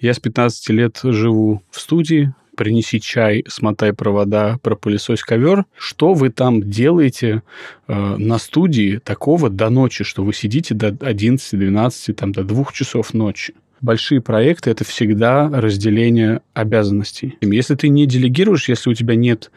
Я 0.00 0.14
с 0.14 0.20
15 0.20 0.68
лет 0.70 1.00
живу 1.02 1.62
в 1.70 1.80
студии, 1.80 2.32
принеси 2.56 3.00
чай, 3.00 3.44
смотай 3.48 3.92
провода, 3.92 4.58
пропылесось 4.62 5.22
ковер. 5.22 5.64
Что 5.76 6.12
вы 6.12 6.30
там 6.30 6.62
делаете 6.62 7.42
э, 7.86 8.16
на 8.16 8.38
студии 8.38 8.98
такого 8.98 9.48
до 9.50 9.70
ночи, 9.70 10.04
что 10.04 10.24
вы 10.24 10.32
сидите 10.32 10.74
до 10.74 10.88
11, 11.00 11.58
12, 11.58 12.16
там, 12.16 12.32
до 12.32 12.44
2 12.44 12.66
часов 12.72 13.14
ночи? 13.14 13.54
Большие 13.80 14.20
проекты– 14.20 14.70
это 14.72 14.84
всегда 14.84 15.48
разделение 15.48 16.40
обязанностей. 16.52 17.36
Если 17.40 17.76
ты 17.76 17.88
не 17.88 18.06
делегируешь, 18.06 18.68
если 18.68 18.90
у 18.90 18.94
тебя 18.94 19.14
нет 19.14 19.52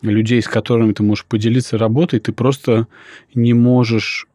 людей, 0.00 0.40
с 0.40 0.48
которыми 0.48 0.92
ты 0.92 1.02
можешь 1.02 1.26
поделиться 1.26 1.76
работой, 1.76 2.20
ты 2.20 2.32
просто 2.32 2.86
не 3.34 3.52
можешь 3.52 4.26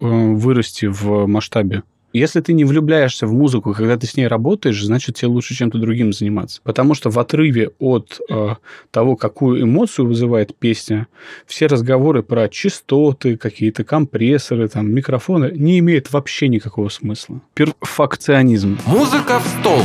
э, 0.00 0.06
вырасти 0.06 0.86
в 0.86 1.26
масштабе 1.26 1.82
если 2.12 2.40
ты 2.40 2.52
не 2.52 2.64
влюбляешься 2.64 3.26
в 3.26 3.32
музыку, 3.32 3.74
когда 3.74 3.96
ты 3.96 4.06
с 4.06 4.16
ней 4.16 4.26
работаешь, 4.26 4.82
значит, 4.82 5.16
тебе 5.16 5.28
лучше 5.28 5.54
чем-то 5.54 5.78
другим 5.78 6.12
заниматься. 6.12 6.60
Потому 6.64 6.94
что 6.94 7.10
в 7.10 7.18
отрыве 7.18 7.70
от 7.78 8.20
э, 8.30 8.54
того, 8.90 9.16
какую 9.16 9.62
эмоцию 9.62 10.06
вызывает 10.06 10.56
песня, 10.56 11.06
все 11.46 11.66
разговоры 11.66 12.22
про 12.22 12.48
частоты, 12.48 13.36
какие-то 13.36 13.84
компрессоры, 13.84 14.68
там, 14.68 14.90
микрофоны 14.90 15.52
не 15.54 15.78
имеют 15.80 16.12
вообще 16.12 16.48
никакого 16.48 16.88
смысла. 16.88 17.40
Перфакционизм. 17.54 18.78
Музыка 18.86 19.40
в 19.40 19.60
стол. 19.60 19.82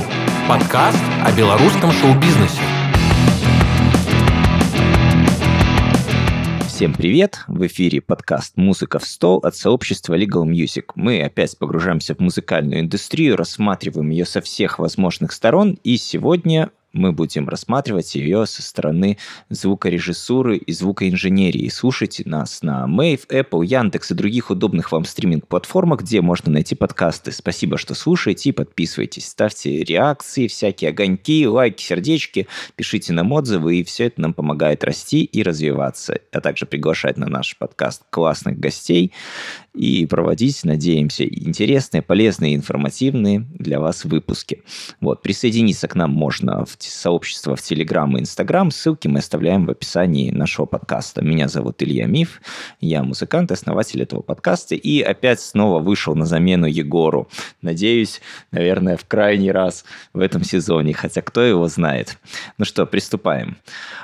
Подкаст 0.48 1.04
о 1.24 1.32
белорусском 1.36 1.92
шоу-бизнесе. 1.92 2.83
Всем 6.76 6.92
привет! 6.96 7.44
В 7.48 7.68
эфире 7.68 8.02
подкаст 8.02 8.58
«Музыка 8.58 8.98
в 8.98 9.06
стол» 9.06 9.38
от 9.44 9.56
сообщества 9.56 10.18
Legal 10.18 10.44
Music. 10.44 10.86
Мы 10.96 11.22
опять 11.22 11.56
погружаемся 11.60 12.16
в 12.16 12.20
музыкальную 12.20 12.82
индустрию, 12.82 13.38
рассматриваем 13.38 14.10
ее 14.10 14.26
со 14.26 14.42
всех 14.42 14.80
возможных 14.80 15.34
сторон, 15.34 15.78
и 15.84 15.98
сегодня 15.98 16.72
мы 16.94 17.12
будем 17.12 17.50
рассматривать 17.50 18.16
ее 18.16 18.46
со 18.46 18.62
стороны 18.62 19.18
звукорежиссуры 19.50 20.58
и 20.58 20.72
звукоинженерии. 20.72 21.68
Слушайте 21.70 22.24
нас 22.26 22.62
на 22.62 22.86
Mave, 22.88 23.28
Apple, 23.28 23.66
Яндекс 23.66 24.12
и 24.12 24.14
других 24.14 24.52
удобных 24.52 24.92
вам 24.92 25.04
стриминг-платформах, 25.04 26.02
где 26.02 26.22
можно 26.22 26.52
найти 26.52 26.76
подкасты. 26.76 27.32
Спасибо, 27.32 27.78
что 27.78 27.96
слушаете 27.96 28.50
и 28.50 28.54
подписывайтесь. 28.54 29.28
Ставьте 29.28 29.84
реакции, 29.84 30.48
всякие 30.48 30.90
огоньки, 30.90 31.48
лайки, 31.48 31.84
сердечки, 31.84 32.48
пишите 32.76 33.12
нам 33.14 33.32
отзывы, 33.32 33.78
и 33.78 33.84
все 33.84 34.06
это 34.06 34.22
нам 34.22 34.34
помогает 34.34 34.84
расти 34.84 35.24
и 35.24 35.42
развиваться, 35.42 36.20
а 36.32 36.42
также 36.42 36.66
приглашать 36.66 37.18
на 37.18 37.28
наш 37.28 37.58
подкаст 37.58 38.04
классных 38.12 38.60
гостей 38.60 39.12
и 39.74 40.06
проводить, 40.06 40.64
надеемся, 40.64 41.26
интересные, 41.26 42.02
полезные, 42.02 42.56
информативные 42.56 43.48
для 43.54 43.80
вас 43.80 44.06
выпуски. 44.06 44.64
Вот, 45.02 45.22
присоединиться 45.22 45.88
к 45.88 45.96
нам 45.96 46.12
можно 46.12 46.66
в 46.66 46.76
сообщество 46.80 47.56
в 47.56 47.62
Телеграм 47.62 48.16
и 48.16 48.22
Инстаграм. 48.22 48.70
Ссылки 48.70 49.08
мы 49.08 49.20
оставляем 49.20 49.66
в 49.66 49.72
описании 49.72 50.30
нашего 50.30 50.66
подкаста. 50.66 51.24
Меня 51.24 51.48
зовут 51.48 51.82
Илья 51.82 52.06
Миф, 52.06 52.42
я 52.82 53.04
музыкант, 53.04 53.52
основатель 53.52 54.02
этого 54.02 54.22
подкаста, 54.22 54.76
и 54.76 55.02
опять 55.02 55.40
снова 55.40 55.80
вышел 55.80 56.16
на 56.16 56.26
замену 56.26 56.68
Егору. 56.68 57.28
Надеюсь, 57.62 58.22
наверное, 58.52 58.96
в 58.96 59.06
крайний 59.06 59.52
раз 59.52 59.86
в 60.14 60.20
этом 60.20 60.44
сезоне, 60.44 60.94
хотя 60.94 61.22
кто 61.22 61.42
его 61.42 61.68
знает. 61.68 62.18
Ну 62.60 62.66
что, 62.66 62.86
приступаем. 62.86 63.58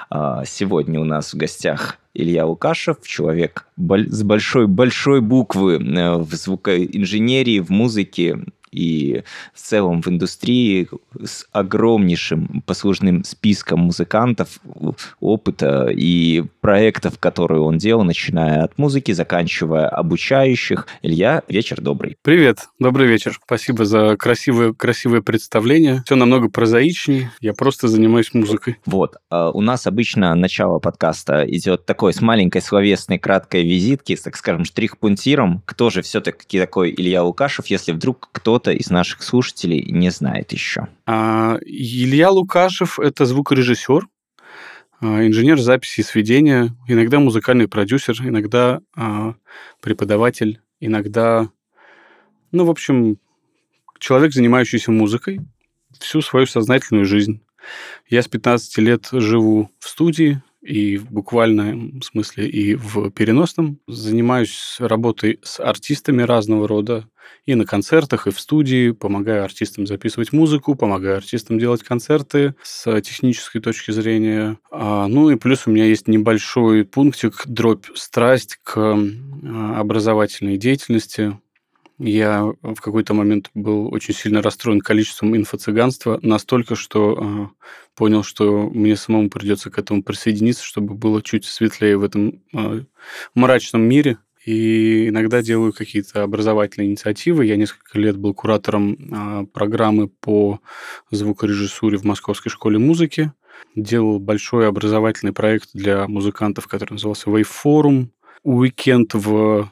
А, 0.09 0.43
сегодня 0.45 0.99
у 0.99 1.05
нас 1.05 1.33
в 1.33 1.37
гостях 1.37 1.98
Илья 2.13 2.45
Лукашев, 2.45 2.97
человек 3.03 3.67
с 3.77 4.23
большой-большой 4.23 5.21
буквы 5.21 5.75
э, 5.75 6.17
в 6.17 6.33
звукоинженерии, 6.33 7.59
в 7.59 7.69
музыке, 7.69 8.39
и 8.71 9.23
в 9.53 9.59
целом 9.59 10.01
в 10.01 10.07
индустрии 10.07 10.87
с 11.23 11.45
огромнейшим 11.51 12.63
послужным 12.65 13.23
списком 13.23 13.79
музыкантов, 13.81 14.59
опыта 15.19 15.87
и 15.91 16.43
проектов, 16.61 17.19
которые 17.19 17.61
он 17.61 17.77
делал, 17.77 18.03
начиная 18.03 18.63
от 18.63 18.77
музыки, 18.77 19.11
заканчивая 19.11 19.87
обучающих. 19.87 20.87
Илья, 21.01 21.43
вечер 21.47 21.81
добрый. 21.81 22.17
Привет, 22.21 22.69
добрый 22.79 23.07
вечер. 23.07 23.39
Спасибо 23.43 23.85
за 23.85 24.15
красивое, 24.17 24.73
красивое 24.73 25.21
представление. 25.21 26.03
Все 26.05 26.15
намного 26.15 26.49
прозаичнее. 26.49 27.31
Я 27.41 27.53
просто 27.53 27.87
занимаюсь 27.87 28.33
музыкой. 28.33 28.77
Вот. 28.85 29.15
А 29.29 29.51
у 29.51 29.61
нас 29.61 29.87
обычно 29.87 30.35
начало 30.35 30.79
подкаста 30.79 31.43
идет 31.47 31.85
такой 31.85 32.13
с 32.13 32.21
маленькой 32.21 32.61
словесной 32.61 33.19
краткой 33.19 33.63
визитки, 33.63 34.15
так 34.15 34.35
скажем, 34.35 34.65
штрих-пунктиром. 34.65 35.63
Кто 35.65 35.89
же 35.89 36.01
все-таки 36.01 36.59
такой 36.59 36.93
Илья 36.95 37.23
Лукашев, 37.23 37.67
если 37.67 37.91
вдруг 37.91 38.29
кто 38.31 38.58
кто-то 38.59 38.71
из 38.71 38.89
наших 38.89 39.23
слушателей 39.23 39.89
не 39.89 40.09
знает 40.09 40.51
еще? 40.51 40.87
А, 41.05 41.57
Илья 41.65 42.29
Лукашев– 42.29 42.99
это 43.01 43.25
звукорежиссер, 43.25 44.05
а, 44.99 45.25
инженер 45.25 45.59
записи 45.59 46.01
и 46.01 46.03
сведения, 46.03 46.75
иногда 46.87 47.19
музыкальный 47.19 47.69
продюсер, 47.69 48.17
иногда 48.21 48.81
а, 48.97 49.35
преподаватель, 49.81 50.59
иногда, 50.81 51.49
ну, 52.51 52.65
в 52.65 52.69
общем, 52.69 53.17
человек, 53.97 54.33
занимающийся 54.33 54.91
музыкой 54.91 55.39
всю 55.97 56.21
свою 56.21 56.45
сознательную 56.45 57.05
жизнь. 57.05 57.41
Я 58.09 58.21
с 58.21 58.27
15 58.27 58.77
лет 58.79 59.07
живу 59.11 59.71
в 59.79 59.87
студии, 59.87 60.41
и 60.61 60.97
в 60.97 61.09
буквальном 61.09 62.01
смысле, 62.01 62.49
и 62.49 62.75
в 62.75 63.11
переносном. 63.11 63.79
Занимаюсь 63.87 64.75
работой 64.79 65.39
с 65.41 65.61
артистами 65.61 66.21
разного 66.21 66.67
рода, 66.67 67.07
и 67.45 67.55
на 67.55 67.65
концертах, 67.65 68.27
и 68.27 68.31
в 68.31 68.39
студии, 68.39 68.91
помогаю 68.91 69.43
артистам 69.43 69.87
записывать 69.87 70.31
музыку, 70.31 70.75
помогаю 70.75 71.17
артистам 71.17 71.59
делать 71.59 71.83
концерты 71.83 72.55
с 72.63 73.01
технической 73.01 73.61
точки 73.61 73.91
зрения. 73.91 74.57
А, 74.71 75.07
ну 75.07 75.29
и 75.29 75.35
плюс 75.35 75.65
у 75.65 75.71
меня 75.71 75.85
есть 75.85 76.07
небольшой 76.07 76.85
пунктик 76.85 77.43
дробь 77.45 77.85
страсть 77.95 78.59
к 78.63 78.77
а, 78.77 79.79
образовательной 79.79 80.57
деятельности. 80.57 81.37
Я 81.99 82.53
в 82.61 82.79
какой-то 82.79 83.13
момент 83.13 83.49
был 83.53 83.93
очень 83.93 84.13
сильно 84.13 84.41
расстроен 84.41 84.79
количеством 84.79 85.35
инфо-цыганства, 85.35 86.17
настолько, 86.21 86.75
что 86.75 87.17
э, 87.19 87.65
понял, 87.93 88.23
что 88.23 88.69
мне 88.69 88.95
самому 88.95 89.29
придется 89.29 89.69
к 89.69 89.77
этому 89.77 90.01
присоединиться, 90.01 90.63
чтобы 90.63 90.93
было 90.93 91.21
чуть 91.21 91.43
светлее 91.43 91.97
в 91.97 92.03
этом 92.05 92.41
э, 92.53 92.83
мрачном 93.35 93.81
мире. 93.81 94.17
И 94.49 95.09
иногда 95.09 95.43
делаю 95.43 95.71
какие-то 95.71 96.23
образовательные 96.23 96.89
инициативы. 96.89 97.45
Я 97.45 97.55
несколько 97.55 97.99
лет 97.99 98.17
был 98.17 98.33
куратором 98.33 98.93
э, 98.93 99.45
программы 99.53 100.07
по 100.07 100.59
звукорежиссуре 101.11 101.99
в 101.99 102.03
Московской 102.03 102.51
школе 102.51 102.79
музыки. 102.79 103.31
Делал 103.75 104.17
большой 104.17 104.67
образовательный 104.67 105.33
проект 105.33 105.69
для 105.75 106.07
музыкантов, 106.07 106.65
который 106.65 106.93
назывался 106.93 107.29
Wave. 107.29 108.07
Уикенд 108.41 109.13
в 109.13 109.71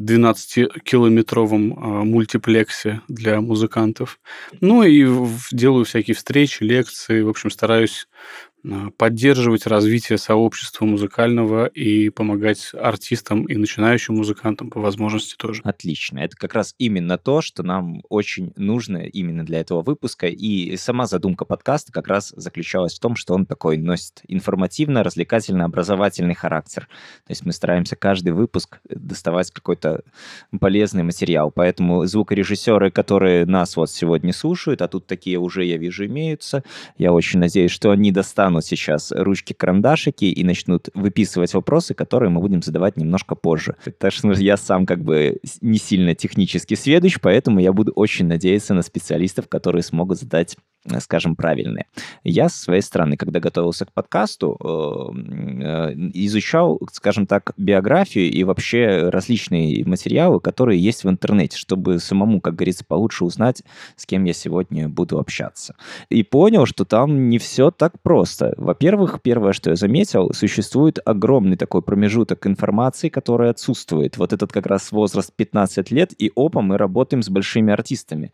12-километровом 0.00 1.74
а, 1.76 2.04
мультиплексе 2.04 3.02
для 3.08 3.40
музыкантов. 3.40 4.18
Ну 4.60 4.82
и 4.82 5.06
делаю 5.50 5.84
всякие 5.84 6.14
встречи, 6.14 6.62
лекции. 6.62 7.22
В 7.22 7.28
общем, 7.28 7.50
стараюсь 7.50 8.06
а, 8.06 8.51
поддерживать 8.96 9.66
развитие 9.66 10.18
сообщества 10.18 10.84
музыкального 10.84 11.66
и 11.66 12.10
помогать 12.10 12.70
артистам 12.74 13.44
и 13.44 13.56
начинающим 13.56 14.14
музыкантам 14.14 14.70
по 14.70 14.80
возможности 14.80 15.34
тоже. 15.36 15.62
Отлично. 15.64 16.20
Это 16.20 16.36
как 16.36 16.54
раз 16.54 16.74
именно 16.78 17.18
то, 17.18 17.40
что 17.40 17.62
нам 17.62 18.02
очень 18.08 18.52
нужно 18.56 18.98
именно 18.98 19.44
для 19.44 19.60
этого 19.60 19.82
выпуска. 19.82 20.28
И 20.28 20.76
сама 20.76 21.06
задумка 21.06 21.44
подкаста 21.44 21.92
как 21.92 22.06
раз 22.06 22.32
заключалась 22.36 22.94
в 22.94 23.00
том, 23.00 23.16
что 23.16 23.34
он 23.34 23.46
такой 23.46 23.78
носит 23.78 24.22
информативно, 24.28 25.02
развлекательно, 25.02 25.64
образовательный 25.64 26.34
характер. 26.34 26.88
То 27.26 27.30
есть 27.30 27.44
мы 27.44 27.52
стараемся 27.52 27.96
каждый 27.96 28.32
выпуск 28.32 28.78
доставать 28.88 29.50
какой-то 29.50 30.02
полезный 30.60 31.02
материал. 31.02 31.50
Поэтому 31.50 32.06
звукорежиссеры, 32.06 32.92
которые 32.92 33.44
нас 33.44 33.76
вот 33.76 33.90
сегодня 33.90 34.32
слушают, 34.32 34.82
а 34.82 34.88
тут 34.88 35.06
такие 35.06 35.38
уже, 35.38 35.64
я 35.64 35.78
вижу, 35.78 36.06
имеются, 36.06 36.62
я 36.96 37.12
очень 37.12 37.40
надеюсь, 37.40 37.72
что 37.72 37.90
они 37.90 38.12
достанут 38.12 38.51
достанут 38.52 38.64
сейчас 38.64 39.12
ручки-карандашики 39.12 40.26
и 40.26 40.44
начнут 40.44 40.88
выписывать 40.94 41.54
вопросы, 41.54 41.94
которые 41.94 42.30
мы 42.30 42.40
будем 42.40 42.62
задавать 42.62 42.96
немножко 42.96 43.34
позже. 43.34 43.76
Так 43.98 44.12
что 44.12 44.32
я 44.32 44.56
сам 44.56 44.86
как 44.86 45.02
бы 45.02 45.38
не 45.60 45.78
сильно 45.78 46.14
технически 46.14 46.74
сведущ, 46.74 47.18
поэтому 47.20 47.60
я 47.60 47.72
буду 47.72 47.92
очень 47.92 48.26
надеяться 48.26 48.74
на 48.74 48.82
специалистов, 48.82 49.48
которые 49.48 49.82
смогут 49.82 50.18
задать 50.18 50.56
скажем, 50.98 51.36
правильные. 51.36 51.86
Я, 52.24 52.48
с 52.48 52.54
своей 52.54 52.82
стороны, 52.82 53.16
когда 53.16 53.40
готовился 53.40 53.86
к 53.86 53.92
подкасту, 53.92 54.58
э, 54.60 55.92
изучал, 56.14 56.80
скажем 56.92 57.26
так, 57.26 57.52
биографию 57.56 58.30
и 58.30 58.42
вообще 58.44 59.08
различные 59.08 59.84
материалы, 59.84 60.40
которые 60.40 60.82
есть 60.82 61.04
в 61.04 61.08
интернете, 61.08 61.56
чтобы 61.56 61.98
самому, 61.98 62.40
как 62.40 62.56
говорится, 62.56 62.84
получше 62.84 63.24
узнать, 63.24 63.62
с 63.96 64.06
кем 64.06 64.24
я 64.24 64.32
сегодня 64.32 64.88
буду 64.88 65.18
общаться. 65.18 65.76
И 66.08 66.24
понял, 66.24 66.66
что 66.66 66.84
там 66.84 67.30
не 67.30 67.38
все 67.38 67.70
так 67.70 68.00
просто. 68.02 68.54
Во-первых, 68.56 69.20
первое, 69.22 69.52
что 69.52 69.70
я 69.70 69.76
заметил, 69.76 70.32
существует 70.32 70.98
огромный 71.04 71.56
такой 71.56 71.82
промежуток 71.82 72.46
информации, 72.46 73.08
который 73.08 73.50
отсутствует. 73.50 74.16
Вот 74.16 74.32
этот 74.32 74.52
как 74.52 74.66
раз 74.66 74.90
возраст 74.90 75.32
15 75.34 75.90
лет, 75.92 76.12
и 76.18 76.32
опа, 76.34 76.60
мы 76.60 76.76
работаем 76.76 77.22
с 77.22 77.28
большими 77.28 77.72
артистами. 77.72 78.32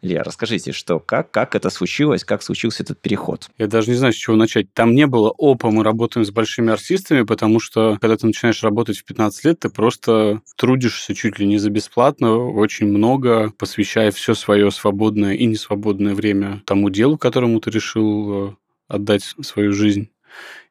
Илья, 0.00 0.22
расскажите, 0.22 0.70
что, 0.72 1.00
как, 1.00 1.30
как 1.32 1.56
это 1.56 1.70
случилось? 1.70 1.87
Случилось, 1.88 2.22
как 2.22 2.42
случился 2.42 2.82
этот 2.82 3.00
переход? 3.00 3.48
Я 3.56 3.66
даже 3.66 3.90
не 3.90 3.96
знаю, 3.96 4.12
с 4.12 4.16
чего 4.16 4.36
начать. 4.36 4.72
Там 4.74 4.94
не 4.94 5.06
было 5.06 5.32
опа, 5.38 5.70
мы 5.70 5.82
работаем 5.82 6.26
с 6.26 6.30
большими 6.30 6.70
артистами, 6.70 7.22
потому 7.22 7.60
что 7.60 7.96
когда 8.00 8.16
ты 8.16 8.26
начинаешь 8.26 8.62
работать 8.62 8.98
в 8.98 9.04
15 9.04 9.44
лет, 9.44 9.60
ты 9.60 9.70
просто 9.70 10.42
трудишься 10.56 11.14
чуть 11.14 11.38
ли 11.38 11.46
не 11.46 11.56
за 11.56 11.70
бесплатно, 11.70 12.36
очень 12.36 12.86
много, 12.88 13.52
посвящая 13.58 14.10
все 14.10 14.34
свое 14.34 14.70
свободное 14.70 15.32
и 15.34 15.46
несвободное 15.46 16.14
время 16.14 16.62
тому 16.66 16.90
делу, 16.90 17.16
которому 17.16 17.58
ты 17.60 17.70
решил 17.70 18.48
э, 18.48 18.54
отдать 18.88 19.22
свою 19.40 19.72
жизнь. 19.72 20.10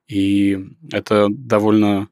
И 0.07 0.59
это 0.91 1.27
довольно 1.29 2.09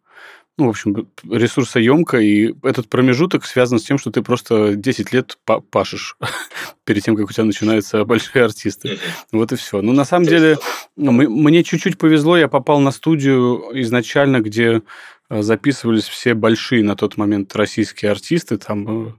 ну, 0.58 0.68
в 0.68 0.70
общем, 0.70 1.10
ресурсоемко, 1.30 2.18
и 2.18 2.56
этот 2.64 2.88
промежуток 2.88 3.46
связан 3.46 3.78
с 3.78 3.84
тем, 3.84 3.98
что 3.98 4.10
ты 4.10 4.22
просто 4.22 4.76
10 4.76 5.12
лет 5.12 5.38
пашешь 5.70 6.18
перед 6.86 7.04
тем, 7.04 7.18
как 7.18 7.30
у 7.30 7.34
тебя 7.34 7.44
начинаются 7.44 8.06
большие 8.06 8.46
артисты. 8.46 8.98
Вот 9.32 9.52
и 9.52 9.58
все. 9.58 9.82
Ну, 9.82 9.92
на 9.92 10.06
самом 10.06 10.28
деле, 10.28 10.58
мне 10.96 11.64
чуть-чуть 11.64 11.98
повезло, 11.98 12.38
я 12.38 12.48
попал 12.48 12.80
на 12.80 12.92
студию 12.92 13.66
изначально, 13.82 14.40
где 14.40 14.82
э, 15.30 15.42
записывались 15.42 16.08
все 16.08 16.34
большие 16.34 16.84
на 16.84 16.96
тот 16.96 17.18
момент 17.18 17.54
российские 17.56 18.12
артисты, 18.12 18.58
там, 18.58 19.08
э, 19.08 19.12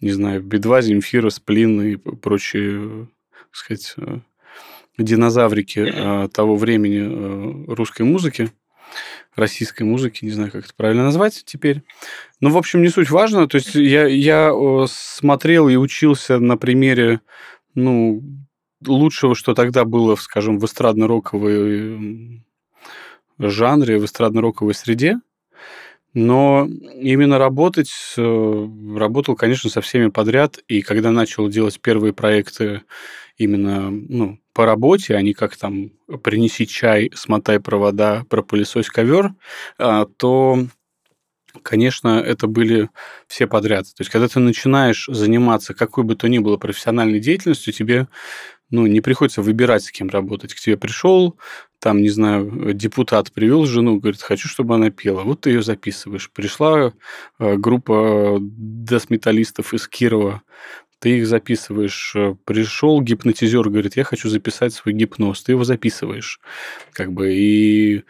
не 0.00 0.10
знаю, 0.10 0.42
Бедва, 0.42 0.82
Земфира, 0.82 1.30
Сплин 1.30 1.80
и 1.80 1.96
прочие, 1.96 3.06
так 3.30 3.56
сказать, 3.56 3.94
э, 3.98 4.18
динозаврики 4.98 6.28
того 6.32 6.56
времени 6.56 7.72
русской 7.72 8.02
музыки 8.02 8.52
российской 9.34 9.82
музыки, 9.84 10.24
не 10.24 10.30
знаю, 10.30 10.50
как 10.50 10.64
это 10.64 10.74
правильно 10.76 11.04
назвать 11.04 11.42
теперь. 11.44 11.82
Ну, 12.40 12.50
в 12.50 12.56
общем, 12.56 12.82
не 12.82 12.88
суть 12.88 13.10
важно. 13.10 13.48
То 13.48 13.56
есть 13.56 13.74
я, 13.74 14.06
я 14.06 14.52
смотрел 14.86 15.68
и 15.68 15.76
учился 15.76 16.38
на 16.38 16.56
примере, 16.56 17.20
ну, 17.74 18.22
лучшего, 18.86 19.34
что 19.34 19.54
тогда 19.54 19.84
было, 19.84 20.16
скажем, 20.16 20.58
в 20.58 20.64
эстрадно-роковой 20.64 22.42
жанре, 23.38 23.98
в 23.98 24.04
эстрадно-роковой 24.04 24.74
среде. 24.74 25.18
Но 26.14 26.68
именно 26.94 27.38
работать, 27.38 27.90
работал, 28.16 29.34
конечно, 29.34 29.70
со 29.70 29.80
всеми 29.80 30.08
подряд. 30.08 30.58
И 30.68 30.82
когда 30.82 31.10
начал 31.10 31.48
делать 31.48 31.80
первые 31.80 32.12
проекты 32.12 32.82
именно 33.38 33.90
ну, 33.90 34.38
по 34.52 34.66
работе, 34.66 35.16
а 35.16 35.22
не 35.22 35.34
как 35.34 35.56
там 35.56 35.90
принеси 36.22 36.66
чай, 36.66 37.10
смотай 37.14 37.60
провода, 37.60 38.24
пропылесось 38.28 38.88
ковер, 38.88 39.34
а, 39.78 40.06
то 40.16 40.66
конечно, 41.62 42.18
это 42.20 42.46
были 42.46 42.88
все 43.26 43.46
подряд. 43.46 43.84
То 43.86 44.00
есть, 44.00 44.10
когда 44.10 44.28
ты 44.28 44.40
начинаешь 44.40 45.06
заниматься 45.10 45.74
какой 45.74 46.04
бы 46.04 46.16
то 46.16 46.28
ни 46.28 46.38
было 46.38 46.56
профессиональной 46.56 47.20
деятельностью, 47.20 47.74
тебе 47.74 48.08
ну, 48.72 48.86
не 48.86 49.02
приходится 49.02 49.42
выбирать, 49.42 49.84
с 49.84 49.92
кем 49.92 50.08
работать. 50.08 50.54
К 50.54 50.58
тебе 50.58 50.78
пришел, 50.78 51.38
там, 51.78 52.00
не 52.00 52.08
знаю, 52.08 52.72
депутат 52.72 53.30
привел 53.30 53.66
жену, 53.66 54.00
говорит, 54.00 54.22
хочу, 54.22 54.48
чтобы 54.48 54.74
она 54.74 54.90
пела. 54.90 55.22
Вот 55.24 55.42
ты 55.42 55.50
ее 55.50 55.62
записываешь. 55.62 56.30
Пришла 56.30 56.94
э, 57.38 57.56
группа 57.56 58.38
десметалистов 58.40 59.74
из 59.74 59.86
Кирова, 59.86 60.42
ты 61.02 61.18
их 61.18 61.26
записываешь. 61.26 62.12
Э, 62.14 62.36
Пришел 62.44 63.02
гипнотизер, 63.02 63.68
говорит, 63.68 63.96
я 63.96 64.04
хочу 64.04 64.28
записать 64.28 64.72
свой 64.72 64.94
гипноз. 64.94 65.42
Ты 65.42 65.52
его 65.52 65.64
записываешь. 65.64 66.38
Как 66.92 67.12
бы 67.12 67.34
и 67.34 68.04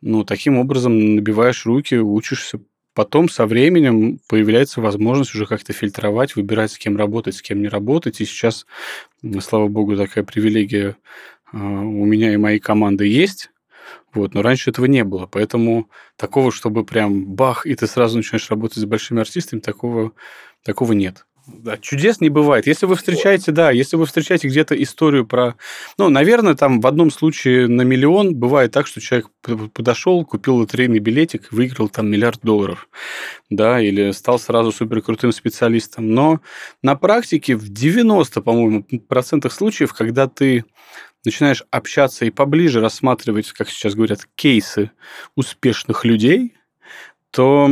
ну, 0.00 0.24
таким 0.24 0.58
образом 0.58 1.14
набиваешь 1.14 1.64
руки, 1.64 1.94
учишься. 1.94 2.58
Потом 2.94 3.28
со 3.28 3.46
временем 3.46 4.18
появляется 4.28 4.80
возможность 4.80 5.36
уже 5.36 5.46
как-то 5.46 5.72
фильтровать, 5.72 6.34
выбирать, 6.34 6.72
с 6.72 6.78
кем 6.78 6.96
работать, 6.96 7.36
с 7.36 7.42
кем 7.42 7.62
не 7.62 7.68
работать. 7.68 8.20
И 8.20 8.24
сейчас, 8.24 8.66
слава 9.40 9.68
богу, 9.68 9.96
такая 9.96 10.24
привилегия 10.24 10.96
э, 11.52 11.56
у 11.56 12.04
меня 12.04 12.34
и 12.34 12.38
моей 12.38 12.58
команды 12.58 13.06
есть. 13.06 13.50
Вот, 14.14 14.34
но 14.34 14.42
раньше 14.42 14.70
этого 14.70 14.86
не 14.86 15.04
было, 15.04 15.26
поэтому 15.26 15.88
такого, 16.16 16.50
чтобы 16.52 16.84
прям 16.84 17.24
бах, 17.24 17.66
и 17.66 17.74
ты 17.74 17.86
сразу 17.86 18.16
начинаешь 18.16 18.50
работать 18.50 18.78
с 18.78 18.84
большими 18.84 19.20
артистами, 19.20 19.60
такого, 19.60 20.12
такого 20.64 20.92
нет. 20.92 21.24
Да, 21.46 21.76
чудес 21.76 22.20
не 22.20 22.28
бывает. 22.28 22.66
Если 22.68 22.86
вы 22.86 22.94
встречаете, 22.94 23.50
да, 23.50 23.72
если 23.72 23.96
вы 23.96 24.06
встречаете 24.06 24.46
где-то 24.46 24.80
историю 24.80 25.26
про... 25.26 25.56
Ну, 25.98 26.08
наверное, 26.08 26.54
там 26.54 26.80
в 26.80 26.86
одном 26.86 27.10
случае 27.10 27.66
на 27.66 27.82
миллион 27.82 28.36
бывает 28.36 28.70
так, 28.70 28.86
что 28.86 29.00
человек 29.00 29.28
подошел, 29.72 30.24
купил 30.24 30.56
лотерейный 30.56 31.00
билетик, 31.00 31.50
выиграл 31.50 31.88
там 31.88 32.08
миллиард 32.08 32.40
долларов, 32.42 32.88
да, 33.50 33.80
или 33.80 34.12
стал 34.12 34.38
сразу 34.38 34.70
суперкрутым 34.70 35.32
специалистом. 35.32 36.14
Но 36.14 36.40
на 36.80 36.94
практике 36.94 37.56
в 37.56 37.68
90, 37.68 38.40
по-моему, 38.40 38.84
процентах 39.08 39.52
случаев, 39.52 39.92
когда 39.94 40.28
ты 40.28 40.64
начинаешь 41.24 41.64
общаться 41.70 42.24
и 42.24 42.30
поближе 42.30 42.80
рассматривать, 42.80 43.50
как 43.52 43.68
сейчас 43.68 43.94
говорят, 43.94 44.28
кейсы 44.36 44.92
успешных 45.34 46.04
людей– 46.04 46.54
то 47.32 47.64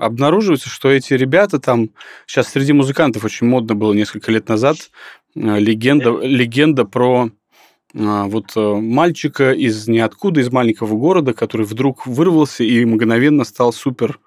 обнаруживается, 0.00 0.68
что 0.68 0.90
эти 0.90 1.14
ребята 1.14 1.58
там... 1.58 1.90
Сейчас 2.26 2.48
среди 2.48 2.72
музыкантов 2.72 3.24
очень 3.24 3.46
модно 3.46 3.74
было 3.74 3.92
несколько 3.94 4.30
лет 4.30 4.48
назад 4.48 4.76
э, 5.34 5.58
легенда, 5.58 6.18
легенда 6.20 6.84
про 6.84 7.30
а, 7.96 8.24
вот 8.24 8.52
э, 8.56 8.60
мальчика 8.60 9.52
из 9.52 9.86
ниоткуда, 9.86 10.40
из 10.40 10.50
маленького 10.50 10.96
города, 10.96 11.32
который 11.32 11.64
вдруг 11.64 12.06
вырвался 12.06 12.64
и 12.64 12.84
мгновенно 12.84 13.44
стал 13.44 13.72
супер, 13.72 14.18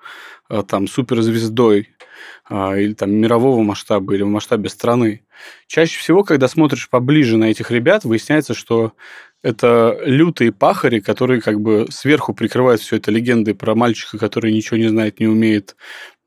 э, 0.50 0.64
там, 0.66 0.88
суперзвездой 0.88 1.90
а, 2.50 2.78
или 2.78 2.94
там 2.94 3.12
мирового 3.12 3.62
масштаба, 3.62 4.16
или 4.16 4.24
в 4.24 4.28
масштабе 4.28 4.70
страны. 4.70 5.26
Чаще 5.68 6.00
всего, 6.00 6.24
когда 6.24 6.48
смотришь 6.48 6.90
поближе 6.90 7.36
на 7.36 7.46
этих 7.46 7.70
ребят, 7.70 8.06
выясняется, 8.06 8.54
что 8.54 8.94
это 9.44 9.98
лютые 10.04 10.52
пахари, 10.52 11.00
которые 11.00 11.42
как 11.42 11.62
бы 11.62 11.88
сверху 11.90 12.34
прикрывают 12.34 12.82
все 12.82 12.98
это 12.98 13.12
легендой 13.12 13.56
про 13.56 13.76
мальчика, 13.76 14.18
который 14.18 14.54
ничего 14.54 14.78
не 14.78 14.88
знает, 14.88 15.20
не 15.20 15.28
умеет, 15.28 15.76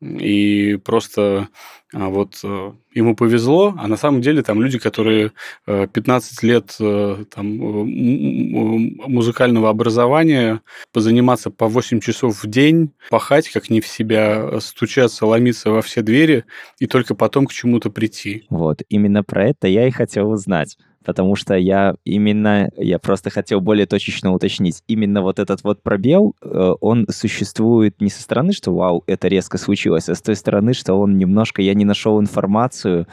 и 0.00 0.78
просто 0.82 1.48
а, 1.92 2.08
вот 2.08 2.40
э, 2.42 2.72
ему 2.94 3.14
повезло, 3.14 3.74
а 3.76 3.86
на 3.86 3.96
самом 3.96 4.22
деле 4.22 4.42
там 4.42 4.62
люди, 4.62 4.78
которые 4.78 5.32
15 5.66 6.42
э, 6.42 6.46
лет 6.46 6.76
э, 6.80 7.24
там, 7.34 7.58
музыкального 7.58 9.68
образования, 9.68 10.62
позаниматься 10.92 11.50
по 11.50 11.66
8 11.66 12.00
часов 12.00 12.42
в 12.42 12.46
день, 12.46 12.92
пахать 13.10 13.50
как 13.50 13.68
не 13.68 13.80
в 13.80 13.86
себя, 13.86 14.60
стучаться, 14.60 15.26
ломиться 15.26 15.70
во 15.70 15.82
все 15.82 16.00
двери 16.00 16.44
и 16.78 16.86
только 16.86 17.14
потом 17.14 17.46
к 17.46 17.52
чему-то 17.52 17.90
прийти. 17.90 18.46
Вот, 18.48 18.82
именно 18.88 19.22
про 19.22 19.48
это 19.48 19.66
я 19.66 19.86
и 19.86 19.90
хотел 19.90 20.30
узнать 20.30 20.78
потому 21.04 21.36
что 21.36 21.54
я 21.54 21.94
именно, 22.04 22.70
я 22.76 22.98
просто 22.98 23.30
хотел 23.30 23.60
более 23.60 23.86
точечно 23.86 24.32
уточнить, 24.32 24.82
именно 24.86 25.22
вот 25.22 25.38
этот 25.38 25.64
вот 25.64 25.82
пробел, 25.82 26.34
э, 26.42 26.74
он 26.80 27.06
существует 27.10 28.00
не 28.00 28.10
со 28.10 28.22
стороны, 28.22 28.52
что 28.52 28.74
вау, 28.74 29.02
это 29.06 29.28
резко 29.28 29.58
случилось, 29.58 30.08
а 30.08 30.14
с 30.14 30.22
той 30.22 30.36
стороны, 30.36 30.74
что 30.74 30.94
он 30.94 31.16
немножко, 31.16 31.62
я 31.62 31.74
не 31.74 31.84
нашел 31.84 32.20
информацию 32.20 33.06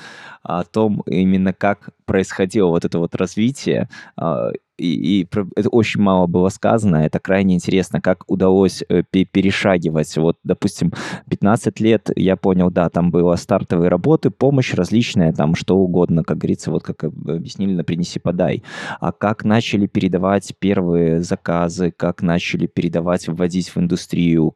о 0.44 0.64
том 0.64 1.02
именно 1.06 1.54
как 1.54 1.90
происходило 2.06 2.70
вот 2.70 2.86
это 2.86 3.00
вот 3.00 3.16
развитие, 3.16 3.90
а, 4.16 4.52
и, 4.78 5.22
и 5.22 5.28
это 5.56 5.70
очень 5.70 6.02
мало 6.02 6.28
было 6.28 6.50
сказано, 6.50 6.98
это 6.98 7.20
крайне 7.20 7.56
интересно, 7.56 8.02
как 8.02 8.30
удалось 8.30 8.84
э, 8.88 9.04
перешагивать. 9.04 10.16
Вот, 10.18 10.38
допустим, 10.44 10.94
15 11.30 11.80
лет, 11.80 12.10
я 12.16 12.36
понял, 12.36 12.70
да, 12.70 12.90
там 12.90 13.12
было 13.12 13.36
стартовые 13.36 13.90
работы, 13.90 14.30
помощь 14.30 14.74
различная, 14.74 15.34
там 15.34 15.56
что 15.56 15.78
угодно, 15.78 16.24
как 16.24 16.38
говорится, 16.38 16.72
вот 16.72 16.84
как 16.84 17.04
объяснили 17.04 17.74
на 17.74 17.84
«Принеси, 17.84 18.20
подай». 18.20 18.64
А 19.00 19.12
как 19.12 19.44
начали 19.44 19.88
передавать 19.88 20.54
первые 20.60 21.22
заказы, 21.22 21.92
как 21.96 22.22
начали 22.22 22.68
передавать, 22.68 23.28
вводить 23.28 23.70
в 23.70 23.78
индустрию, 23.78 24.54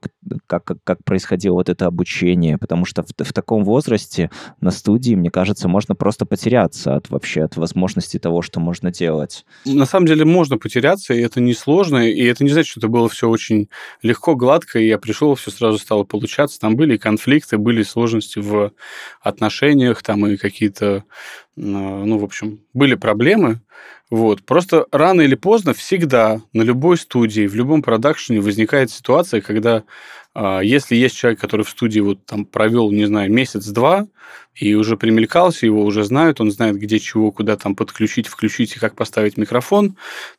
как, 0.48 0.64
как, 0.64 0.78
как 0.84 1.04
происходило 1.04 1.56
вот 1.56 1.70
это 1.70 1.88
обучение, 1.88 2.58
потому 2.58 2.86
что 2.86 3.04
в, 3.04 3.08
в 3.18 3.34
таком 3.34 3.64
возрасте 3.64 4.30
на 4.60 4.72
студии, 4.72 5.16
мне 5.16 5.32
кажется, 5.32 5.68
можно 5.68 5.96
просто 5.96 6.26
потеряться 6.26 6.96
от 6.96 7.10
вообще 7.10 7.44
от 7.44 7.58
возможности 7.58 8.20
того, 8.20 8.42
что 8.42 8.60
можно 8.60 8.92
делать. 8.92 9.46
На 9.66 9.86
самом 9.86 10.06
деле 10.06 10.11
деле 10.16 10.26
можно 10.26 10.58
потеряться, 10.58 11.14
и 11.14 11.22
это 11.22 11.42
несложно, 11.42 12.10
и 12.10 12.24
это 12.24 12.44
не 12.44 12.50
значит, 12.50 12.72
что 12.72 12.80
это 12.80 12.88
было 12.88 13.10
все 13.10 13.30
очень 13.30 13.70
легко, 14.02 14.36
гладко, 14.36 14.80
и 14.80 14.88
я 14.88 14.98
пришел, 14.98 15.36
все 15.36 15.52
сразу 15.52 15.78
стало 15.78 16.04
получаться. 16.04 16.60
Там 16.60 16.76
были 16.76 16.98
конфликты, 16.98 17.58
были 17.58 17.84
сложности 17.84 18.40
в 18.40 18.74
отношениях, 19.22 20.04
там 20.04 20.26
и 20.28 20.38
какие-то, 20.38 21.04
ну, 21.56 22.18
в 22.18 22.24
общем, 22.24 22.62
были 22.74 22.96
проблемы. 22.96 23.62
Вот. 24.12 24.44
Просто 24.44 24.86
рано 24.92 25.22
или 25.22 25.36
поздно 25.36 25.74
всегда 25.74 26.42
на 26.52 26.64
любой 26.64 26.98
студии, 26.98 27.48
в 27.48 27.56
любом 27.56 27.82
продакшене 27.82 28.42
возникает 28.42 28.92
ситуация, 28.92 29.40
когда 29.40 29.84
а, 30.34 30.60
если 30.60 30.96
есть 30.96 31.16
человек, 31.16 31.40
который 31.40 31.64
в 31.64 31.70
студии 31.70 32.02
вот 32.02 32.26
там 32.26 32.46
провел, 32.46 32.92
не 32.92 33.06
знаю, 33.06 33.32
месяц-два, 33.32 34.08
и 34.54 34.76
уже 34.76 34.98
примелькался, 34.98 35.66
его 35.66 35.86
уже 35.86 36.04
знают, 36.04 36.42
он 36.42 36.52
знает, 36.52 36.76
где 36.76 37.00
чего, 37.00 37.32
куда 37.32 37.56
там 37.56 37.74
подключить, 37.74 38.28
включить 38.28 38.76
и 38.76 38.80
как 38.80 38.96
поставить 38.96 39.38
микрофон, 39.38 39.96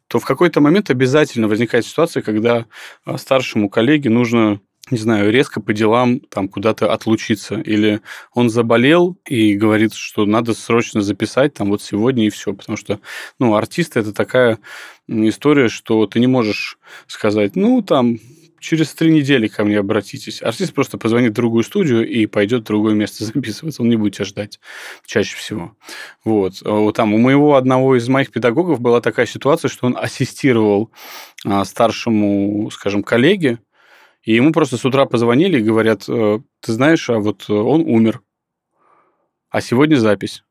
то 0.07 0.19
в 0.19 0.26
какой-то 0.26 0.61
момент 0.61 0.91
обязательно 0.91 1.49
возникает 1.49 1.87
ситуация, 1.87 2.23
когда 2.23 2.67
а, 3.07 3.17
старшему 3.17 3.71
коллеге 3.71 4.11
нужно 4.11 4.61
не 4.91 4.99
знаю, 4.99 5.31
резко 5.31 5.61
по 5.61 5.73
делам 5.73 6.21
там 6.21 6.49
куда-то 6.49 6.93
отлучиться. 6.93 7.61
Или 7.61 8.01
он 8.35 8.51
заболел 8.51 9.17
и 9.27 9.55
говорит, 9.55 9.95
что 9.95 10.27
надо 10.27 10.55
срочно 10.55 11.03
записать 11.03 11.55
там 11.55 11.71
вот 11.71 11.83
сегодня 11.83 12.27
и 12.27 12.31
все. 12.31 12.53
Потому 12.53 12.77
что, 12.77 13.01
ну, 13.39 13.55
артисты 13.55 14.01
это 14.01 14.12
такая 14.12 14.59
история, 15.09 15.69
что 15.69 16.07
ты 16.07 16.19
не 16.21 16.27
можешь 16.27 16.79
сказать, 17.07 17.55
ну, 17.55 17.81
там, 17.83 18.19
через 18.62 18.95
три 18.95 19.12
недели 19.12 19.49
ко 19.49 19.65
мне 19.65 19.79
обратитесь. 19.79 20.43
Артист 20.43 20.73
просто 20.73 20.99
позвонит 20.99 21.33
в 21.33 21.35
другую 21.35 21.65
студию 21.65 22.09
и 22.09 22.27
пойдет 22.27 22.62
в 22.62 22.67
другое 22.67 22.95
место 22.95 23.25
записываться. 23.25 23.83
Он 23.83 23.89
не 23.89 23.97
будет 23.97 24.17
тебя 24.17 24.25
ждать 24.25 24.59
чаще 25.05 25.37
всего. 25.37 25.77
А 26.25 26.29
вот 26.29 26.97
там 26.97 27.15
у 27.15 27.19
моего 27.19 27.57
одного 27.57 27.97
из 27.97 28.09
моих 28.09 28.31
педагогов 28.31 28.81
была 28.81 29.01
такая 29.01 29.27
ситуация, 29.27 29.69
что 29.69 29.87
он 29.87 29.97
ассистировал 29.97 30.91
а, 31.45 31.65
старшему, 31.65 32.71
скажем, 32.73 33.03
коллеге, 33.03 33.59
и 34.23 34.35
ему 34.35 34.52
просто 34.52 34.76
с 34.76 34.85
утра 34.85 35.07
позвонили 35.07 35.59
и 35.59 35.64
говорят, 35.64 36.05
«Э, 36.09 36.41
ты 36.61 36.73
знаешь, 36.73 37.09
а 37.11 37.19
вот 37.19 37.49
он 37.50 37.83
умер, 37.83 38.23
а 39.50 39.61
сегодня 39.61 39.97
запись 39.97 40.45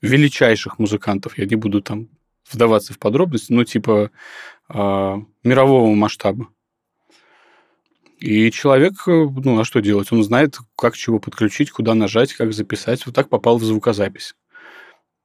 величайших 0.00 0.78
музыкантов. 0.78 1.38
Я 1.38 1.46
не 1.46 1.56
буду 1.56 1.82
там 1.82 2.08
вдаваться 2.50 2.94
в 2.94 2.98
подробности, 2.98 3.52
но 3.52 3.64
типа 3.64 4.10
э, 4.68 5.16
мирового 5.42 5.94
масштаба. 5.94 6.48
И 8.18 8.50
человек, 8.50 8.94
э, 9.06 9.10
ну, 9.10 9.60
а 9.60 9.64
что 9.64 9.80
делать? 9.80 10.10
Он 10.12 10.22
знает, 10.24 10.58
как 10.76 10.96
чего 10.96 11.18
подключить, 11.18 11.70
куда 11.70 11.94
нажать, 11.94 12.32
как 12.32 12.52
записать. 12.52 13.06
Вот 13.06 13.14
так 13.14 13.28
попал 13.28 13.58
в 13.58 13.64
звукозапись. 13.64 14.34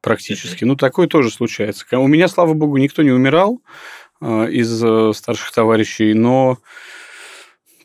Практически. 0.02 0.66
Ну, 0.66 0.76
такое 0.76 1.08
тоже 1.08 1.32
случается. 1.32 1.86
У 1.98 2.08
меня, 2.08 2.28
слава 2.28 2.54
богу, 2.54 2.78
никто 2.78 3.04
не 3.04 3.12
умирал 3.12 3.62
э, 4.22 4.52
из 4.52 4.84
э, 4.84 5.14
старших 5.14 5.52
товарищей, 5.54 6.14
но 6.14 6.60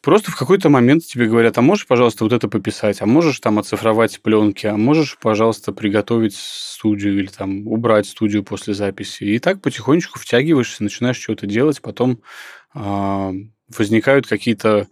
просто 0.09 0.31
в 0.31 0.37
какой-то 0.37 0.71
момент 0.71 1.05
тебе 1.05 1.27
говорят, 1.27 1.59
а 1.59 1.61
можешь, 1.61 1.87
пожалуйста, 1.87 2.25
вот 2.25 2.33
это 2.33 2.49
пописать, 2.49 3.03
а 3.03 3.07
можешь 3.07 3.41
там 3.41 3.59
оцифровать 3.59 4.23
пленки, 4.23 4.67
а 4.67 4.75
можешь, 4.75 5.19
пожалуйста, 5.21 5.71
приготовить 5.75 6.35
студию 6.35 7.19
или 7.19 7.27
там 7.27 7.67
убрать 7.69 8.07
студию 8.07 8.43
после 8.43 8.73
записи. 8.73 9.25
И 9.25 9.39
так 9.39 9.61
потихонечку 9.61 10.19
втягиваешься, 10.19 10.83
начинаешь 10.83 11.21
что-то 11.21 11.47
делать, 11.47 11.83
потом 11.83 12.23
э, 12.75 13.33
возникают 13.77 14.27
какие-то, 14.27 14.89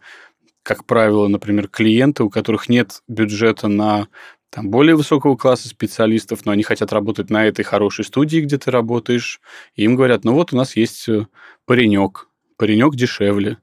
как 0.62 0.84
правило, 0.84 1.28
например, 1.28 1.68
клиенты, 1.68 2.22
у 2.22 2.28
которых 2.28 2.68
нет 2.68 3.02
бюджета 3.08 3.68
на 3.68 4.08
там, 4.50 4.68
более 4.68 4.96
высокого 4.96 5.34
класса 5.34 5.68
специалистов, 5.68 6.44
но 6.44 6.52
они 6.52 6.62
хотят 6.62 6.92
работать 6.92 7.30
на 7.30 7.46
этой 7.46 7.62
хорошей 7.62 8.04
студии, 8.04 8.42
где 8.42 8.58
ты 8.58 8.70
работаешь, 8.70 9.40
и 9.76 9.84
им 9.84 9.96
говорят, 9.96 10.24
ну 10.24 10.34
вот 10.34 10.52
у 10.52 10.56
нас 10.56 10.76
есть 10.76 11.08
э, 11.08 11.26
паренек, 11.64 12.28
паренек 12.58 12.94
дешевле. 12.96 13.56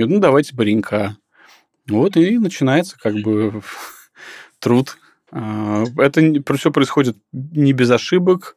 И 0.00 0.04
ну 0.04 0.18
давайте 0.18 0.56
паренька. 0.56 1.18
Вот 1.86 2.16
и 2.16 2.38
начинается 2.38 2.96
как 2.98 3.16
бы 3.16 3.60
труд. 4.58 4.96
А, 5.30 5.84
это 5.98 6.42
все 6.56 6.70
происходит 6.72 7.18
не 7.32 7.74
без 7.74 7.90
ошибок, 7.90 8.56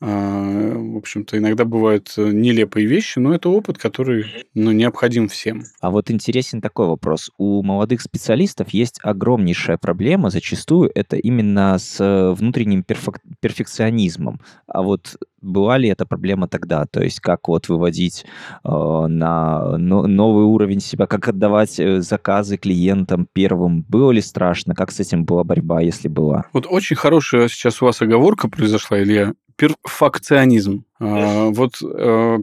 в 0.00 0.96
общем-то, 0.96 1.38
иногда 1.38 1.64
бывают 1.64 2.12
э, 2.16 2.30
нелепые 2.30 2.86
вещи, 2.86 3.18
но 3.18 3.34
это 3.34 3.48
опыт, 3.48 3.78
который 3.78 4.26
ну, 4.54 4.70
необходим 4.70 5.26
всем. 5.28 5.64
А 5.80 5.90
вот 5.90 6.10
интересен 6.10 6.60
такой 6.60 6.86
вопрос. 6.86 7.30
У 7.36 7.62
молодых 7.62 8.00
специалистов 8.00 8.70
есть 8.70 9.00
огромнейшая 9.02 9.76
проблема, 9.76 10.30
зачастую 10.30 10.90
это 10.94 11.16
именно 11.16 11.76
с 11.78 12.00
э, 12.00 12.30
внутренним 12.30 12.84
перфек- 12.86 13.20
перфекционизмом. 13.40 14.40
А 14.68 14.82
вот 14.82 15.16
была 15.40 15.78
ли 15.78 15.88
эта 15.88 16.06
проблема 16.06 16.46
тогда? 16.46 16.84
То 16.86 17.02
есть 17.02 17.18
как 17.18 17.48
вот 17.48 17.68
выводить 17.68 18.24
э, 18.64 18.68
на 18.68 19.76
но, 19.78 20.06
новый 20.06 20.44
уровень 20.44 20.80
себя, 20.80 21.06
как 21.06 21.28
отдавать 21.28 21.78
э, 21.80 22.00
заказы 22.02 22.56
клиентам 22.56 23.26
первым? 23.32 23.82
Было 23.88 24.12
ли 24.12 24.20
страшно? 24.20 24.76
Как 24.76 24.92
с 24.92 25.00
этим 25.00 25.24
была 25.24 25.42
борьба, 25.42 25.80
если 25.80 26.06
была? 26.06 26.44
Вот 26.52 26.66
очень 26.68 26.96
хорошая 26.96 27.48
сейчас 27.48 27.82
у 27.82 27.86
вас 27.86 28.00
оговорка 28.00 28.48
произошла, 28.48 29.02
Илья 29.02 29.34
перфакционизм. 29.58 30.84
А, 31.00 31.48
вот 31.50 31.82
э, 31.82 32.38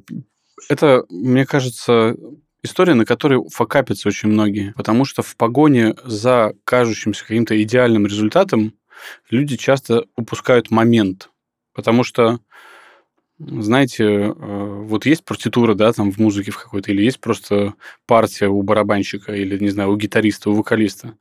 это, 0.70 1.06
мне 1.10 1.46
кажется, 1.46 2.16
история, 2.62 2.94
на 2.94 3.06
которой 3.06 3.42
факапятся 3.50 4.10
очень 4.10 4.30
многие. 4.30 4.74
Потому 4.76 5.06
что 5.06 5.22
в 5.22 5.36
погоне 5.38 5.96
за 6.04 6.54
кажущимся 6.66 7.24
каким-то 7.26 7.62
идеальным 7.64 8.06
результатом 8.06 8.74
люди 9.30 9.56
часто 9.56 10.06
упускают 10.18 10.72
момент. 10.72 11.30
Потому 11.74 12.04
что 12.04 12.40
знаете, 13.38 14.04
э, 14.04 14.32
вот 14.34 15.06
есть 15.06 15.25
партитура, 15.25 15.74
да, 15.74 15.92
там 15.92 16.12
в 16.12 16.18
музыке 16.20 16.51
в 16.51 16.58
какой-то, 16.58 16.92
или 16.92 17.04
есть 17.04 17.20
просто 17.20 17.74
партия 18.08 18.48
у 18.48 18.62
барабанщика, 18.62 19.34
или, 19.34 19.58
не 19.60 19.70
знаю, 19.70 19.92
у 19.92 19.98
гитариста, 19.98 20.50
у 20.50 20.54
вокалиста. 20.54 21.18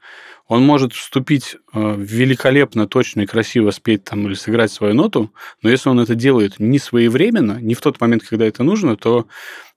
Он 0.47 0.65
может 0.65 0.93
вступить 0.93 1.57
э, 1.73 1.95
великолепно, 1.99 2.87
точно 2.87 3.23
и 3.23 3.27
красиво 3.27 3.73
спеть 3.73 4.05
там 4.05 4.27
или 4.27 4.35
сыграть 4.35 4.71
свою 4.71 4.95
ноту, 4.95 5.33
но 5.63 5.71
если 5.71 5.89
он 5.89 5.99
это 5.99 6.15
делает 6.15 6.61
не 6.61 6.79
своевременно, 6.79 7.59
не 7.61 7.75
в 7.75 7.81
тот 7.81 8.01
момент, 8.01 8.23
когда 8.23 8.45
это 8.45 8.63
нужно, 8.63 8.97
то 8.97 9.27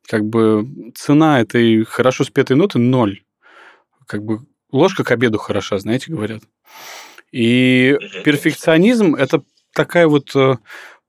как 0.08 0.24
бы 0.24 0.92
цена 0.96 1.42
этой 1.42 1.84
хорошо 1.86 2.24
спетой 2.24 2.56
ноты 2.56 2.78
ноль. 2.78 3.24
Как 4.06 4.24
бы 4.24 4.46
ложка 4.72 5.04
к 5.04 5.12
обеду 5.12 5.40
хороша, 5.40 5.80
знаете, 5.80 6.12
говорят. 6.12 6.44
И 7.32 7.98
перфекционизм– 8.24 9.16
это 9.18 9.44
такая 9.74 10.08
вот 10.08 10.36
э, 10.36 10.58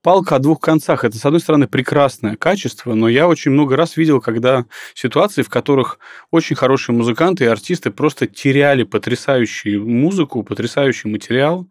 палка 0.03 0.37
о 0.37 0.39
двух 0.39 0.61
концах. 0.61 1.05
Это, 1.05 1.17
с 1.19 1.25
одной 1.25 1.41
стороны, 1.41 1.67
прекрасное 1.67 2.37
качество, 2.37 2.95
но 2.95 3.09
я 3.09 3.29
очень 3.29 3.51
много 3.51 3.77
раз 3.77 3.97
видел, 3.97 4.21
когда 4.21 4.67
ситуации, 4.95 5.43
в 5.43 5.49
которых 5.49 5.99
очень 6.31 6.57
хорошие 6.57 6.95
музыканты 6.95 7.45
и 7.45 7.49
артисты 7.49 7.91
просто 7.91 8.27
теряли 8.27 8.85
потрясающую 8.85 9.87
музыку, 9.87 10.43
потрясающий 10.43 11.09
материал, 11.09 11.69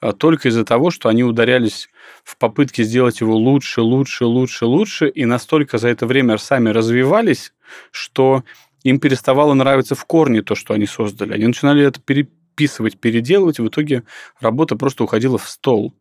а, 0.00 0.12
только 0.12 0.48
из-за 0.48 0.64
того, 0.64 0.90
что 0.90 1.08
они 1.08 1.24
ударялись 1.24 1.88
в 2.24 2.36
попытке 2.36 2.84
сделать 2.84 3.20
его 3.20 3.36
лучше, 3.36 3.80
лучше, 3.80 4.24
лучше, 4.24 4.66
лучше, 4.66 5.08
и 5.08 5.24
настолько 5.24 5.78
за 5.78 5.88
это 5.88 6.06
время 6.06 6.38
сами 6.38 6.68
развивались, 6.68 7.52
что 7.90 8.44
им 8.82 9.00
переставало 9.00 9.54
нравиться 9.54 9.94
в 9.94 10.04
корне 10.04 10.42
то, 10.42 10.54
что 10.54 10.74
они 10.74 10.86
создали. 10.86 11.32
Они 11.32 11.46
начинали 11.46 11.84
это 11.84 12.00
переписывать, 12.00 12.98
переделывать, 12.98 13.58
и 13.58 13.62
в 13.62 13.68
итоге 13.68 14.04
работа 14.40 14.76
просто 14.76 15.04
уходила 15.04 15.38
в 15.38 15.48
стол. 15.48 15.94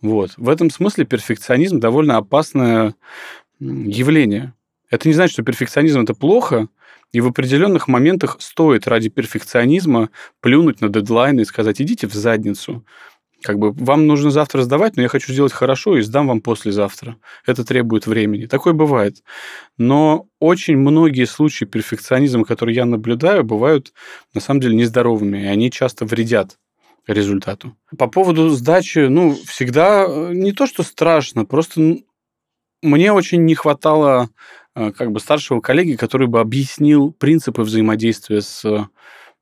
Вот. 0.00 0.32
В 0.36 0.48
этом 0.48 0.70
смысле 0.70 1.04
перфекционизм 1.04 1.80
довольно 1.80 2.16
опасное 2.16 2.94
явление. 3.60 4.54
Это 4.90 5.08
не 5.08 5.14
значит, 5.14 5.32
что 5.34 5.42
перфекционизм 5.42 6.00
это 6.00 6.14
плохо, 6.14 6.68
и 7.12 7.20
в 7.20 7.26
определенных 7.26 7.88
моментах 7.88 8.36
стоит 8.40 8.86
ради 8.86 9.08
перфекционизма 9.08 10.10
плюнуть 10.40 10.80
на 10.80 10.88
дедлайны 10.88 11.40
и 11.40 11.44
сказать, 11.44 11.80
идите 11.80 12.06
в 12.06 12.14
задницу. 12.14 12.84
Как 13.42 13.58
бы 13.58 13.70
вам 13.70 14.06
нужно 14.06 14.30
завтра 14.30 14.62
сдавать, 14.62 14.96
но 14.96 15.02
я 15.02 15.08
хочу 15.08 15.32
сделать 15.32 15.52
хорошо 15.52 15.96
и 15.96 16.02
сдам 16.02 16.26
вам 16.26 16.40
послезавтра. 16.40 17.16
Это 17.46 17.64
требует 17.64 18.06
времени. 18.06 18.46
Такое 18.46 18.72
бывает. 18.72 19.22
Но 19.78 20.26
очень 20.40 20.76
многие 20.76 21.24
случаи 21.24 21.64
перфекционизма, 21.64 22.44
которые 22.44 22.74
я 22.74 22.84
наблюдаю, 22.84 23.44
бывают 23.44 23.92
на 24.34 24.40
самом 24.40 24.60
деле 24.60 24.76
нездоровыми, 24.76 25.38
и 25.38 25.46
они 25.46 25.70
часто 25.70 26.04
вредят 26.04 26.58
результату. 27.12 27.76
По 27.96 28.06
поводу 28.06 28.48
сдачи, 28.50 29.06
ну, 29.08 29.34
всегда 29.46 30.04
э, 30.06 30.32
не 30.32 30.52
то, 30.52 30.66
что 30.66 30.82
страшно, 30.82 31.44
просто 31.44 31.98
мне 32.82 33.12
очень 33.12 33.44
не 33.44 33.54
хватало 33.54 34.30
э, 34.74 34.92
как 34.92 35.10
бы 35.12 35.20
старшего 35.20 35.60
коллеги, 35.60 35.96
который 35.96 36.26
бы 36.26 36.40
объяснил 36.40 37.12
принципы 37.12 37.62
взаимодействия 37.62 38.42
с, 38.42 38.62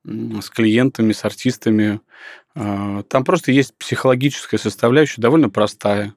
с 0.05 0.51
клиентами, 0.51 1.13
с 1.13 1.25
артистами. 1.25 2.01
Э, 2.55 3.03
там 3.09 3.25
просто 3.25 3.53
есть 3.53 3.77
психологическая 3.77 4.59
составляющая, 4.59 5.21
довольно 5.21 5.51
простая. 5.51 6.15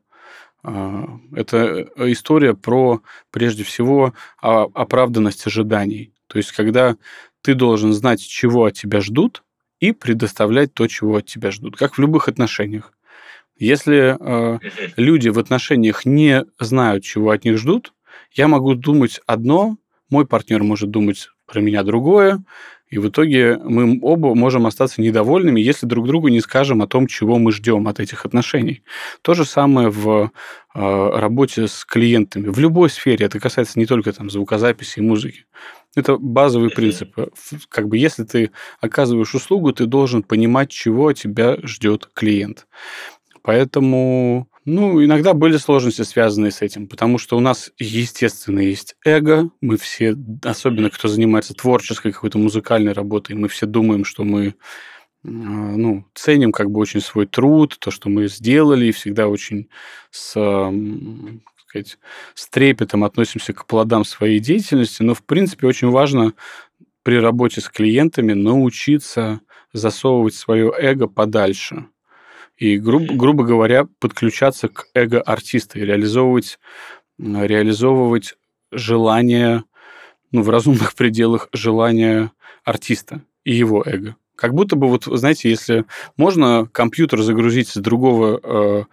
Это 0.62 1.88
история 1.96 2.54
про, 2.54 3.02
прежде 3.32 3.64
всего, 3.64 4.14
оправданность 4.42 5.48
ожиданий. 5.48 6.14
То 6.28 6.38
есть, 6.38 6.52
когда 6.52 6.98
ты 7.42 7.56
должен 7.56 7.94
знать, 7.94 8.22
чего 8.22 8.66
от 8.66 8.74
тебя 8.74 9.00
ждут, 9.00 9.42
и 9.80 9.92
предоставлять 9.92 10.74
то, 10.74 10.88
чего 10.88 11.18
от 11.18 11.26
тебя 11.26 11.52
ждут, 11.52 11.78
как 11.78 11.96
в 11.96 12.00
любых 12.00 12.28
отношениях. 12.28 12.94
Если 13.58 14.16
э, 14.18 14.60
люди 14.96 15.30
в 15.30 15.38
отношениях 15.38 16.06
не 16.06 16.46
знают, 16.60 17.04
чего 17.04 17.32
от 17.32 17.44
них 17.44 17.58
ждут, 17.58 17.94
я 18.32 18.48
могу 18.48 18.74
думать 18.74 19.20
одно, 19.26 19.78
мой 20.10 20.26
партнер 20.26 20.64
может 20.64 20.90
думать 20.90 21.30
про 21.46 21.60
меня 21.60 21.84
другое, 21.84 22.44
и 22.90 22.98
в 22.98 23.08
итоге 23.08 23.58
мы 23.58 24.00
оба 24.02 24.34
можем 24.34 24.66
остаться 24.66 25.02
недовольными, 25.02 25.62
если 25.62 25.86
друг 25.86 26.08
другу 26.08 26.30
не 26.30 26.42
скажем 26.42 26.82
о 26.82 26.88
том, 26.88 27.06
чего 27.06 27.38
мы 27.38 27.52
ждем 27.52 27.88
от 27.88 28.00
этих 28.00 28.26
отношений. 28.26 28.84
То 29.22 29.36
же 29.36 29.46
самое 29.46 29.90
в 29.90 30.32
э, 30.74 31.10
работе 31.20 31.68
с 31.68 31.86
клиентами. 31.86 32.48
В 32.48 32.58
любой 32.58 32.90
сфере, 32.90 33.28
это 33.28 33.40
касается 33.40 33.78
не 33.78 33.86
только 33.86 34.12
там, 34.12 34.30
звукозаписи 34.30 35.00
и 35.00 35.04
музыки. 35.04 35.46
Это 35.96 36.18
базовый 36.18 36.70
принцип. 36.70 37.16
Как 37.70 37.88
бы 37.88 37.98
если 37.98 38.24
ты 38.24 38.52
оказываешь 38.80 39.34
услугу, 39.36 39.74
ты 39.74 39.86
должен 39.86 40.24
понимать, 40.24 40.70
чего 40.70 41.08
от 41.10 41.18
тебя 41.18 41.58
ждет 41.64 42.10
клиент. 42.14 42.68
Поэтому 43.42 44.48
Ну, 44.66 45.04
иногда 45.04 45.34
были 45.34 45.58
сложности, 45.58 46.04
связанные 46.04 46.52
с 46.52 46.62
этим, 46.62 46.88
потому 46.88 47.18
что 47.18 47.38
у 47.38 47.40
нас, 47.40 47.72
естественно, 47.80 48.60
есть 48.60 48.96
эго. 49.04 49.50
Мы 49.62 49.78
все, 49.78 50.16
особенно 50.44 50.90
кто 50.92 51.08
занимается 51.08 51.54
творческой 51.56 52.12
какой-то 52.12 52.38
музыкальной 52.38 52.94
работой, 52.94 53.36
мы 53.36 53.48
все 53.48 53.66
думаем, 53.66 54.06
что 54.06 54.24
мы 54.24 54.56
ну, 55.24 56.06
ценим 56.14 56.52
как 56.52 56.72
бы 56.72 56.80
очень 56.80 57.02
свой 57.02 57.26
труд, 57.26 57.78
то, 57.80 57.92
что 57.92 58.10
мы 58.10 58.28
сделали, 58.28 58.88
и 58.88 58.92
всегда 58.92 59.28
очень 59.28 59.70
с, 60.12 60.34
сказать, 61.70 62.00
с 62.34 62.50
трепетом 62.50 63.04
относимся 63.04 63.54
к 63.54 63.66
плодам 63.66 64.04
своей 64.04 64.40
деятельности. 64.40 65.04
Но, 65.04 65.14
в 65.14 65.24
принципе, 65.24 65.68
очень 65.68 65.90
важно 65.90 66.34
при 67.04 67.20
работе 67.20 67.62
с 67.62 67.70
клиентами 67.70 68.34
научиться 68.34 69.42
засовывать 69.72 70.34
свое 70.34 70.74
эго 70.76 71.08
подальше. 71.08 71.86
И, 72.58 72.78
грубо, 72.78 73.14
грубо 73.14 73.44
говоря, 73.44 73.88
подключаться 74.00 74.68
к 74.68 74.88
эго 74.94 75.22
артиста 75.22 75.80
и 75.80 75.86
реализовывать, 75.86 76.60
реализовывать 77.18 78.36
желание, 78.72 79.64
ну, 80.32 80.42
в 80.42 80.50
разумных 80.50 80.94
пределах 80.96 81.50
желания 81.54 82.32
артиста 82.64 83.22
и 83.44 83.54
его 83.54 83.84
эго. 83.86 84.16
Как 84.36 84.54
будто 84.54 84.76
бы, 84.76 84.88
вот, 84.88 85.04
знаете, 85.06 85.50
если 85.50 85.86
можно 86.18 86.68
компьютер 86.72 87.22
загрузить 87.22 87.70
с 87.70 87.76
другого 87.76 88.40
э, 88.42 88.84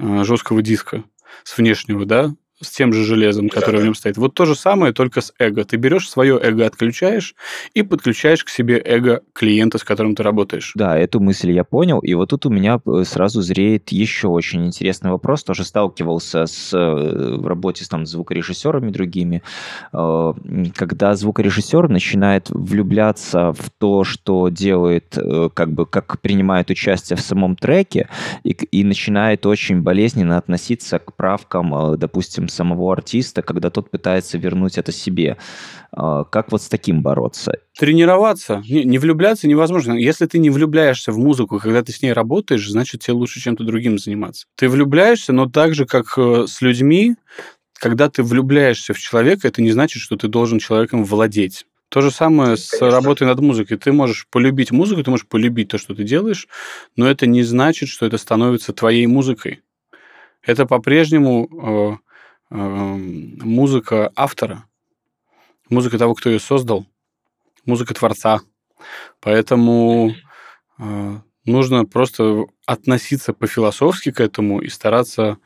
э, 0.00 0.24
жесткого 0.24 0.62
диска, 0.62 1.04
с 1.44 1.56
внешнего, 1.56 2.04
да, 2.04 2.32
с 2.60 2.70
тем 2.70 2.92
же 2.92 3.04
железом, 3.04 3.48
которое 3.48 3.78
да, 3.78 3.82
в 3.82 3.84
нем 3.84 3.94
стоит. 3.94 4.16
Вот 4.16 4.34
то 4.34 4.46
же 4.46 4.54
самое, 4.54 4.92
только 4.92 5.20
с 5.20 5.32
эго. 5.38 5.64
Ты 5.64 5.76
берешь 5.76 6.08
свое 6.08 6.38
эго, 6.42 6.66
отключаешь 6.66 7.34
и 7.74 7.82
подключаешь 7.82 8.44
к 8.44 8.48
себе 8.48 8.80
эго 8.82 9.22
клиента, 9.34 9.78
с 9.78 9.84
которым 9.84 10.14
ты 10.14 10.22
работаешь. 10.22 10.72
Да, 10.74 10.96
эту 10.96 11.20
мысль 11.20 11.50
я 11.50 11.64
понял. 11.64 11.98
И 11.98 12.14
вот 12.14 12.30
тут 12.30 12.46
у 12.46 12.50
меня 12.50 12.80
э, 12.86 13.04
сразу 13.04 13.42
зреет 13.42 13.92
еще 13.92 14.28
очень 14.28 14.66
интересный 14.66 15.10
вопрос. 15.10 15.44
Тоже 15.44 15.64
сталкивался 15.64 16.46
с 16.46 16.72
э, 16.72 17.36
в 17.36 17.46
работе 17.46 17.84
с 17.84 17.88
там, 17.88 18.06
звукорежиссерами 18.06 18.90
другими. 18.90 19.42
Э, 19.92 20.32
когда 20.74 21.14
звукорежиссер 21.14 21.90
начинает 21.90 22.48
влюбляться 22.48 23.52
в 23.52 23.70
то, 23.78 24.04
что 24.04 24.48
делает, 24.48 25.18
как 25.54 25.72
бы, 25.72 25.84
как 25.84 26.20
принимает 26.20 26.70
участие 26.70 27.16
в 27.16 27.20
самом 27.20 27.56
треке, 27.56 28.08
и, 28.44 28.50
и 28.50 28.84
начинает 28.84 29.44
очень 29.44 29.82
болезненно 29.82 30.38
относиться 30.38 30.98
к 30.98 31.14
правкам, 31.14 31.98
допустим, 31.98 32.45
самого 32.48 32.92
артиста, 32.92 33.42
когда 33.42 33.70
тот 33.70 33.90
пытается 33.90 34.38
вернуть 34.38 34.78
это 34.78 34.92
себе. 34.92 35.36
А, 35.92 36.24
как 36.24 36.52
вот 36.52 36.62
с 36.62 36.68
таким 36.68 37.02
бороться? 37.02 37.52
Тренироваться. 37.78 38.62
Не, 38.68 38.84
не 38.84 38.98
влюбляться 38.98 39.48
невозможно. 39.48 39.94
Если 39.94 40.26
ты 40.26 40.38
не 40.38 40.50
влюбляешься 40.50 41.12
в 41.12 41.18
музыку, 41.18 41.58
когда 41.58 41.82
ты 41.82 41.92
с 41.92 42.02
ней 42.02 42.12
работаешь, 42.12 42.68
значит, 42.68 43.02
тебе 43.02 43.14
лучше 43.14 43.40
чем-то 43.40 43.64
другим 43.64 43.98
заниматься. 43.98 44.46
Ты 44.56 44.68
влюбляешься, 44.68 45.32
но 45.32 45.46
так 45.48 45.74
же, 45.74 45.86
как 45.86 46.14
э, 46.16 46.46
с 46.46 46.60
людьми, 46.60 47.16
когда 47.74 48.08
ты 48.08 48.22
влюбляешься 48.22 48.94
в 48.94 48.98
человека, 48.98 49.48
это 49.48 49.62
не 49.62 49.72
значит, 49.72 50.02
что 50.02 50.16
ты 50.16 50.28
должен 50.28 50.58
человеком 50.58 51.04
владеть. 51.04 51.66
То 51.88 52.00
же 52.00 52.10
самое 52.10 52.56
с 52.56 52.70
Конечно. 52.70 52.90
работой 52.90 53.26
над 53.26 53.40
музыкой. 53.40 53.76
Ты 53.76 53.92
можешь 53.92 54.26
полюбить 54.28 54.72
музыку, 54.72 55.02
ты 55.04 55.10
можешь 55.10 55.26
полюбить 55.26 55.68
то, 55.68 55.78
что 55.78 55.94
ты 55.94 56.02
делаешь, 56.02 56.48
но 56.96 57.08
это 57.08 57.26
не 57.26 57.42
значит, 57.42 57.88
что 57.88 58.06
это 58.06 58.18
становится 58.18 58.72
твоей 58.72 59.06
музыкой. 59.06 59.62
Это 60.42 60.66
по-прежнему 60.66 62.00
э, 62.00 62.05
музыка 62.50 64.12
автора, 64.14 64.64
музыка 65.68 65.98
того, 65.98 66.14
кто 66.14 66.30
ее 66.30 66.38
создал, 66.38 66.86
музыка 67.64 67.94
творца. 67.94 68.40
Поэтому 69.20 70.14
э, 70.78 71.20
нужно 71.44 71.84
просто 71.84 72.44
относиться 72.66 73.32
по-философски 73.32 74.12
к 74.12 74.20
этому 74.20 74.60
и 74.60 74.68
стараться 74.68 75.38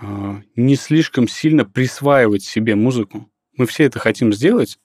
э, 0.00 0.42
не 0.56 0.76
слишком 0.76 1.28
сильно 1.28 1.64
присваивать 1.64 2.42
себе 2.42 2.74
музыку. 2.74 3.30
Мы 3.56 3.66
все 3.66 3.84
это 3.84 3.98
хотим 3.98 4.32
сделать, 4.32 4.78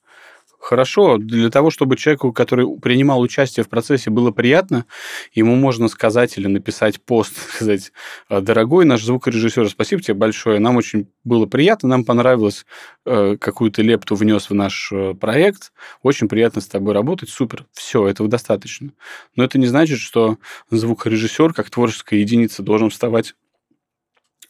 Хорошо, 0.64 1.18
для 1.18 1.50
того, 1.50 1.68
чтобы 1.68 1.94
человеку, 1.94 2.32
который 2.32 2.66
принимал 2.80 3.20
участие 3.20 3.64
в 3.64 3.68
процессе, 3.68 4.08
было 4.08 4.30
приятно, 4.30 4.86
ему 5.34 5.56
можно 5.56 5.88
сказать 5.88 6.38
или 6.38 6.46
написать 6.46 7.02
пост, 7.02 7.36
сказать, 7.54 7.92
«А, 8.30 8.40
дорогой 8.40 8.86
наш 8.86 9.02
звукорежиссер, 9.02 9.68
спасибо 9.68 10.00
тебе 10.00 10.14
большое, 10.14 10.60
нам 10.60 10.76
очень 10.76 11.06
было 11.22 11.44
приятно, 11.44 11.90
нам 11.90 12.06
понравилось, 12.06 12.64
э, 13.04 13.36
какую 13.38 13.72
то 13.72 13.82
лепту 13.82 14.14
внес 14.14 14.48
в 14.48 14.54
наш 14.54 14.90
э, 14.90 15.12
проект, 15.12 15.70
очень 16.02 16.30
приятно 16.30 16.62
с 16.62 16.66
тобой 16.66 16.94
работать, 16.94 17.28
супер, 17.28 17.66
все, 17.72 18.08
этого 18.08 18.30
достаточно. 18.30 18.90
Но 19.36 19.44
это 19.44 19.58
не 19.58 19.66
значит, 19.66 19.98
что 19.98 20.38
звукорежиссер, 20.70 21.52
как 21.52 21.68
творческая 21.68 22.20
единица, 22.20 22.62
должен 22.62 22.88
вставать 22.88 23.34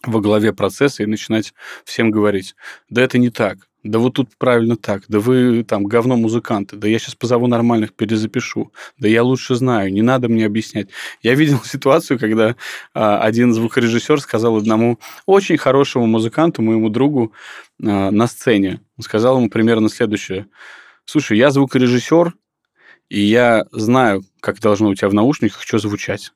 во 0.04 0.20
главе 0.20 0.52
процесса 0.52 1.02
и 1.02 1.06
начинать 1.06 1.54
всем 1.84 2.12
говорить, 2.12 2.54
да 2.88 3.02
это 3.02 3.18
не 3.18 3.30
так, 3.30 3.68
да 3.84 3.98
вот 3.98 4.14
тут 4.14 4.30
правильно 4.38 4.76
так, 4.76 5.04
да 5.08 5.20
вы 5.20 5.62
там 5.62 5.84
говно 5.84 6.16
музыканты, 6.16 6.76
да 6.76 6.88
я 6.88 6.98
сейчас 6.98 7.14
позову 7.14 7.46
нормальных, 7.46 7.92
перезапишу, 7.92 8.72
да 8.98 9.08
я 9.08 9.22
лучше 9.22 9.54
знаю, 9.54 9.92
не 9.92 10.00
надо 10.00 10.28
мне 10.28 10.46
объяснять. 10.46 10.88
Я 11.22 11.34
видел 11.34 11.60
ситуацию, 11.64 12.18
когда 12.18 12.56
а, 12.94 13.18
один 13.20 13.52
звукорежиссер 13.52 14.20
сказал 14.20 14.56
одному 14.56 14.98
очень 15.26 15.58
хорошему 15.58 16.06
музыканту, 16.06 16.62
моему 16.62 16.88
другу, 16.88 17.32
а, 17.82 18.10
на 18.10 18.26
сцене, 18.26 18.80
он 18.96 19.04
сказал 19.04 19.36
ему 19.36 19.50
примерно 19.50 19.90
следующее. 19.90 20.46
Слушай, 21.04 21.36
я 21.36 21.50
звукорежиссер, 21.50 22.32
и 23.10 23.20
я 23.20 23.64
знаю, 23.70 24.22
как 24.40 24.60
должно 24.60 24.88
у 24.88 24.94
тебя 24.94 25.10
в 25.10 25.14
наушниках 25.14 25.60
что 25.62 25.78
звучать. 25.78 26.32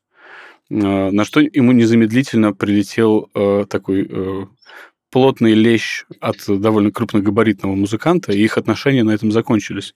А, 0.71 1.11
на 1.11 1.25
что 1.25 1.41
ему 1.41 1.73
незамедлительно 1.73 2.53
прилетел 2.53 3.31
э, 3.35 3.65
такой 3.71 4.07
э, 4.07 4.47
плотный 5.11 5.55
лещ 5.55 6.05
от 6.21 6.37
довольно 6.47 6.91
крупногабаритного 6.91 7.75
музыканта, 7.75 8.33
и 8.33 8.43
их 8.43 8.59
отношения 8.59 9.03
на 9.03 9.13
этом 9.13 9.33
закончились. 9.33 9.95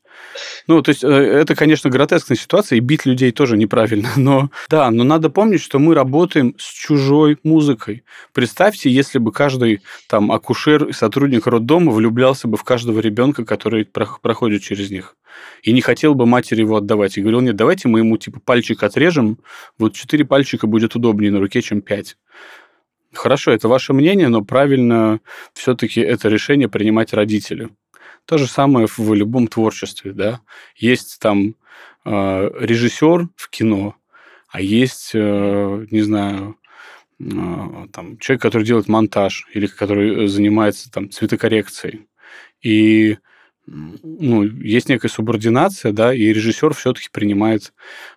Ну, 0.67 0.83
то 0.83 0.91
есть, 0.91 1.05
э, 1.05 1.09
это, 1.09 1.55
конечно, 1.55 1.91
гротескная 1.91 2.37
ситуация, 2.37 2.77
и 2.77 2.81
бить 2.81 3.07
людей 3.07 3.33
тоже 3.33 3.57
неправильно, 3.57 4.09
но 4.17 4.51
да, 4.69 4.91
но 4.91 5.05
надо 5.05 5.31
помнить, 5.31 5.61
что 5.61 5.79
мы 5.79 5.95
работаем 5.95 6.55
с 6.59 6.65
чужой 6.65 7.39
музыкой. 7.43 8.05
Представьте, 8.33 8.91
если 8.91 9.19
бы 9.19 9.33
каждый 9.33 9.83
там 10.09 10.33
акушер 10.33 10.95
сотрудник 10.95 11.47
роддома 11.47 11.93
влюблялся 11.93 12.49
бы 12.49 12.57
в 12.57 12.65
каждого 12.65 13.01
ребенка, 13.01 13.45
который 13.45 13.85
проходит 13.85 14.63
через 14.63 14.91
них 14.91 15.17
и 15.63 15.73
не 15.73 15.81
хотел 15.81 16.15
бы 16.15 16.27
матери 16.27 16.61
его 16.61 16.77
отдавать. 16.77 17.17
И 17.17 17.21
говорил, 17.21 17.41
нет, 17.41 17.57
давайте 17.57 17.89
мы 17.89 18.01
ему 18.01 18.17
типа 18.17 18.41
пальчик 18.41 18.83
отрежем, 18.83 19.39
вот 19.79 19.95
четыре 19.95 20.25
пальчика 20.25 20.67
будет 20.67 20.95
удобнее 20.95 21.31
на 21.31 21.41
руке, 21.41 21.63
чем 21.63 21.81
пять. 21.81 22.17
Хорошо, 23.13 23.53
это 23.53 23.69
ваше 23.69 23.93
мнение, 23.93 24.29
но 24.29 24.43
правильно 24.43 25.21
все-таки 25.53 26.01
это 26.01 26.29
решение 26.29 26.69
принимать 26.69 27.13
родители. 27.13 27.71
То 28.25 28.39
же 28.39 28.47
самое 28.47 28.87
в 28.87 29.15
любом 29.15 29.49
творчестве, 29.49 30.13
да. 30.13 30.41
Есть 30.77 31.19
там 31.21 31.57
э, 32.05 32.51
режиссер 32.61 33.29
в 33.37 33.51
кино, 33.51 33.97
а 34.49 34.61
есть, 34.61 35.11
э, 35.15 35.87
не 35.91 36.01
знаю, 36.03 36.57
э, 37.21 37.25
там 37.93 38.19
человек, 38.19 38.43
который 38.43 38.65
делает 38.65 38.89
монтаж 38.89 39.47
или 39.53 39.67
который 39.67 40.27
занимается 40.29 40.91
там 40.91 41.11
цветокоррекцией. 41.11 42.07
И 42.63 43.19
ну, 43.67 44.43
есть 44.43 44.89
некая 44.89 45.09
субординация, 45.09 45.93
да, 45.93 46.13
и 46.13 46.33
режиссер 46.33 46.75
все-таки 46.75 47.09
принимает, 47.13 47.73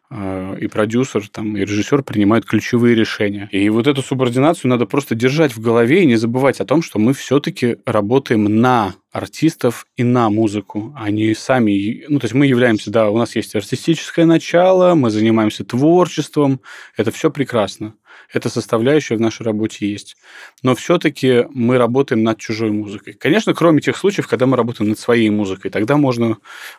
э, 0.10 0.58
и 0.60 0.68
продюсер, 0.68 1.28
там, 1.30 1.56
и 1.56 1.62
режиссер 1.62 2.02
принимают 2.04 2.46
ключевые 2.46 2.96
решения. 2.96 3.48
И 3.52 3.70
вот 3.70 3.86
эту 3.86 4.02
субординацию 4.02 4.70
надо 4.70 4.86
просто 4.86 5.14
держать 5.14 5.56
в 5.56 5.62
голове 5.62 6.04
и 6.04 6.08
не 6.08 6.16
забывать 6.16 6.60
о 6.60 6.66
том, 6.66 6.82
что 6.82 6.98
мы 6.98 7.14
все-таки 7.14 7.78
работаем 7.86 8.44
на 8.60 8.96
артистов 9.12 9.86
и 9.96 10.04
на 10.04 10.30
музыку, 10.30 10.94
а 10.98 11.12
не 11.12 11.34
сами... 11.36 12.06
Ну, 12.10 12.20
то 12.20 12.26
есть 12.26 12.34
мы 12.34 12.48
являемся, 12.48 12.90
да, 12.90 13.10
у 13.12 13.18
нас 13.18 13.36
есть 13.36 13.56
артистическое 13.56 14.26
начало, 14.26 14.96
мы 14.96 15.12
занимаемся 15.12 15.64
творчеством, 15.64 16.60
это 16.98 17.12
все 17.12 17.30
прекрасно 17.30 17.94
эта 18.32 18.50
составляющая 18.50 19.18
в 19.18 19.22
нашей 19.22 19.44
работе 19.44 19.90
есть. 19.90 20.16
Но 20.64 20.76
все-таки 20.76 21.46
мы 21.52 21.78
работаем 21.78 22.24
над 22.24 22.38
чужой 22.38 22.72
музыкой. 22.72 23.14
Конечно, 23.14 23.54
кроме 23.54 23.82
тех 23.82 23.98
случаев, 23.98 24.28
когда 24.28 24.46
мы 24.46 24.58
работаем 24.58 24.90
над 24.90 25.00
своей 25.00 25.30
музыкой, 25.30 25.72
тогда 25.72 25.98
можно 25.98 26.38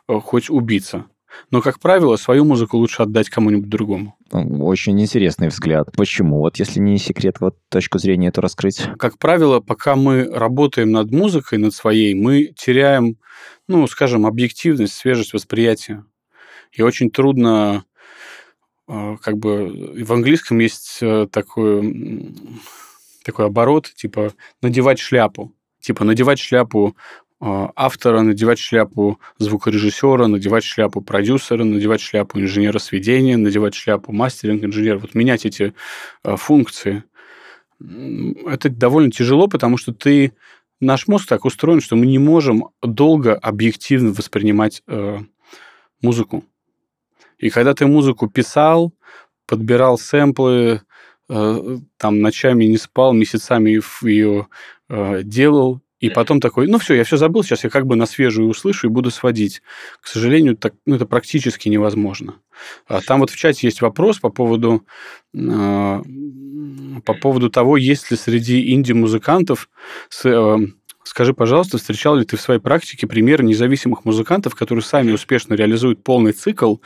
э, 0.09 0.15
хоть 0.21 0.51
убиться. 0.51 1.07
Но, 1.51 1.61
как 1.61 1.79
правило, 1.81 2.17
свою 2.17 2.45
музыку 2.45 2.77
лучше 2.79 3.03
отдать 3.03 3.29
кому-нибудь 3.29 3.69
другому. 3.69 4.17
Очень 4.33 5.01
интересный 5.01 5.49
взгляд. 5.49 5.89
Почему? 5.97 6.41
Вот 6.41 6.59
если 6.59 6.81
не 6.81 6.99
секрет, 6.99 7.37
вот 7.41 7.57
точку 7.69 7.99
зрения 7.99 8.29
эту 8.29 8.41
раскрыть. 8.41 8.83
Как 8.99 9.19
правило, 9.19 9.61
пока 9.61 9.97
мы 9.97 10.25
работаем 10.25 10.91
над 10.93 11.11
музыкой, 11.11 11.59
над 11.59 11.75
своей, 11.75 12.15
мы 12.15 12.53
теряем, 12.57 13.19
ну, 13.69 13.87
скажем, 13.87 14.27
объективность, 14.27 14.95
свежесть 14.95 15.33
восприятия. 15.33 16.05
И 16.73 16.83
очень 16.83 17.11
трудно 17.11 17.85
как 18.87 19.39
бы 19.39 19.95
в 20.05 20.13
английском 20.13 20.59
есть 20.59 20.99
э, 21.01 21.27
такой, 21.31 22.35
такой 23.25 23.47
оборот, 23.47 23.93
типа 23.95 24.33
надевать 24.63 24.99
шляпу. 24.99 25.53
Типа 25.81 26.05
надевать 26.05 26.39
шляпу 26.39 26.97
а, 27.39 27.71
автора, 27.77 28.23
надевать 28.23 28.59
шляпу 28.59 29.21
звукорежиссера, 29.39 30.27
надевать 30.27 30.65
шляпу 30.65 31.03
продюсера, 31.03 31.65
надевать 31.65 32.01
шляпу 32.01 32.41
инженера 32.41 32.79
сведения, 32.79 33.37
надевать 33.37 33.75
шляпу 33.75 34.11
мастеринг-инженера. 34.13 34.99
Вот 34.99 35.15
менять 35.15 35.45
эти 35.45 35.75
а, 36.23 36.37
функции. 36.37 37.05
это 37.79 38.71
довольно 38.71 39.11
тяжело, 39.11 39.49
потому 39.49 39.77
что 39.77 39.93
ты 39.93 40.33
наш 40.81 41.09
мозг 41.09 41.29
так 41.29 41.45
устроен, 41.45 41.83
что 41.83 41.95
мы 41.95 42.07
не 42.07 42.19
можем 42.19 42.69
долго 42.83 43.35
объективно 43.35 44.13
воспринимать 44.13 44.83
э, 44.87 45.19
музыку. 46.03 46.45
И 47.39 47.51
когда 47.51 47.75
ты 47.75 47.87
музыку 47.87 48.29
писал, 48.29 48.93
подбирал 49.47 49.99
сэмплы, 49.99 50.83
э, 51.29 51.79
там 51.97 52.21
ночами 52.21 52.65
не 52.65 52.77
спал, 52.77 53.13
месяцами 53.13 53.81
ее 54.03 54.47
э, 54.89 55.23
делал, 55.23 55.81
и 55.99 56.11
потом 56.11 56.41
такой, 56.41 56.67
ну 56.67 56.79
все, 56.79 56.95
я 56.95 57.05
все 57.05 57.17
забыл, 57.17 57.43
сейчас 57.43 57.65
я 57.65 57.71
как 57.71 57.87
бы 57.87 57.97
на 57.97 58.05
свежую 58.05 58.49
услышу 58.49 58.87
и 58.87 58.91
буду 58.91 59.11
сводить. 59.11 59.63
К 60.01 60.07
сожалению, 60.07 60.57
так, 60.57 60.75
ну, 60.85 60.97
это 60.97 61.07
практически 61.07 61.71
невозможно. 61.71 62.35
А 62.87 63.01
там 63.01 63.21
вот 63.21 63.31
в 63.31 63.37
чате 63.37 63.67
есть 63.67 63.81
вопрос 63.81 64.19
по 64.19 64.29
поводу, 64.29 64.85
э, 65.35 66.03
по 67.05 67.15
поводу 67.15 67.51
того, 67.51 67.79
есть 67.79 68.11
ли 68.11 68.17
среди 68.17 68.73
инди-музыкантов 68.75 69.71
с, 70.11 70.27
э, 70.27 70.59
Скажи, 71.07 71.35
пожалуйста, 71.35 71.79
встречал 71.79 72.17
ли 72.17 72.25
ты 72.25 72.37
в 72.37 72.41
своей 72.41 72.59
практике 72.59 73.07
примеры 73.07 73.45
независимых 73.45 74.05
музыкантов, 74.05 74.57
которые 74.57 74.83
сами 74.83 75.13
успешно 75.13 75.55
реализуют 75.55 76.03
полный 76.03 76.33
цикл 76.33 76.79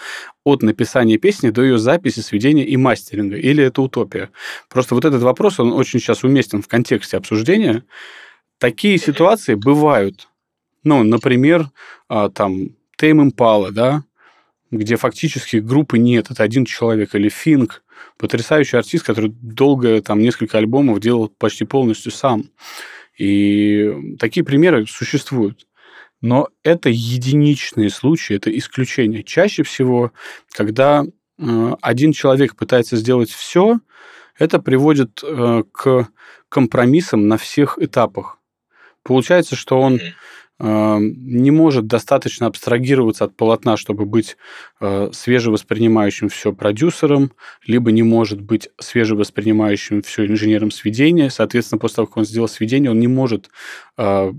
от 0.45 0.63
написания 0.63 1.17
песни 1.17 1.49
до 1.49 1.63
ее 1.63 1.79
записи, 1.79 2.21
сведения 2.21 2.67
и 2.67 2.77
мастеринга? 2.77 3.37
Или 3.37 3.65
это 3.65 3.81
утопия? 3.81 4.29
Просто 4.69 4.95
вот 4.95 5.07
этот 5.07 5.23
вопрос, 5.23 5.59
он 5.59 5.73
очень 5.73 6.01
сейчас 6.01 6.23
уместен 6.23 6.61
в 6.61 6.69
контексте 6.69 7.17
обсуждения. 7.17 7.83
Такие 8.59 8.99
ситуации 8.99 9.55
бывают. 9.55 10.29
Ну, 10.85 11.03
например, 11.03 11.71
а, 12.11 12.29
там, 12.29 12.77
Тейм 12.99 13.23
Импала, 13.23 13.71
да, 13.71 14.05
где 14.71 14.97
фактически 14.97 15.57
группы 15.57 15.97
нет, 15.99 16.31
это 16.31 16.43
один 16.43 16.67
человек, 16.67 17.15
или 17.15 17.31
Финк, 17.31 17.83
потрясающий 18.19 18.77
артист, 18.77 19.03
который 19.03 19.31
долго, 19.31 20.03
там, 20.03 20.19
несколько 20.19 20.59
альбомов 20.59 21.01
делал 21.01 21.33
почти 21.39 21.65
полностью 21.65 22.13
сам. 22.13 22.51
И 23.21 24.17
такие 24.19 24.43
примеры 24.43 24.87
существуют. 24.87 25.67
Но 26.23 26.49
это 26.63 26.89
единичные 26.89 27.91
случаи, 27.91 28.35
это 28.35 28.57
исключение. 28.57 29.23
Чаще 29.23 29.63
всего, 29.63 30.13
когда 30.53 31.05
э, 31.05 31.73
один 31.83 32.13
человек 32.13 32.57
пытается 32.57 32.97
сделать 32.97 33.31
все, 33.31 33.79
это 34.39 34.59
приводит 34.59 35.21
э, 35.23 35.65
к 35.71 36.09
компромиссам 36.49 37.29
на 37.29 37.37
всех 37.37 37.79
этапах. 37.79 38.39
Получается, 39.03 39.55
что 39.55 39.79
он 39.79 40.01
не 40.63 41.51
может 41.51 41.87
достаточно 41.87 42.47
абстрагироваться 42.47 43.25
от 43.25 43.35
полотна, 43.35 43.79
чтобы 43.79 44.05
быть 44.05 44.37
э, 44.81 45.09
свежевоспринимающим 45.13 46.29
все 46.29 46.53
продюсером, 46.53 47.33
либо 47.67 47.91
не 47.93 48.03
может 48.03 48.43
быть 48.43 48.69
свежевоспринимающим 48.79 50.03
все 50.03 50.27
инженером 50.27 50.71
сведения. 50.71 51.31
Соответственно, 51.31 51.79
после 51.79 51.97
того, 51.97 52.07
как 52.09 52.19
он 52.19 52.25
сделал 52.27 52.49
сведение, 52.49 52.91
он 52.91 53.01
не 53.01 53.09
может 53.09 53.49
э, 53.97 54.33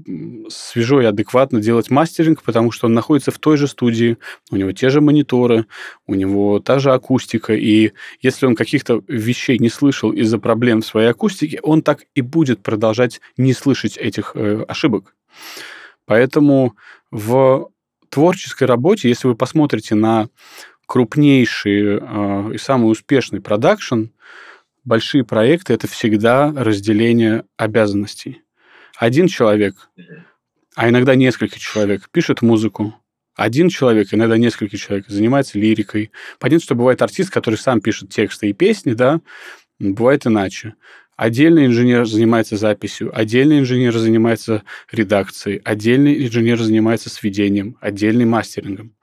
свежо 0.49 1.01
и 1.01 1.05
адекватно 1.05 1.59
делать 1.59 1.89
мастеринг, 1.89 2.43
потому 2.43 2.71
что 2.71 2.85
он 2.85 2.93
находится 2.93 3.31
в 3.31 3.39
той 3.39 3.57
же 3.57 3.67
студии, 3.67 4.17
у 4.51 4.57
него 4.57 4.71
те 4.73 4.89
же 4.89 5.01
мониторы, 5.01 5.65
у 6.05 6.13
него 6.13 6.59
та 6.59 6.77
же 6.77 6.91
акустика, 6.91 7.53
и 7.55 7.93
если 8.21 8.45
он 8.45 8.55
каких-то 8.55 9.01
вещей 9.07 9.57
не 9.57 9.69
слышал 9.69 10.11
из-за 10.11 10.37
проблем 10.37 10.81
в 10.81 10.85
своей 10.85 11.09
акустике, 11.09 11.59
он 11.63 11.81
так 11.81 12.03
и 12.13 12.21
будет 12.21 12.61
продолжать 12.61 13.21
не 13.37 13.53
слышать 13.53 13.97
этих 13.97 14.33
э, 14.35 14.63
ошибок. 14.67 15.15
Поэтому 16.05 16.75
в 17.11 17.69
творческой 18.09 18.65
работе, 18.65 19.09
если 19.09 19.27
вы 19.27 19.35
посмотрите 19.35 19.95
на 19.95 20.29
крупнейший 20.85 21.99
э, 22.01 22.53
и 22.53 22.57
самый 22.57 22.91
успешный 22.91 23.39
продакшн, 23.39 24.07
большие 24.83 25.23
проекты 25.23 25.73
это 25.73 25.87
всегда 25.87 26.51
разделение 26.55 27.45
обязанностей. 27.57 28.41
Один 28.97 29.27
человек, 29.27 29.89
а 30.75 30.89
иногда 30.89 31.15
несколько 31.15 31.59
человек, 31.59 32.09
пишет 32.11 32.41
музыку. 32.41 32.95
Один 33.35 33.69
человек, 33.69 34.09
иногда 34.11 34.37
несколько 34.37 34.77
человек, 34.77 35.07
занимается 35.07 35.57
лирикой. 35.57 36.11
Понятно, 36.39 36.63
что 36.63 36.75
бывает 36.75 37.01
артист, 37.01 37.31
который 37.31 37.55
сам 37.55 37.79
пишет 37.79 38.09
тексты 38.09 38.49
и 38.49 38.53
песни, 38.53 38.91
да, 38.91 39.21
бывает 39.79 40.27
иначе. 40.27 40.75
Отдельный 41.21 41.67
инженер 41.67 42.07
занимается 42.07 42.57
записью, 42.57 43.15
отдельный 43.15 43.59
инженер 43.59 43.95
занимается 43.95 44.63
редакцией, 44.91 45.61
отдельный 45.63 46.25
инженер 46.25 46.59
занимается 46.59 47.11
сведением, 47.11 47.77
отдельный 47.79 48.25
мастерингом. 48.25 48.95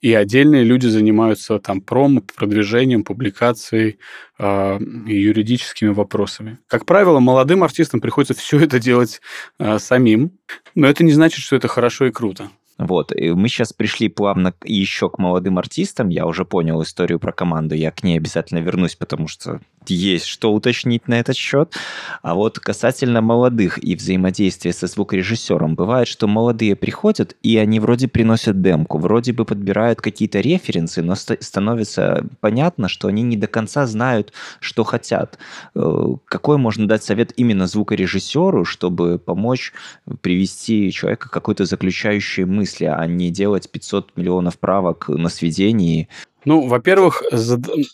И 0.00 0.14
отдельные 0.14 0.62
люди 0.62 0.86
занимаются 0.86 1.58
там 1.58 1.80
промо, 1.80 2.22
продвижением, 2.36 3.02
публикацией, 3.02 3.98
э, 4.38 4.78
юридическими 5.08 5.88
вопросами. 5.88 6.58
Как 6.68 6.86
правило, 6.86 7.18
молодым 7.18 7.64
артистам 7.64 8.00
приходится 8.00 8.34
все 8.34 8.60
это 8.60 8.78
делать 8.78 9.20
э, 9.58 9.80
самим, 9.80 10.38
но 10.76 10.86
это 10.86 11.02
не 11.02 11.10
значит, 11.10 11.40
что 11.40 11.56
это 11.56 11.66
хорошо 11.66 12.06
и 12.06 12.12
круто. 12.12 12.48
Вот, 12.80 13.12
и 13.14 13.32
мы 13.32 13.48
сейчас 13.48 13.74
пришли 13.74 14.08
плавно 14.08 14.54
еще 14.64 15.10
к 15.10 15.18
молодым 15.18 15.58
артистам. 15.58 16.08
Я 16.08 16.26
уже 16.26 16.46
понял 16.46 16.80
историю 16.82 17.20
про 17.20 17.30
команду, 17.30 17.74
я 17.74 17.90
к 17.90 18.02
ней 18.02 18.16
обязательно 18.16 18.60
вернусь, 18.60 18.96
потому 18.96 19.28
что 19.28 19.60
есть 19.86 20.26
что 20.26 20.52
уточнить 20.52 21.08
на 21.08 21.20
этот 21.20 21.36
счет. 21.36 21.74
А 22.22 22.34
вот 22.34 22.58
касательно 22.58 23.20
молодых 23.20 23.82
и 23.82 23.94
взаимодействия 23.96 24.72
со 24.72 24.86
звукорежиссером, 24.86 25.74
бывает, 25.74 26.08
что 26.08 26.26
молодые 26.28 26.76
приходят, 26.76 27.36
и 27.42 27.56
они 27.56 27.80
вроде 27.80 28.08
приносят 28.08 28.60
демку, 28.60 28.98
вроде 28.98 29.32
бы 29.32 29.44
подбирают 29.44 30.00
какие-то 30.00 30.40
референсы, 30.40 31.02
но 31.02 31.14
ст- 31.14 31.42
становится 31.42 32.26
понятно, 32.40 32.88
что 32.88 33.08
они 33.08 33.22
не 33.22 33.36
до 33.36 33.46
конца 33.46 33.86
знают, 33.86 34.32
что 34.60 34.84
хотят. 34.84 35.38
Э, 35.74 36.04
какой 36.26 36.58
можно 36.58 36.86
дать 36.86 37.02
совет 37.02 37.32
именно 37.36 37.66
звукорежиссеру, 37.66 38.64
чтобы 38.64 39.18
помочь 39.18 39.72
привести 40.20 40.92
человека 40.92 41.28
к 41.28 41.32
какой-то 41.32 41.64
заключающей 41.64 42.44
мысли, 42.44 42.84
а 42.84 43.06
не 43.06 43.30
делать 43.30 43.70
500 43.70 44.16
миллионов 44.16 44.58
правок 44.58 45.08
на 45.08 45.28
сведении? 45.28 46.08
Ну, 46.44 46.66
во-первых, 46.66 47.22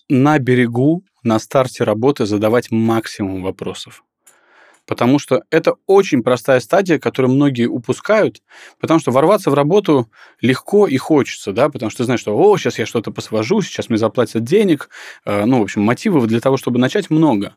на 0.09 0.39
берегу 0.39 1.03
на 1.23 1.39
старте 1.39 1.85
работы 1.85 2.27
задавать 2.27 2.71
максимум 2.71 3.43
вопросов. 3.43 4.05
Потому 4.87 5.19
что 5.19 5.43
это 5.51 5.75
очень 5.87 6.23
простая 6.23 6.61
стадия, 6.61 7.01
которую 7.01 7.35
многие 7.35 7.67
упускают, 7.67 8.41
потому 8.79 9.01
что 9.01 9.11
ворваться 9.11 9.51
в 9.51 9.55
работу 9.55 10.09
легко 10.41 10.87
и 10.87 10.97
хочется, 10.97 11.53
да, 11.53 11.69
потому 11.69 11.91
что 11.91 11.99
ты 11.99 12.05
знаешь, 12.05 12.21
что, 12.21 12.37
о, 12.39 12.57
сейчас 12.57 12.79
я 12.79 12.87
что-то 12.87 13.11
посвожу, 13.11 13.63
сейчас 13.63 13.89
мне 13.89 13.99
заплатят 13.99 14.45
денег, 14.45 14.89
э, 15.25 15.45
ну, 15.45 15.59
в 15.59 15.63
общем, 15.63 15.83
мотивов 15.83 16.29
для 16.29 16.39
того, 16.41 16.57
чтобы 16.57 16.79
начать 16.79 17.11
много. 17.11 17.57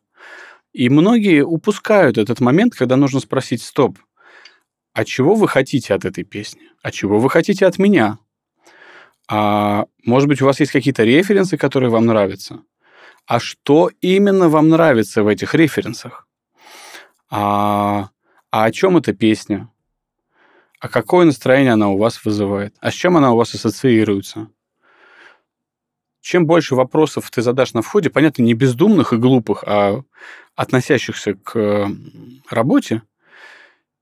И 0.73 0.89
многие 0.89 1.45
упускают 1.45 2.17
этот 2.17 2.39
момент, 2.39 2.73
когда 2.73 2.95
нужно 2.95 3.19
спросить, 3.19 3.61
стоп, 3.61 3.99
а 4.93 5.05
чего 5.05 5.35
вы 5.35 5.47
хотите 5.47 5.93
от 5.93 6.05
этой 6.05 6.23
песни? 6.23 6.61
А 6.81 6.91
чего 6.91 7.19
вы 7.19 7.29
хотите 7.29 7.67
от 7.67 7.77
меня? 7.77 8.17
А 9.29 9.85
может 10.03 10.27
быть, 10.27 10.41
у 10.41 10.45
вас 10.45 10.59
есть 10.59 10.71
какие-то 10.71 11.03
референсы, 11.03 11.57
которые 11.57 11.89
вам 11.89 12.05
нравятся? 12.05 12.61
а 13.29 13.39
что 13.39 13.91
именно 14.01 14.49
вам 14.49 14.69
нравится 14.69 15.21
в 15.21 15.27
этих 15.27 15.53
референсах? 15.53 16.27
А, 17.29 18.09
а 18.49 18.63
о 18.63 18.71
чем 18.71 18.97
эта 18.97 19.13
песня? 19.13 19.69
А 20.79 20.89
какое 20.89 21.27
настроение 21.27 21.73
она 21.73 21.89
у 21.89 21.97
вас 21.99 22.25
вызывает? 22.25 22.75
А 22.79 22.89
с 22.89 22.95
чем 22.95 23.17
она 23.17 23.31
у 23.31 23.37
вас 23.37 23.53
ассоциируется? 23.53 24.49
Чем 26.21 26.47
больше 26.47 26.73
вопросов 26.73 27.29
ты 27.29 27.43
задашь 27.43 27.73
на 27.73 27.83
входе, 27.83 28.09
понятно, 28.09 28.41
не 28.41 28.55
бездумных 28.55 29.13
и 29.13 29.17
глупых, 29.17 29.63
а 29.67 30.01
относящихся 30.55 31.35
к 31.35 31.87
работе, 32.49 33.03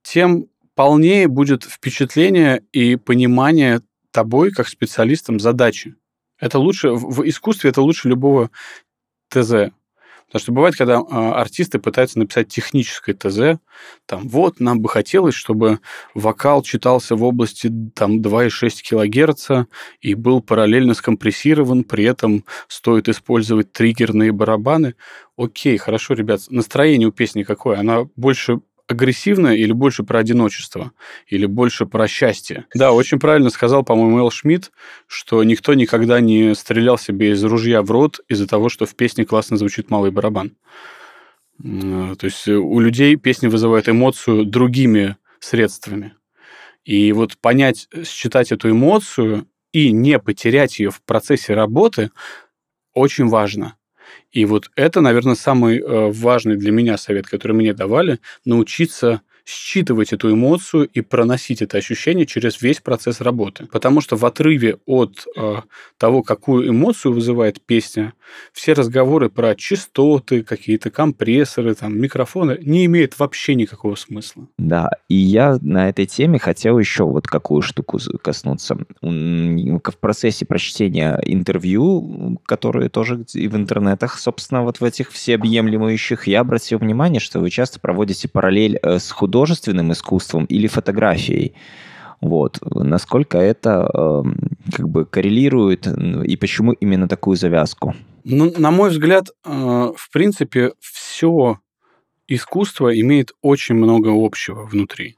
тем 0.04 0.46
полнее 0.74 1.28
будет 1.28 1.66
впечатление 1.66 2.64
и 2.72 2.96
понимание 2.96 3.82
тобой 4.18 4.50
как 4.50 4.68
специалистом 4.68 5.40
задачи. 5.40 5.94
Это 6.40 6.58
лучше 6.58 6.90
в 6.90 7.22
искусстве, 7.30 7.70
это 7.70 7.84
лучше 7.84 8.10
любого 8.10 8.50
ТЗ. 9.30 9.70
Потому 10.26 10.42
что 10.42 10.52
бывает, 10.52 10.76
когда 10.76 10.98
а, 10.98 11.40
артисты 11.40 11.78
пытаются 11.78 12.18
написать 12.18 12.48
техническое 12.48 13.14
ТЗ, 13.14 13.62
там, 14.08 14.28
вот, 14.28 14.60
нам 14.60 14.82
бы 14.82 14.90
хотелось, 14.90 15.36
чтобы 15.36 15.80
вокал 16.16 16.64
читался 16.64 17.16
в 17.16 17.24
области 17.24 17.72
там 17.94 18.22
2,6 18.22 18.82
кГц 18.90 19.70
и 20.02 20.16
был 20.16 20.42
параллельно 20.42 20.96
скомпрессирован, 20.96 21.84
при 21.84 22.06
этом 22.06 22.44
стоит 22.68 23.08
использовать 23.08 23.72
триггерные 23.72 24.32
барабаны. 24.32 24.96
Окей, 25.38 25.78
хорошо, 25.78 26.16
ребят, 26.16 26.42
настроение 26.50 27.08
у 27.08 27.12
песни 27.12 27.44
какое? 27.44 27.78
Она 27.78 28.08
больше 28.16 28.62
агрессивное 28.88 29.56
или 29.56 29.72
больше 29.72 30.04
про 30.04 30.20
одиночество? 30.20 30.92
Или 31.28 31.46
больше 31.46 31.86
про 31.86 32.08
счастье? 32.08 32.66
Да, 32.74 32.92
очень 32.92 33.20
правильно 33.20 33.50
сказал, 33.50 33.84
по-моему, 33.84 34.20
Эл 34.20 34.32
Шмидт, 34.32 34.72
что 35.08 35.44
никто 35.44 35.74
никогда 35.74 36.20
не 36.20 36.56
стрелял 36.56 36.98
себе 36.98 37.32
из 37.32 37.44
ружья 37.44 37.82
в 37.82 37.92
рот 37.92 38.22
из-за 38.28 38.48
того, 38.48 38.70
что 38.70 38.86
в 38.86 38.96
песне 38.96 39.26
классно 39.26 39.58
звучит 39.58 39.90
малый 39.90 40.12
барабан. 40.12 40.56
То 41.60 42.18
есть 42.22 42.48
у 42.48 42.80
людей 42.80 43.16
песни 43.16 43.48
вызывают 43.48 43.90
эмоцию 43.90 44.46
другими 44.46 45.18
средствами. 45.40 46.14
И 46.86 47.12
вот 47.12 47.38
понять, 47.38 47.90
считать 48.06 48.52
эту 48.52 48.70
эмоцию 48.70 49.48
и 49.72 49.92
не 49.92 50.20
потерять 50.20 50.80
ее 50.80 50.92
в 50.92 51.02
процессе 51.02 51.54
работы 51.54 52.12
очень 52.94 53.28
важно. 53.28 53.77
И 54.32 54.46
вот 54.46 54.70
это, 54.76 55.02
наверное, 55.02 55.36
самый 55.36 55.80
э, 55.80 56.12
важный 56.12 56.58
для 56.58 56.72
меня 56.72 56.98
совет, 56.98 57.28
который 57.28 57.54
мне 57.54 57.74
давали, 57.74 58.20
научиться 58.46 59.22
считывать 59.48 60.12
эту 60.12 60.32
эмоцию 60.34 60.88
и 60.88 61.02
проносить 61.02 61.62
это 61.62 61.78
ощущение 61.78 62.26
через 62.26 62.62
весь 62.62 62.82
процесс 62.82 63.22
работы. 63.22 63.66
Потому 63.68 64.02
что 64.02 64.18
в 64.18 64.26
отрыве 64.26 64.78
от 64.86 65.26
э, 65.38 65.56
того, 65.98 66.22
какую 66.22 66.70
эмоцию 66.70 67.14
вызывает 67.14 67.62
песня, 67.62 68.14
все 68.52 68.74
разговоры 68.74 69.30
про 69.30 69.56
частоты, 69.56 70.44
какие-то 70.44 70.90
компрессоры, 70.90 71.76
там, 71.76 71.98
микрофоны 71.98 72.58
не 72.62 72.86
имеют 72.86 73.18
вообще 73.18 73.56
никакого 73.56 73.96
смысла. 73.96 74.48
Да, 74.58 74.90
и 75.08 75.16
я 75.16 75.58
на 75.62 75.88
этой 75.88 76.06
теме 76.06 76.40
хотел 76.40 76.78
еще 76.78 77.06
вот 77.06 77.26
какую 77.28 77.62
штуку 77.62 78.00
коснуться. 78.22 78.78
В 79.02 79.98
процессе 80.02 80.46
прочтения 80.46 81.20
интервью, 81.24 82.40
которые 82.46 82.90
тоже 82.90 83.16
в 83.34 83.56
интернетах, 83.56 84.20
собственно, 84.20 84.64
вот 84.64 84.82
в 84.82 84.84
этих 84.84 85.12
всеобъемлющих, 85.12 86.28
я 86.28 86.42
обратил 86.42 86.80
внимание, 86.80 87.22
что 87.22 87.40
вы 87.40 87.50
часто 87.50 87.80
проводите 87.80 88.28
параллель 88.28 88.78
э, 88.82 89.00
с 89.00 89.10
художником, 89.12 89.37
художественным 89.38 89.92
искусством 89.92 90.46
или 90.46 90.68
фотографией. 90.68 91.54
Вот. 92.22 92.60
Насколько 92.64 93.38
это 93.38 93.88
э, 93.94 94.24
как 94.76 94.90
бы 94.90 95.06
коррелирует 95.06 95.88
и 95.88 96.36
почему 96.38 96.74
именно 96.74 97.08
такую 97.08 97.38
завязку? 97.38 97.94
Ну, 98.24 98.52
на 98.58 98.72
мой 98.72 98.90
взгляд, 98.90 99.30
э, 99.30 99.50
в 99.96 100.12
принципе, 100.12 100.72
все 100.80 101.60
искусство 102.28 103.00
имеет 103.00 103.34
очень 103.42 103.76
много 103.76 104.10
общего 104.12 104.66
внутри. 104.66 105.16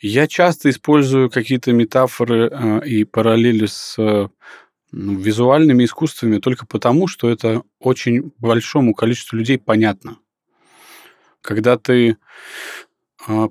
Я 0.00 0.26
часто 0.26 0.68
использую 0.68 1.30
какие-то 1.30 1.72
метафоры 1.72 2.50
э, 2.52 2.86
и 2.86 3.04
параллели 3.04 3.66
с 3.66 3.94
э, 3.98 4.28
ну, 4.92 5.14
визуальными 5.14 5.84
искусствами 5.84 6.38
только 6.38 6.66
потому, 6.66 7.08
что 7.08 7.30
это 7.30 7.62
очень 7.80 8.32
большому 8.38 8.92
количеству 8.92 9.38
людей 9.38 9.56
понятно. 9.58 10.18
Когда 11.40 11.76
ты 11.76 12.16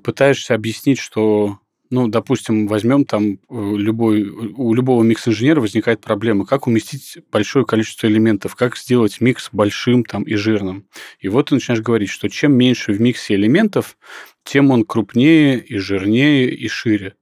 пытаешься 0.02 0.54
объяснить, 0.54 0.98
что, 0.98 1.58
ну, 1.90 2.08
допустим, 2.08 2.66
возьмем 2.66 3.04
там 3.04 3.32
э, 3.32 3.36
любой, 3.48 4.24
у 4.28 4.74
любого 4.74 5.02
микс-инженера 5.02 5.60
возникает 5.60 6.00
проблема, 6.00 6.46
как 6.46 6.66
уместить 6.66 7.18
большое 7.30 7.64
количество 7.64 8.06
элементов, 8.06 8.56
как 8.56 8.76
сделать 8.76 9.20
микс 9.20 9.48
большим 9.52 10.04
там 10.04 10.22
и 10.24 10.34
жирным. 10.34 10.86
И 11.20 11.28
вот 11.28 11.48
ты 11.48 11.54
начинаешь 11.54 11.82
говорить, 11.82 12.10
что 12.10 12.28
чем 12.28 12.52
меньше 12.52 12.92
в 12.92 13.00
миксе 13.00 13.34
элементов, 13.34 13.96
тем 14.44 14.70
он 14.70 14.84
крупнее 14.84 15.58
и 15.58 15.78
жирнее 15.78 16.50
и 16.50 16.68
шире. 16.68 17.14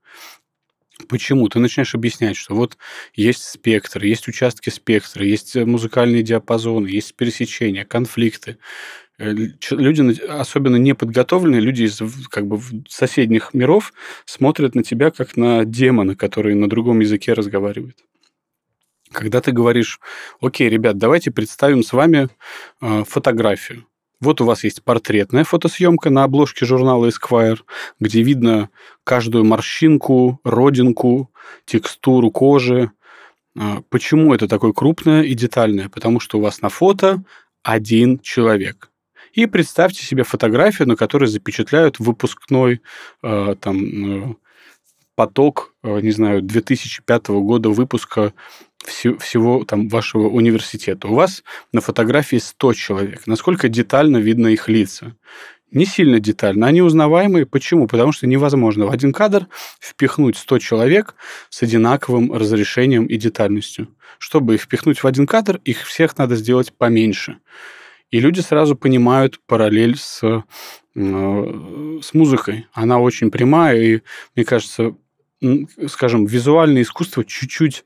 Почему? 1.09 1.49
Ты 1.49 1.59
начинаешь 1.59 1.95
объяснять, 1.95 2.37
что 2.37 2.55
вот 2.55 2.77
есть 3.15 3.43
спектр, 3.43 4.05
есть 4.05 4.29
участки 4.29 4.71
спектра, 4.71 5.25
есть 5.25 5.55
музыкальные 5.57 6.23
диапазоны, 6.23 6.87
есть 6.89 7.15
пересечения, 7.15 7.85
конфликты. 7.85 8.59
Э, 9.23 9.33
люди, 9.33 10.21
особенно 10.27 10.77
неподготовленные, 10.77 11.61
люди 11.61 11.85
из 11.85 12.01
как 12.29 12.47
бы 12.47 12.61
соседних 12.89 13.55
миров, 13.55 13.93
смотрят 14.25 14.75
на 14.75 14.83
тебя 14.83 15.13
как 15.13 15.37
на 15.37 15.65
демона, 15.65 16.17
который 16.17 16.55
на 16.57 16.69
другом 16.69 17.01
языке 17.01 17.33
разговаривает. 17.33 17.99
Когда 19.13 19.41
ты 19.41 19.53
говоришь, 19.53 20.01
окей, 20.41 20.69
ребят, 20.69 20.99
давайте 20.99 21.31
представим 21.31 21.85
с 21.85 21.93
вами 21.93 22.31
э, 22.81 23.05
фотографию. 23.07 23.87
Вот 24.21 24.41
у 24.41 24.45
вас 24.45 24.65
есть 24.65 24.83
портретная 24.83 25.45
фотосъемка 25.45 26.11
на 26.11 26.25
обложке 26.25 26.67
журнала 26.67 27.07
Esquire, 27.07 27.61
где 28.01 28.23
видно 28.23 28.71
каждую 29.05 29.45
морщинку, 29.45 30.41
родинку, 30.43 31.31
текстуру 31.65 32.33
кожи. 32.33 32.91
Э, 33.57 33.83
почему 33.89 34.35
это 34.35 34.49
такое 34.49 34.73
крупное 34.73 35.23
и 35.23 35.35
детальное? 35.35 35.89
Потому 35.89 36.19
что 36.19 36.39
у 36.39 36.41
вас 36.41 36.61
на 36.61 36.71
фото 36.71 37.23
один 37.63 38.19
человек. 38.19 38.92
И 39.33 39.47
представьте 39.47 40.05
себе 40.05 40.25
фотографию, 40.25 40.89
на 40.89 40.97
которой 40.97 41.27
запечатляют 41.27 41.99
выпускной 41.99 42.83
э, 43.23 43.55
там, 43.61 44.33
э, 44.33 44.35
поток, 45.15 45.75
э, 45.83 46.01
не 46.01 46.11
знаю, 46.11 46.43
2005 46.43 47.29
года 47.29 47.71
выпуска 47.71 48.35
всего, 48.85 49.65
там 49.65 49.89
вашего 49.89 50.29
университета. 50.29 51.09
У 51.09 51.15
вас 51.15 51.45
на 51.73 51.81
фотографии 51.81 52.37
100 52.37 52.73
человек. 52.75 53.27
Насколько 53.27 53.69
детально 53.69 54.17
видно 54.19 54.49
их 54.49 54.69
лица? 54.69 55.17
Не 55.71 55.87
сильно 55.87 56.21
детально. 56.21 56.67
Они 56.67 56.83
узнаваемые. 56.83 57.47
Почему? 57.47 57.87
Потому 57.87 58.13
что 58.13 58.27
невозможно 58.27 58.87
в 58.87 58.91
один 58.91 59.13
кадр 59.13 59.49
впихнуть 59.81 60.37
100 60.37 60.59
человек 60.59 61.15
с 61.49 61.63
одинаковым 61.63 62.33
разрешением 62.33 63.07
и 63.07 63.17
детальностью. 63.17 63.89
Чтобы 64.19 64.57
их 64.57 64.63
впихнуть 64.63 65.03
в 65.03 65.07
один 65.07 65.27
кадр, 65.27 65.61
их 65.65 65.87
всех 65.87 66.19
надо 66.19 66.37
сделать 66.37 66.73
поменьше. 66.75 67.39
И 68.13 68.21
люди 68.21 68.41
сразу 68.41 68.77
понимают 68.77 69.41
параллель 69.47 69.97
с, 69.99 70.23
э, 70.23 70.43
с 70.95 72.15
музыкой. 72.15 72.67
Она 72.73 73.01
очень 73.01 73.31
прямая, 73.33 73.81
и, 73.81 74.01
мне 74.37 74.45
кажется, 74.45 74.95
скажем, 75.89 76.27
визуальное 76.27 76.83
искусство 76.83 77.25
чуть-чуть 77.25 77.85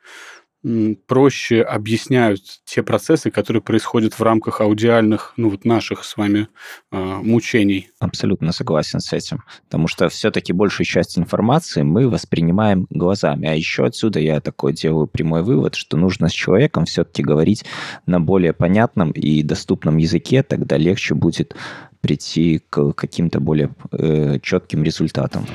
проще 1.06 1.62
объясняют 1.62 2.40
те 2.64 2.82
процессы, 2.82 3.30
которые 3.30 3.62
происходят 3.62 4.14
в 4.14 4.22
рамках 4.22 4.60
аудиальных, 4.60 5.32
ну 5.36 5.50
вот 5.50 5.64
наших 5.64 6.04
с 6.04 6.16
вами 6.16 6.48
э, 6.90 6.96
мучений. 6.96 7.90
Абсолютно 8.00 8.52
согласен 8.52 9.00
с 9.00 9.12
этим, 9.12 9.42
потому 9.64 9.86
что 9.86 10.08
все-таки 10.08 10.52
большую 10.52 10.86
часть 10.86 11.18
информации 11.18 11.82
мы 11.82 12.08
воспринимаем 12.08 12.86
глазами, 12.90 13.48
а 13.48 13.54
еще 13.54 13.86
отсюда 13.86 14.18
я 14.18 14.40
такой 14.40 14.72
делаю 14.72 15.06
прямой 15.06 15.42
вывод, 15.42 15.74
что 15.74 15.96
нужно 15.96 16.28
с 16.28 16.32
человеком 16.32 16.84
все-таки 16.84 17.22
говорить 17.22 17.64
на 18.06 18.20
более 18.20 18.52
понятном 18.52 19.12
и 19.12 19.42
доступном 19.42 19.98
языке, 19.98 20.42
тогда 20.42 20.76
легче 20.76 21.14
будет 21.14 21.54
прийти 22.00 22.62
к 22.70 22.92
каким-то 22.92 23.40
более 23.40 23.70
э, 23.92 24.38
четким 24.42 24.82
результатам. 24.82 25.46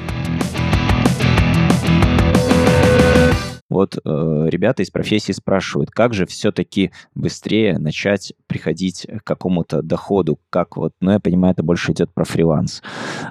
Вот 3.72 3.96
э, 3.96 4.48
ребята 4.50 4.84
из 4.84 4.90
профессии 4.90 5.32
спрашивают, 5.32 5.92
как 5.92 6.14
же 6.14 6.26
все-таки 6.26 6.92
быстрее 7.16 7.80
начать 7.80 8.34
приходить 8.48 9.08
к 9.08 9.24
какому-то 9.24 9.82
доходу, 9.82 10.42
как 10.50 10.76
вот, 10.76 10.92
ну, 11.00 11.12
я 11.12 11.22
понимаю, 11.22 11.54
это 11.54 11.64
больше 11.64 11.94
идет 11.94 12.14
про 12.14 12.26
фриланс, 12.26 12.84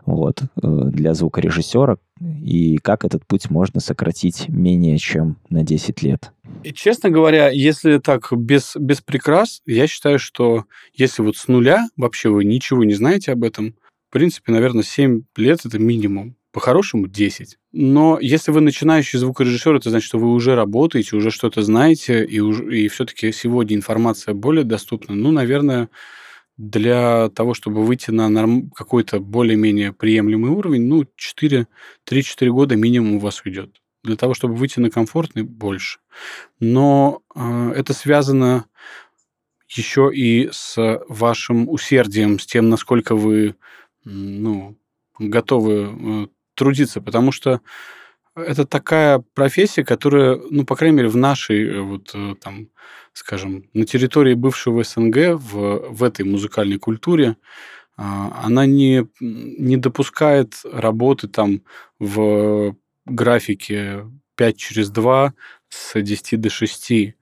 вот, 0.06 0.40
э, 0.40 0.46
для 0.62 1.12
звукорежиссера, 1.12 1.98
и 2.42 2.78
как 2.78 3.04
этот 3.04 3.26
путь 3.26 3.50
можно 3.50 3.80
сократить 3.80 4.48
менее 4.48 4.96
чем 4.96 5.36
на 5.50 5.62
10 5.62 6.02
лет? 6.02 6.32
И, 6.64 6.72
честно 6.72 7.10
говоря, 7.10 7.50
если 7.50 7.98
так 7.98 8.32
без, 8.32 8.74
без 8.76 9.02
прикрас, 9.02 9.60
я 9.66 9.86
считаю, 9.86 10.18
что 10.18 10.64
если 10.94 11.20
вот 11.20 11.36
с 11.36 11.48
нуля 11.48 11.86
вообще 11.98 12.30
вы 12.30 12.46
ничего 12.46 12.84
не 12.84 12.94
знаете 12.94 13.32
об 13.32 13.44
этом, 13.44 13.74
в 14.08 14.12
принципе, 14.14 14.52
наверное, 14.52 14.84
7 14.84 15.22
лет 15.36 15.66
это 15.66 15.78
минимум 15.78 16.34
по-хорошему 16.52 17.06
10. 17.06 17.58
Но 17.72 18.18
если 18.20 18.50
вы 18.50 18.60
начинающий 18.60 19.18
звукорежиссер, 19.18 19.76
это 19.76 19.90
значит, 19.90 20.08
что 20.08 20.18
вы 20.18 20.32
уже 20.32 20.54
работаете, 20.54 21.16
уже 21.16 21.30
что-то 21.30 21.62
знаете, 21.62 22.24
и, 22.24 22.40
уже, 22.40 22.76
и 22.76 22.88
все-таки 22.88 23.32
сегодня 23.32 23.76
информация 23.76 24.34
более 24.34 24.64
доступна. 24.64 25.14
Ну, 25.14 25.30
наверное, 25.30 25.88
для 26.56 27.30
того, 27.30 27.54
чтобы 27.54 27.84
выйти 27.84 28.10
на 28.10 28.28
норм... 28.28 28.70
какой-то 28.70 29.20
более-менее 29.20 29.92
приемлемый 29.92 30.50
уровень, 30.50 30.82
ну, 30.82 31.06
4, 31.16 31.66
3-4 32.08 32.48
года 32.48 32.76
минимум 32.76 33.14
у 33.14 33.18
вас 33.20 33.42
уйдет. 33.44 33.80
Для 34.02 34.16
того, 34.16 34.34
чтобы 34.34 34.54
выйти 34.54 34.80
на 34.80 34.90
комфортный, 34.90 35.42
больше. 35.42 36.00
Но 36.58 37.22
э, 37.34 37.72
это 37.76 37.92
связано 37.94 38.66
еще 39.68 40.10
и 40.12 40.48
с 40.52 41.00
вашим 41.08 41.68
усердием, 41.68 42.38
с 42.38 42.46
тем, 42.46 42.68
насколько 42.68 43.14
вы 43.14 43.54
ну, 44.04 44.76
готовы 45.18 45.90
э, 45.92 46.26
трудиться, 46.60 47.00
потому 47.00 47.32
что 47.32 47.62
это 48.36 48.66
такая 48.66 49.24
профессия, 49.34 49.82
которая, 49.82 50.38
ну, 50.50 50.64
по 50.66 50.76
крайней 50.76 50.98
мере, 50.98 51.08
в 51.08 51.16
нашей, 51.16 51.66
э, 51.66 51.80
вот 51.80 52.10
э, 52.14 52.34
там, 52.38 52.68
скажем, 53.14 53.64
на 53.72 53.86
территории 53.86 54.34
бывшего 54.34 54.84
СНГ, 54.84 55.40
в, 55.40 55.88
в 55.90 56.04
этой 56.04 56.26
музыкальной 56.26 56.78
культуре, 56.78 57.36
а, 57.96 58.42
она 58.44 58.66
не, 58.66 59.06
не 59.20 59.76
допускает 59.76 60.60
работы 60.70 61.28
там 61.28 61.62
в 61.98 62.76
графике 63.06 64.06
5 64.36 64.56
через 64.56 64.90
2 64.90 65.32
с 65.70 66.00
10 66.00 66.40
до 66.40 66.50
6. 66.50 67.14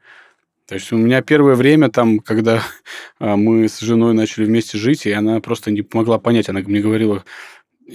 То 0.68 0.74
есть 0.74 0.92
у 0.92 0.96
меня 0.98 1.22
первое 1.22 1.54
время 1.54 1.88
там, 1.90 2.18
когда 2.18 2.62
а, 3.18 3.36
мы 3.36 3.68
с 3.68 3.78
женой 3.80 4.14
начали 4.14 4.44
вместе 4.44 4.78
жить, 4.78 5.06
и 5.06 5.12
она 5.12 5.40
просто 5.40 5.70
не 5.70 5.86
могла 5.92 6.18
понять, 6.18 6.48
она 6.48 6.60
мне 6.60 6.80
говорила, 6.80 7.24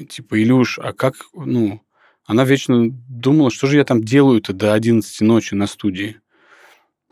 типа, 0.09 0.41
Илюш, 0.41 0.79
а 0.79 0.93
как, 0.93 1.15
ну, 1.33 1.81
она 2.25 2.45
вечно 2.45 2.89
думала, 2.89 3.51
что 3.51 3.67
же 3.67 3.77
я 3.77 3.83
там 3.83 4.03
делаю-то 4.03 4.53
до 4.53 4.73
11 4.73 5.21
ночи 5.21 5.53
на 5.55 5.67
студии. 5.67 6.19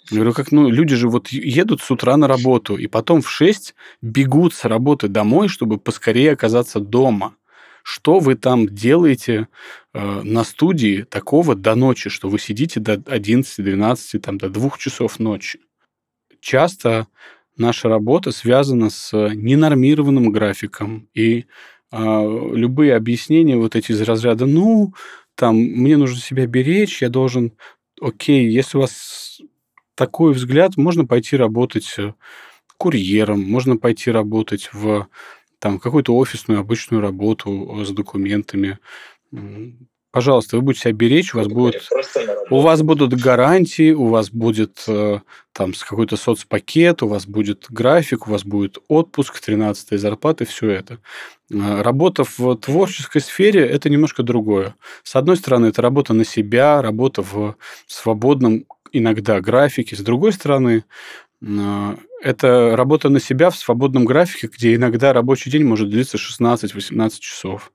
Я 0.09 0.15
говорю, 0.15 0.33
как, 0.33 0.51
ну, 0.51 0.69
люди 0.69 0.95
же 0.95 1.09
вот 1.09 1.29
едут 1.29 1.81
с 1.81 1.91
утра 1.91 2.17
на 2.17 2.27
работу, 2.27 2.75
и 2.75 2.87
потом 2.87 3.21
в 3.21 3.29
6 3.29 3.75
бегут 4.01 4.53
с 4.53 4.65
работы 4.65 5.07
домой, 5.07 5.47
чтобы 5.47 5.77
поскорее 5.77 6.33
оказаться 6.33 6.79
дома. 6.79 7.35
Что 7.83 8.19
вы 8.19 8.35
там 8.35 8.67
делаете 8.67 9.47
э, 9.93 10.21
на 10.23 10.43
студии 10.43 11.01
такого 11.03 11.55
до 11.55 11.75
ночи, 11.75 12.09
что 12.09 12.29
вы 12.29 12.37
сидите 12.37 12.79
до 12.79 13.01
11, 13.05 13.63
12, 13.63 14.21
там, 14.21 14.37
до 14.37 14.49
2 14.49 14.71
часов 14.77 15.17
ночи? 15.19 15.59
Часто 16.41 17.07
наша 17.57 17.89
работа 17.89 18.31
связана 18.31 18.89
с 18.89 19.13
ненормированным 19.13 20.31
графиком. 20.31 21.07
И 21.13 21.45
любые 21.91 22.95
объяснения 22.95 23.57
вот 23.57 23.75
эти 23.75 23.91
из 23.91 24.01
разряда, 24.01 24.45
ну, 24.45 24.93
там, 25.35 25.55
мне 25.55 25.97
нужно 25.97 26.19
себя 26.19 26.45
беречь, 26.47 27.01
я 27.01 27.09
должен... 27.09 27.53
Окей, 27.99 28.49
если 28.49 28.77
у 28.77 28.81
вас 28.81 29.41
такой 29.95 30.33
взгляд, 30.33 30.77
можно 30.77 31.05
пойти 31.05 31.35
работать 31.35 31.93
э, 31.97 32.13
курьером, 32.77 33.41
можно 33.41 33.77
пойти 33.77 34.09
работать 34.09 34.69
в 34.73 35.07
там 35.59 35.79
какую-то 35.79 36.15
офисную 36.15 36.59
обычную 36.59 37.01
работу 37.01 37.81
э, 37.81 37.85
с 37.85 37.89
документами. 37.91 38.79
Пожалуйста, 40.11 40.57
вы 40.57 40.61
будете 40.61 40.81
себя 40.81 40.93
беречь, 40.93 41.33
у 41.33 41.37
вас 41.37 41.47
будет, 41.47 41.89
у 42.49 42.59
вас 42.59 42.81
будут 42.81 43.13
гарантии, 43.13 43.93
у 43.93 44.07
вас 44.07 44.29
будет 44.29 44.83
э, 44.87 45.19
там 45.53 45.71
какой-то 45.71 46.17
соцпакет, 46.17 47.01
у 47.01 47.07
вас 47.07 47.25
будет 47.25 47.67
график, 47.69 48.27
у 48.27 48.31
вас 48.31 48.43
будет 48.43 48.77
отпуск, 48.89 49.39
13 49.39 49.97
зарплаты, 49.97 50.43
все 50.43 50.69
это. 50.69 50.99
Э, 51.49 51.81
работа 51.81 52.25
в 52.25 52.57
творческой 52.57 53.21
сфере– 53.21 53.65
это 53.67 53.89
немножко 53.89 54.21
другое. 54.21 54.75
С 55.03 55.15
одной 55.15 55.37
стороны, 55.37 55.67
это 55.67 55.81
работа 55.81 56.13
на 56.13 56.25
себя, 56.25 56.81
работа 56.81 57.21
в 57.21 57.55
свободном 57.87 58.65
иногда 58.91 59.39
графике. 59.39 59.95
С 59.95 60.01
другой 60.01 60.33
стороны, 60.33 60.83
это 62.21 62.75
работа 62.75 63.09
на 63.09 63.19
себя 63.19 63.49
в 63.49 63.55
свободном 63.55 64.05
графике, 64.05 64.47
где 64.51 64.75
иногда 64.75 65.13
рабочий 65.13 65.49
день 65.49 65.63
может 65.63 65.89
длиться 65.89 66.17
16-18 66.17 67.19
часов. 67.19 67.71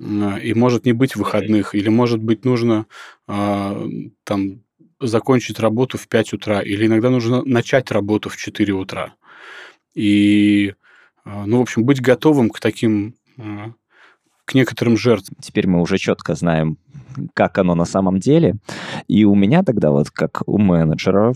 И 0.00 0.54
может 0.54 0.84
не 0.84 0.92
быть 0.92 1.14
выходных, 1.14 1.74
или 1.74 1.88
может 1.88 2.20
быть 2.20 2.44
нужно 2.44 2.86
а, 3.28 3.86
там 4.24 4.62
закончить 5.00 5.60
работу 5.60 5.98
в 5.98 6.08
5 6.08 6.32
утра, 6.32 6.60
или 6.62 6.86
иногда 6.86 7.10
нужно 7.10 7.44
начать 7.44 7.90
работу 7.90 8.28
в 8.28 8.36
4 8.36 8.72
утра. 8.72 9.14
И, 9.94 10.74
а, 11.24 11.46
ну, 11.46 11.58
в 11.58 11.62
общем, 11.62 11.84
быть 11.84 12.00
готовым 12.00 12.50
к 12.50 12.58
таким 12.58 13.14
а, 13.38 13.72
к 14.44 14.54
некоторым 14.54 14.96
жертвам. 14.96 15.36
Теперь 15.40 15.66
мы 15.66 15.80
уже 15.80 15.98
четко 15.98 16.34
знаем, 16.34 16.78
как 17.34 17.58
оно 17.58 17.74
на 17.74 17.84
самом 17.84 18.18
деле. 18.18 18.56
И 19.08 19.24
у 19.24 19.34
меня 19.34 19.62
тогда 19.62 19.90
вот, 19.90 20.10
как 20.10 20.42
у 20.46 20.58
менеджера, 20.58 21.34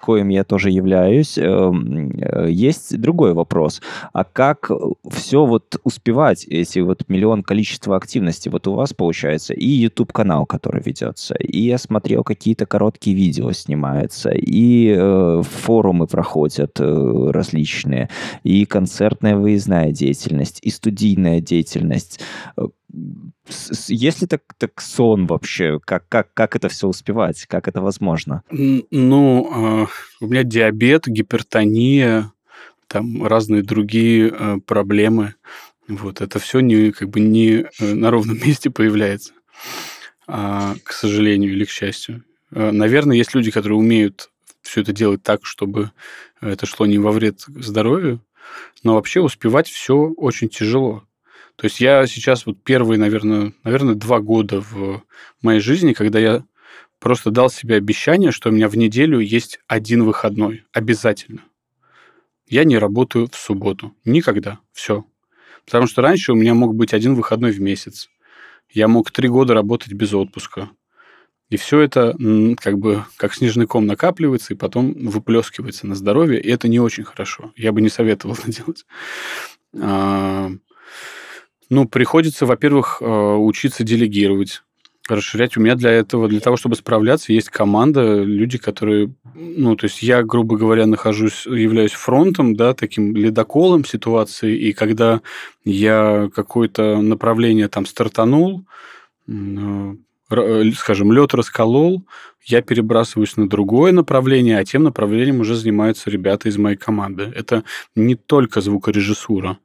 коим 0.00 0.28
я 0.28 0.44
тоже 0.44 0.70
являюсь, 0.70 1.38
эм, 1.38 2.10
э, 2.18 2.50
есть 2.50 2.98
другой 3.00 3.34
вопрос. 3.34 3.80
А 4.12 4.24
как 4.24 4.70
все 5.10 5.44
вот 5.44 5.76
успевать, 5.84 6.44
эти 6.44 6.78
вот 6.80 7.08
миллион 7.08 7.42
количества 7.42 7.96
активности? 7.96 8.48
Вот 8.48 8.66
у 8.66 8.74
вас 8.74 8.92
получается 8.92 9.54
и 9.54 9.66
YouTube-канал, 9.66 10.46
который 10.46 10.82
ведется, 10.84 11.34
и 11.34 11.60
я 11.60 11.78
смотрел, 11.78 12.24
какие-то 12.24 12.66
короткие 12.66 13.16
видео 13.16 13.52
снимаются, 13.52 14.30
и 14.30 14.94
э, 14.96 15.42
форумы 15.42 16.06
проходят 16.06 16.80
э, 16.80 17.30
различные, 17.30 18.08
и 18.44 18.64
концертная 18.64 19.36
выездная 19.36 19.92
деятельность, 19.92 20.60
и 20.62 20.70
студийная 20.70 21.40
деятельность 21.40 22.20
есть 23.88 24.20
ли 24.20 24.26
так, 24.26 24.42
так 24.58 24.80
сон 24.80 25.26
вообще? 25.26 25.78
Как, 25.84 26.08
как, 26.08 26.32
как 26.34 26.56
это 26.56 26.68
все 26.68 26.88
успевать? 26.88 27.46
Как 27.46 27.68
это 27.68 27.80
возможно? 27.80 28.42
Ну, 28.50 29.48
а, 29.52 29.86
у 30.20 30.26
меня 30.26 30.42
диабет, 30.44 31.06
гипертония, 31.06 32.32
там 32.86 33.24
разные 33.24 33.62
другие 33.62 34.28
а, 34.28 34.58
проблемы. 34.60 35.34
Вот 35.88 36.20
это 36.20 36.38
все 36.38 36.60
не, 36.60 36.92
как 36.92 37.10
бы 37.10 37.20
не 37.20 37.66
э, 37.78 37.94
на 37.94 38.10
ровном 38.10 38.38
месте 38.44 38.70
появляется, 38.70 39.32
а, 40.26 40.74
к 40.84 40.92
сожалению 40.92 41.52
или 41.52 41.64
к 41.64 41.70
счастью. 41.70 42.24
Наверное, 42.50 43.16
есть 43.16 43.34
люди, 43.34 43.52
которые 43.52 43.78
умеют 43.78 44.30
все 44.62 44.80
это 44.80 44.92
делать 44.92 45.22
так, 45.22 45.46
чтобы 45.46 45.92
это 46.40 46.66
шло 46.66 46.84
не 46.84 46.98
во 46.98 47.12
вред 47.12 47.44
здоровью, 47.46 48.20
но 48.82 48.94
вообще 48.94 49.20
успевать 49.20 49.68
все 49.68 49.94
очень 50.16 50.48
тяжело. 50.48 51.04
То 51.60 51.66
есть 51.66 51.78
я 51.78 52.06
сейчас 52.06 52.46
вот 52.46 52.64
первые, 52.64 52.98
наверное, 52.98 53.52
наверное, 53.64 53.94
два 53.94 54.20
года 54.20 54.62
в 54.62 55.02
моей 55.42 55.60
жизни, 55.60 55.92
когда 55.92 56.18
я 56.18 56.42
просто 56.98 57.30
дал 57.30 57.50
себе 57.50 57.74
обещание, 57.74 58.30
что 58.30 58.48
у 58.48 58.52
меня 58.52 58.66
в 58.66 58.78
неделю 58.78 59.18
есть 59.18 59.60
один 59.66 60.04
выходной. 60.04 60.64
Обязательно. 60.72 61.42
Я 62.46 62.64
не 62.64 62.78
работаю 62.78 63.28
в 63.30 63.36
субботу. 63.36 63.94
Никогда. 64.06 64.58
Все. 64.72 65.04
Потому 65.66 65.86
что 65.86 66.00
раньше 66.00 66.32
у 66.32 66.34
меня 66.34 66.54
мог 66.54 66.74
быть 66.74 66.94
один 66.94 67.14
выходной 67.14 67.50
в 67.50 67.60
месяц. 67.60 68.08
Я 68.70 68.88
мог 68.88 69.10
три 69.10 69.28
года 69.28 69.52
работать 69.52 69.92
без 69.92 70.14
отпуска. 70.14 70.70
И 71.50 71.58
все 71.58 71.80
это 71.80 72.16
как 72.58 72.78
бы 72.78 73.04
как 73.18 73.34
снежный 73.34 73.66
ком 73.66 73.84
накапливается 73.84 74.54
и 74.54 74.56
потом 74.56 74.94
выплескивается 74.94 75.86
на 75.86 75.94
здоровье, 75.94 76.40
и 76.40 76.48
это 76.48 76.68
не 76.68 76.80
очень 76.80 77.04
хорошо. 77.04 77.52
Я 77.54 77.72
бы 77.72 77.82
не 77.82 77.90
советовал 77.90 78.34
это 78.34 78.50
делать. 78.50 78.86
Ну, 81.70 81.86
приходится, 81.88 82.46
во-первых, 82.46 82.98
э, 83.00 83.06
учиться 83.06 83.84
делегировать 83.84 84.62
расширять. 85.08 85.56
У 85.56 85.60
меня 85.60 85.74
для 85.74 85.90
этого, 85.90 86.28
для 86.28 86.40
того, 86.40 86.56
чтобы 86.56 86.76
справляться, 86.76 87.32
есть 87.32 87.48
команда, 87.48 88.22
люди, 88.22 88.58
которые, 88.58 89.12
ну, 89.34 89.76
то 89.76 89.86
есть 89.86 90.02
я, 90.02 90.22
грубо 90.22 90.56
говоря, 90.56 90.86
нахожусь, 90.86 91.46
являюсь 91.46 91.92
фронтом, 91.92 92.54
да, 92.54 92.74
таким 92.74 93.16
ледоколом 93.16 93.84
ситуации, 93.84 94.56
и 94.56 94.72
когда 94.72 95.20
я 95.64 96.30
какое-то 96.34 97.00
направление 97.00 97.68
там 97.68 97.86
стартанул, 97.86 98.64
э, 99.28 99.94
э, 100.30 100.70
скажем, 100.76 101.12
лед 101.12 101.34
расколол, 101.34 102.04
я 102.44 102.62
перебрасываюсь 102.62 103.36
на 103.36 103.48
другое 103.48 103.92
направление, 103.92 104.58
а 104.58 104.64
тем 104.64 104.84
направлением 104.84 105.40
уже 105.40 105.54
занимаются 105.54 106.10
ребята 106.10 106.48
из 106.48 106.56
моей 106.56 106.76
команды. 106.76 107.32
Это 107.34 107.64
не 107.94 108.14
только 108.14 108.60
звукорежиссура. 108.60 109.58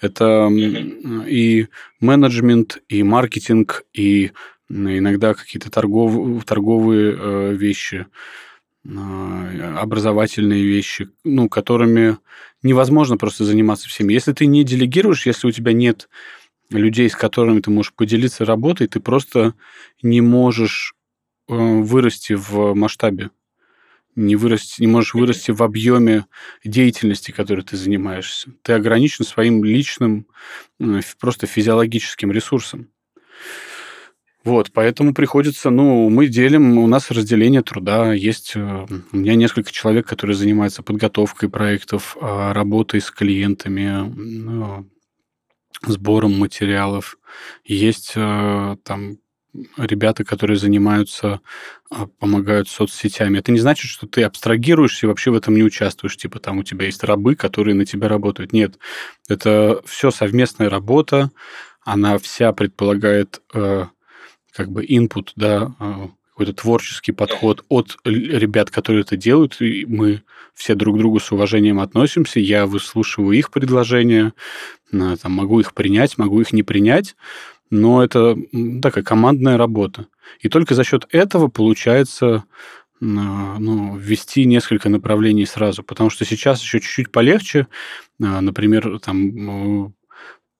Это 0.00 0.48
и 0.50 1.66
менеджмент, 2.00 2.78
и 2.88 3.02
маркетинг, 3.02 3.84
и 3.92 4.32
иногда 4.68 5.34
какие-то 5.34 5.70
торгов, 5.70 6.44
торговые 6.44 7.16
э, 7.18 7.54
вещи, 7.54 8.06
а, 8.86 9.78
образовательные 9.80 10.62
вещи, 10.62 11.08
ну, 11.24 11.48
которыми 11.48 12.18
невозможно 12.62 13.16
просто 13.16 13.44
заниматься 13.44 13.88
всеми. 13.88 14.12
Если 14.12 14.32
ты 14.32 14.46
не 14.46 14.64
делегируешь, 14.64 15.26
если 15.26 15.48
у 15.48 15.52
тебя 15.52 15.72
нет 15.72 16.08
людей, 16.70 17.08
с 17.08 17.16
которыми 17.16 17.60
ты 17.60 17.70
можешь 17.70 17.92
поделиться 17.92 18.44
работой, 18.44 18.86
ты 18.86 19.00
просто 19.00 19.54
не 20.02 20.20
можешь 20.20 20.94
э, 21.48 21.54
вырасти 21.54 22.34
в 22.34 22.74
масштабе 22.74 23.30
не, 24.18 24.36
вырасти, 24.36 24.80
не 24.80 24.86
можешь 24.86 25.14
вырасти 25.14 25.50
в 25.50 25.62
объеме 25.62 26.26
деятельности, 26.64 27.30
которой 27.30 27.62
ты 27.62 27.76
занимаешься. 27.76 28.50
Ты 28.62 28.72
ограничен 28.72 29.24
своим 29.24 29.64
личным, 29.64 30.26
просто 31.20 31.46
физиологическим 31.46 32.32
ресурсом. 32.32 32.88
Вот, 34.44 34.70
поэтому 34.72 35.14
приходится, 35.14 35.68
ну, 35.68 36.08
мы 36.08 36.26
делим, 36.26 36.78
у 36.78 36.86
нас 36.86 37.10
разделение 37.10 37.62
труда, 37.62 38.14
есть 38.14 38.52
э, 38.54 38.86
у 39.12 39.16
меня 39.16 39.34
несколько 39.34 39.70
человек, 39.70 40.06
которые 40.06 40.36
занимаются 40.36 40.82
подготовкой 40.82 41.50
проектов, 41.50 42.16
а, 42.20 42.54
работой 42.54 43.00
с 43.00 43.10
клиентами, 43.10 43.90
ну, 44.08 44.88
сбором 45.86 46.38
материалов, 46.38 47.18
есть 47.64 48.12
э, 48.14 48.76
там 48.84 49.18
ребята, 49.76 50.24
которые 50.24 50.56
занимаются, 50.56 51.40
а, 51.90 52.06
помогают 52.06 52.68
соцсетями. 52.68 53.38
Это 53.38 53.52
не 53.52 53.58
значит, 53.58 53.90
что 53.90 54.06
ты 54.06 54.22
абстрагируешься 54.22 55.06
и 55.06 55.08
вообще 55.08 55.30
в 55.30 55.36
этом 55.36 55.54
не 55.54 55.62
участвуешь. 55.62 56.16
Типа 56.16 56.38
там 56.38 56.58
у 56.58 56.62
тебя 56.62 56.86
есть 56.86 57.04
рабы, 57.04 57.34
которые 57.34 57.74
на 57.74 57.86
тебя 57.86 58.08
работают. 58.08 58.52
Нет, 58.52 58.78
это 59.28 59.82
все 59.84 60.10
совместная 60.10 60.70
работа, 60.70 61.30
она 61.84 62.18
вся 62.18 62.52
предполагает 62.52 63.40
э, 63.54 63.86
как 64.52 64.70
бы 64.70 64.84
input, 64.84 65.30
да, 65.36 65.74
э, 65.80 66.08
какой-то 66.38 66.52
творческий 66.52 67.10
подход 67.10 67.64
от 67.68 67.96
ребят, 68.04 68.70
которые 68.70 69.02
это 69.02 69.16
делают, 69.16 69.60
и 69.60 69.84
мы 69.86 70.22
все 70.54 70.74
друг 70.74 70.96
к 70.96 70.98
другу 70.98 71.18
с 71.18 71.32
уважением 71.32 71.80
относимся, 71.80 72.38
я 72.38 72.66
выслушиваю 72.66 73.36
их 73.36 73.50
предложения, 73.50 74.34
э, 74.92 75.16
там, 75.20 75.32
могу 75.32 75.58
их 75.60 75.74
принять, 75.74 76.18
могу 76.18 76.40
их 76.40 76.52
не 76.52 76.62
принять, 76.62 77.16
но 77.70 78.02
это 78.02 78.36
такая 78.82 79.04
командная 79.04 79.56
работа. 79.56 80.06
И 80.40 80.48
только 80.48 80.74
за 80.74 80.84
счет 80.84 81.06
этого 81.10 81.48
получается 81.48 82.44
ну, 83.00 83.96
ввести 83.96 84.44
несколько 84.44 84.88
направлений 84.88 85.46
сразу. 85.46 85.82
Потому 85.82 86.10
что 86.10 86.24
сейчас 86.24 86.60
еще 86.62 86.80
чуть-чуть 86.80 87.12
полегче. 87.12 87.68
А, 88.20 88.40
например, 88.40 88.98
там 89.00 89.94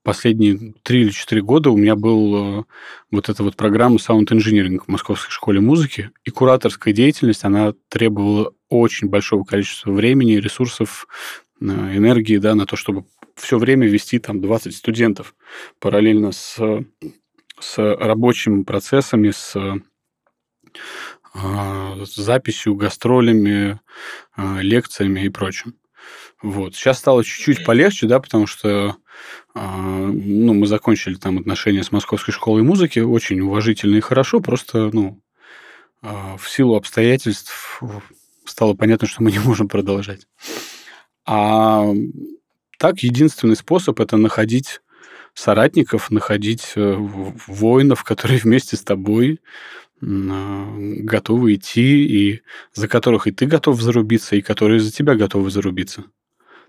последние 0.04 0.74
три 0.82 1.02
или 1.02 1.11
четыре 1.11 1.42
года 1.42 1.70
у 1.70 1.76
меня 1.76 1.94
был 1.94 2.66
вот 3.11 3.28
эта 3.28 3.42
вот 3.42 3.56
программа 3.56 3.96
Sound 3.96 4.28
Engineering 4.28 4.78
в 4.78 4.88
Московской 4.88 5.30
школе 5.30 5.61
музыки, 5.61 6.11
и 6.24 6.30
кураторская 6.30 6.94
деятельность, 6.94 7.44
она 7.44 7.74
требовала 7.90 8.52
очень 8.70 9.09
большого 9.09 9.44
количества 9.44 9.92
времени, 9.92 10.36
ресурсов, 10.36 11.06
энергии, 11.61 12.38
да, 12.38 12.54
на 12.54 12.64
то, 12.64 12.76
чтобы 12.76 13.04
все 13.41 13.59
время 13.59 13.86
вести 13.86 14.18
там 14.18 14.41
20 14.41 14.74
студентов 14.74 15.34
параллельно 15.78 16.32
с, 16.32 16.59
с 17.61 17.78
рабочими 17.78 18.62
процессами, 18.62 19.30
с, 19.30 19.57
а, 21.34 22.05
с 22.05 22.14
записью, 22.14 22.74
гастролями, 22.74 23.80
а, 24.36 24.59
лекциями 24.61 25.24
и 25.24 25.28
прочим. 25.28 25.74
Вот. 26.43 26.74
Сейчас 26.74 26.99
стало 26.99 27.24
чуть-чуть 27.24 27.64
полегче, 27.64 28.07
да, 28.07 28.20
потому 28.20 28.47
что 28.47 28.97
ну, 29.55 30.55
мы 30.55 30.68
закончили 30.68 31.16
там 31.16 31.39
отношения 31.39 31.82
с 31.82 31.91
Московской 31.91 32.32
школой 32.32 32.62
музыки, 32.62 33.01
очень 33.01 33.41
уважительно 33.41 33.97
и 33.97 34.01
хорошо, 34.01 34.39
просто, 34.39 34.91
ну, 34.93 35.20
в 36.01 36.43
силу 36.47 36.76
обстоятельств 36.76 37.82
стало 38.45 38.74
понятно, 38.74 39.09
что 39.09 39.24
мы 39.24 39.32
не 39.32 39.41
можем 39.41 39.68
продолжать. 39.68 40.28
А 41.26 41.84
так 42.79 43.01
единственный 43.01 43.57
способ 43.57 44.01
это 44.01 44.16
находить 44.16 44.81
соратников, 45.35 46.11
находить 46.11 46.72
э, 46.74 46.95
воинов, 47.47 48.05
которые 48.05 48.39
вместе 48.43 48.76
с 48.76 48.83
тобой 48.83 49.41
готовы 50.01 51.55
идти, 51.55 52.05
и 52.05 52.43
за 52.72 52.87
которых 52.87 53.26
и 53.26 53.33
ты 53.33 53.47
готов 53.47 53.81
зарубиться, 53.81 54.37
и 54.37 54.43
которые 54.43 54.79
за 54.79 54.93
тебя 54.93 55.16
готовы 55.16 55.51
зарубиться. 55.51 56.05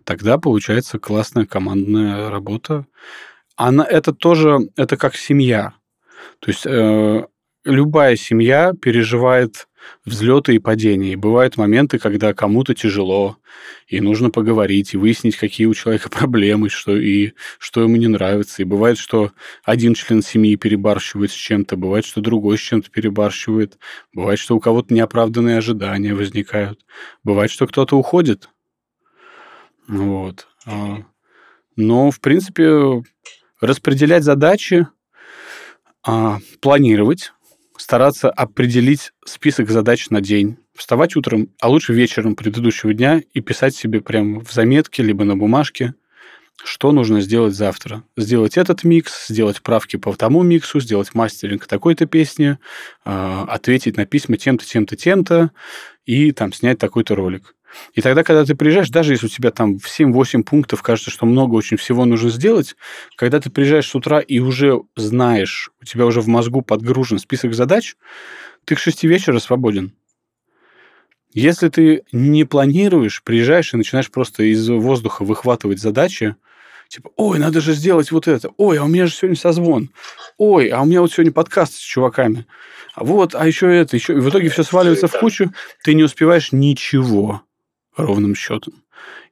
Тогда 0.03 0.39
получается 0.39 0.97
классная 0.97 1.45
командная 1.45 2.32
работа. 2.32 2.88
Она 3.55 3.86
это 3.86 4.14
тоже, 4.14 4.70
это 4.76 4.97
как 4.97 5.16
семья. 5.16 5.74
То 6.39 6.49
есть 6.49 6.66
э, 6.66 7.28
любая 7.64 8.16
семья 8.16 8.74
переживает 8.80 9.68
взлеты 10.05 10.55
и 10.55 10.60
падения. 10.60 11.14
И 11.14 11.16
бывают 11.16 11.57
моменты, 11.57 11.99
когда 11.99 12.34
кому-то 12.34 12.74
тяжело, 12.74 13.38
и 13.88 14.01
нужно 14.01 14.30
поговорить, 14.30 14.93
и 14.93 14.97
выяснить, 14.97 15.38
какие 15.38 15.68
у 15.68 15.74
человека 15.74 16.10
проблемы, 16.12 16.70
что, 16.70 16.95
и 16.95 17.34
что 17.57 17.82
ему 17.82 17.95
не 17.95 18.07
нравится. 18.07 18.62
И 18.62 18.66
бывает, 18.66 18.97
что 18.97 19.32
один 19.64 19.93
член 19.93 20.22
семьи 20.22 20.55
перебарщивает 20.55 21.32
с 21.32 21.36
чем-то, 21.36 21.76
бывает, 21.76 22.05
что 22.05 22.22
другой 22.22 22.57
с 22.57 22.62
чем-то 22.62 22.89
перебарщивает, 22.91 23.78
бывает, 24.14 24.39
что 24.39 24.55
у 24.55 24.60
кого-то 24.60 24.93
неоправданные 24.93 25.57
ожидания 25.57 26.14
возникают, 26.14 26.86
бывает, 27.24 27.51
что 27.51 27.68
кто-то 27.68 27.97
уходит. 27.97 28.49
Вот. 29.88 30.47
А, 30.66 31.03
но, 31.76 32.12
в 32.12 32.20
принципе, 32.20 33.03
распределять 33.60 34.24
задачи, 34.24 34.88
а, 36.05 36.39
планировать, 36.62 37.34
стараться 37.80 38.30
определить 38.30 39.13
список 39.25 39.69
задач 39.69 40.09
на 40.09 40.21
день, 40.21 40.57
вставать 40.75 41.15
утром, 41.15 41.49
а 41.61 41.69
лучше 41.69 41.93
вечером 41.93 42.36
предыдущего 42.36 42.93
дня 42.93 43.21
и 43.34 43.39
писать 43.39 43.75
себе 43.75 44.01
прямо 44.01 44.41
в 44.41 44.51
заметке, 44.51 45.01
либо 45.01 45.23
на 45.23 45.38
бумажке, 45.38 45.93
что 46.61 46.91
нужно 46.91 47.21
сделать 47.21 47.55
завтра. 47.55 48.03
Сделать 48.17 48.57
этот 48.57 48.84
микс, 48.84 49.27
сделать 49.30 49.61
правки 49.61 49.95
по 49.95 50.13
тому 50.13 50.43
миксу, 50.43 50.82
сделать 50.82 51.13
мастеринг 51.13 51.65
такой-то 51.67 52.05
песни, 52.05 52.57
а, 53.05 53.45
ответить 53.47 53.95
на 53.95 54.05
письма 54.05 54.36
тем-то, 54.36 54.65
тем-то, 54.65 54.97
тем-то 54.97 55.51
и 56.05 56.34
там 56.34 56.51
снять 56.51 56.80
такой-то 56.80 57.15
ролик. 57.15 57.55
И 57.93 58.01
тогда, 58.01 58.24
когда 58.24 58.45
ты 58.45 58.55
приезжаешь, 58.55 58.89
даже 58.89 59.13
если 59.13 59.28
у 59.28 59.30
тебя 59.30 59.51
там 59.51 59.78
в 59.78 59.88
7-8 59.88 60.43
пунктов 60.43 60.82
кажется, 60.82 61.11
что 61.11 61.26
много 61.26 61.55
очень 61.55 61.78
всего 61.78 62.05
нужно 62.05 62.30
сделать, 62.30 62.76
когда 63.15 63.39
ты 63.39 63.49
приезжаешь 63.49 63.88
с 63.88 63.95
утра 63.95 64.20
и 64.20 64.39
уже 64.39 64.82
знаешь, 64.95 65.72
у 65.82 65.86
тебя 65.86 66.05
уже 66.05 66.22
в 66.22 66.28
мозгу 66.28 66.61
подгружен 66.61 67.20
список 67.20 67.53
задач, 67.53 67.95
ты 68.65 68.76
к 68.76 68.80
6 68.80 69.03
вечера 69.03 69.39
свободен. 69.39 69.93
Если 71.32 71.70
ты 71.70 72.03
не 72.11 72.43
планируешь, 72.43 73.22
приезжаешь 73.24 73.74
и 73.74 73.78
начинаешь 73.78 74.09
просто 74.09 74.43
из 74.43 74.67
воздуха 74.67 75.24
выхватывать 75.24 75.80
задачи, 75.80 76.36
типа, 76.88 77.11
ой, 77.17 77.38
надо 77.38 77.61
же 77.61 77.74
сделать 77.74 78.11
вот 78.11 78.28
это, 78.28 78.49
ой, 78.57 78.80
а 78.80 78.84
у 78.84 78.88
меня 78.88 79.05
же 79.05 79.13
сегодня 79.13 79.38
созвон, 79.38 79.91
ой, 80.39 80.70
а 80.70 80.82
у 80.82 80.86
меня 80.86 81.01
вот 81.01 81.11
сегодня 81.11 81.32
подкаст 81.32 81.76
с 81.76 81.80
чуваками, 81.80 82.47
а 82.95 83.03
вот, 83.03 83.36
а 83.36 83.45
еще 83.45 83.72
это, 83.72 83.95
еще, 83.95 84.13
и 84.13 84.20
в 84.20 84.30
итоге 84.30 84.49
все 84.49 84.63
сваливается 84.63 85.07
в 85.07 85.20
кучу, 85.20 85.51
ты 85.84 85.93
не 85.93 86.01
успеваешь 86.03 86.51
ничего 86.51 87.43
ровным 88.03 88.35
счетом. 88.35 88.73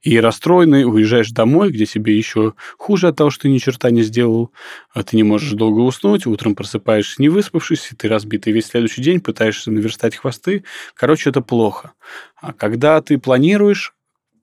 И 0.01 0.19
расстроенный 0.19 0.85
уезжаешь 0.85 1.31
домой, 1.31 1.71
где 1.71 1.85
себе 1.85 2.15
еще 2.15 2.53
хуже 2.77 3.09
от 3.09 3.17
того, 3.17 3.29
что 3.29 3.43
ты 3.43 3.49
ни 3.49 3.57
черта 3.57 3.89
не 3.89 4.03
сделал, 4.03 4.51
а 4.93 5.03
ты 5.03 5.17
не 5.17 5.23
можешь 5.23 5.51
долго 5.51 5.79
уснуть, 5.79 6.25
утром 6.25 6.55
просыпаешься 6.55 7.21
не 7.21 7.29
выспавшись, 7.29 7.91
и 7.91 7.95
ты 7.95 8.07
разбитый 8.07 8.53
весь 8.53 8.67
следующий 8.67 9.01
день, 9.01 9.19
пытаешься 9.19 9.71
наверстать 9.71 10.15
хвосты. 10.15 10.63
Короче, 10.93 11.29
это 11.29 11.41
плохо. 11.41 11.93
А 12.35 12.53
когда 12.53 13.01
ты 13.01 13.17
планируешь, 13.17 13.93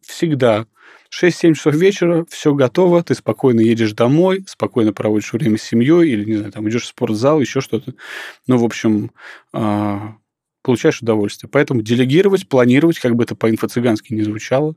всегда 0.02 0.66
6-7 1.10 1.54
часов 1.54 1.74
вечера, 1.74 2.26
все 2.28 2.54
готово, 2.54 3.02
ты 3.02 3.14
спокойно 3.14 3.60
едешь 3.60 3.92
домой, 3.92 4.44
спокойно 4.46 4.92
проводишь 4.92 5.32
время 5.32 5.58
с 5.58 5.62
семьей 5.62 6.10
или, 6.10 6.24
не 6.24 6.36
знаю, 6.36 6.52
там 6.52 6.68
идешь 6.68 6.84
в 6.84 6.88
спортзал, 6.88 7.40
еще 7.40 7.60
что-то. 7.60 7.94
Ну, 8.46 8.58
в 8.58 8.64
общем, 8.64 9.12
а, 9.52 10.16
получаешь 10.64 11.00
удовольствие. 11.00 11.48
Поэтому 11.52 11.82
делегировать, 11.82 12.48
планировать, 12.48 12.98
как 12.98 13.14
бы 13.14 13.22
это 13.22 13.36
по-инфо-цыгански 13.36 14.12
не 14.14 14.22
звучало. 14.22 14.74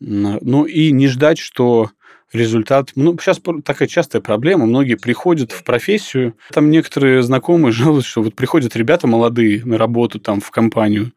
Ну 0.00 0.64
и 0.64 0.90
не 0.90 1.08
ждать, 1.08 1.38
что 1.38 1.90
результат... 2.32 2.90
Ну, 2.96 3.16
сейчас 3.18 3.40
такая 3.64 3.88
частая 3.88 4.20
проблема. 4.20 4.66
Многие 4.66 4.96
приходят 4.96 5.52
в 5.52 5.64
профессию. 5.64 6.36
Там 6.52 6.70
некоторые 6.70 7.22
знакомые 7.22 7.72
жалуются, 7.72 8.10
что 8.10 8.22
вот 8.22 8.34
приходят 8.34 8.76
ребята 8.76 9.06
молодые 9.06 9.64
на 9.64 9.78
работу 9.78 10.18
там 10.20 10.40
в 10.40 10.50
компанию, 10.50 11.12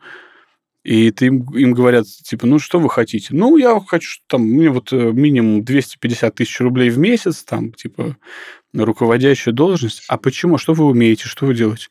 и 0.84 1.12
ты 1.12 1.26
им, 1.26 1.44
им 1.56 1.74
говорят, 1.74 2.06
типа, 2.08 2.48
ну, 2.48 2.58
что 2.58 2.80
вы 2.80 2.90
хотите? 2.90 3.30
Ну, 3.32 3.58
я 3.58 3.80
хочу, 3.86 4.22
там, 4.28 4.44
мне 4.44 4.70
вот 4.70 4.94
э, 4.94 5.12
минимум 5.12 5.64
250 5.64 6.36
тысяч 6.36 6.60
рублей 6.62 6.90
в 6.90 6.98
месяц, 6.98 7.44
там, 7.44 7.74
типа, 7.74 8.16
руководящая 8.74 9.54
должность. 9.54 10.04
А 10.08 10.18
почему? 10.18 10.58
Что 10.58 10.74
вы 10.74 10.86
умеете? 10.86 11.26
Что 11.26 11.46
вы 11.46 11.56
делаете? 11.56 11.88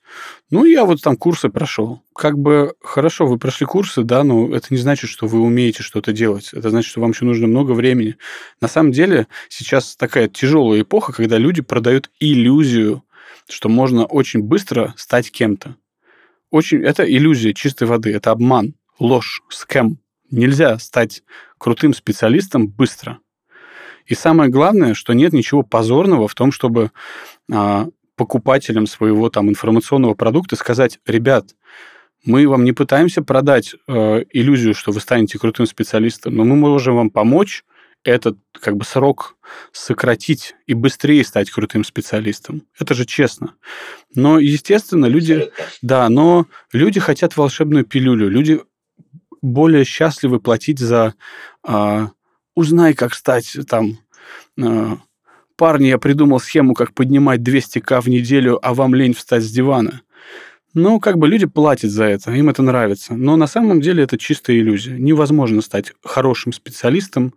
Ну, 0.50 0.64
я 0.64 0.84
вот 0.84 1.02
там 1.02 1.16
курсы 1.16 1.48
прошел. 1.48 2.02
Как 2.14 2.38
бы 2.38 2.74
хорошо, 2.80 3.26
вы 3.26 3.38
прошли 3.38 3.66
курсы, 3.66 4.02
да, 4.02 4.22
но 4.24 4.54
это 4.54 4.68
не 4.70 4.78
значит, 4.78 5.10
что 5.10 5.26
вы 5.26 5.40
умеете 5.40 5.82
что-то 5.82 6.12
делать. 6.12 6.50
Это 6.52 6.70
значит, 6.70 6.90
что 6.90 7.00
вам 7.00 7.10
еще 7.10 7.24
нужно 7.24 7.46
много 7.46 7.72
времени. 7.72 8.16
На 8.60 8.68
самом 8.68 8.92
деле 8.92 9.26
сейчас 9.48 9.96
такая 9.96 10.28
тяжелая 10.28 10.82
эпоха, 10.82 11.12
когда 11.12 11.38
люди 11.38 11.62
продают 11.62 12.10
иллюзию, 12.20 13.04
что 13.48 13.68
можно 13.68 14.04
очень 14.04 14.42
быстро 14.42 14.94
стать 14.96 15.30
кем-то. 15.30 15.76
Очень, 16.50 16.82
это 16.82 17.04
иллюзия 17.04 17.52
чистой 17.54 17.86
воды, 17.88 18.12
это 18.12 18.30
обман 18.30 18.74
ложь, 18.98 19.42
скэм. 19.48 19.98
Нельзя 20.30 20.78
стать 20.78 21.22
крутым 21.56 21.94
специалистом 21.94 22.68
быстро. 22.68 23.18
И 24.08 24.14
самое 24.14 24.50
главное, 24.50 24.94
что 24.94 25.12
нет 25.12 25.32
ничего 25.32 25.62
позорного 25.62 26.26
в 26.26 26.34
том, 26.34 26.50
чтобы 26.50 26.90
а, 27.52 27.86
покупателям 28.16 28.86
своего 28.86 29.30
там 29.30 29.48
информационного 29.48 30.14
продукта 30.14 30.56
сказать, 30.56 30.98
ребят, 31.06 31.54
мы 32.24 32.48
вам 32.48 32.64
не 32.64 32.72
пытаемся 32.72 33.22
продать 33.22 33.74
э, 33.86 34.24
иллюзию, 34.32 34.74
что 34.74 34.90
вы 34.90 35.00
станете 35.00 35.38
крутым 35.38 35.66
специалистом, 35.66 36.34
но 36.34 36.44
мы 36.44 36.56
можем 36.56 36.96
вам 36.96 37.10
помочь 37.10 37.64
этот 38.04 38.38
как 38.60 38.76
бы 38.76 38.84
срок 38.84 39.36
сократить 39.72 40.54
и 40.66 40.74
быстрее 40.74 41.24
стать 41.24 41.50
крутым 41.50 41.84
специалистом. 41.84 42.62
Это 42.78 42.94
же 42.94 43.04
честно. 43.04 43.54
Но, 44.14 44.38
естественно, 44.38 45.06
люди... 45.06 45.50
Да, 45.82 46.08
но 46.08 46.46
люди 46.72 47.00
хотят 47.00 47.36
волшебную 47.36 47.84
пилюлю. 47.84 48.28
Люди 48.28 48.60
более 49.42 49.84
счастливы 49.84 50.40
платить 50.40 50.78
за 50.78 51.14
а, 51.62 52.10
узнай, 52.58 52.94
как 52.94 53.14
стать 53.14 53.56
там 53.68 53.98
а, 54.60 54.98
парни, 55.56 55.86
я 55.86 55.98
придумал 55.98 56.40
схему, 56.40 56.74
как 56.74 56.92
поднимать 56.92 57.40
200к 57.40 58.00
в 58.00 58.08
неделю, 58.08 58.58
а 58.62 58.74
вам 58.74 58.96
лень 58.96 59.14
встать 59.14 59.44
с 59.44 59.50
дивана. 59.50 60.02
Ну, 60.74 60.98
как 60.98 61.18
бы 61.18 61.28
люди 61.28 61.46
платят 61.46 61.92
за 61.92 62.04
это, 62.04 62.32
им 62.32 62.48
это 62.48 62.62
нравится. 62.62 63.14
Но 63.14 63.36
на 63.36 63.46
самом 63.46 63.80
деле 63.80 64.02
это 64.02 64.18
чистая 64.18 64.58
иллюзия. 64.58 64.98
Невозможно 64.98 65.62
стать 65.62 65.92
хорошим 66.04 66.52
специалистом, 66.52 67.32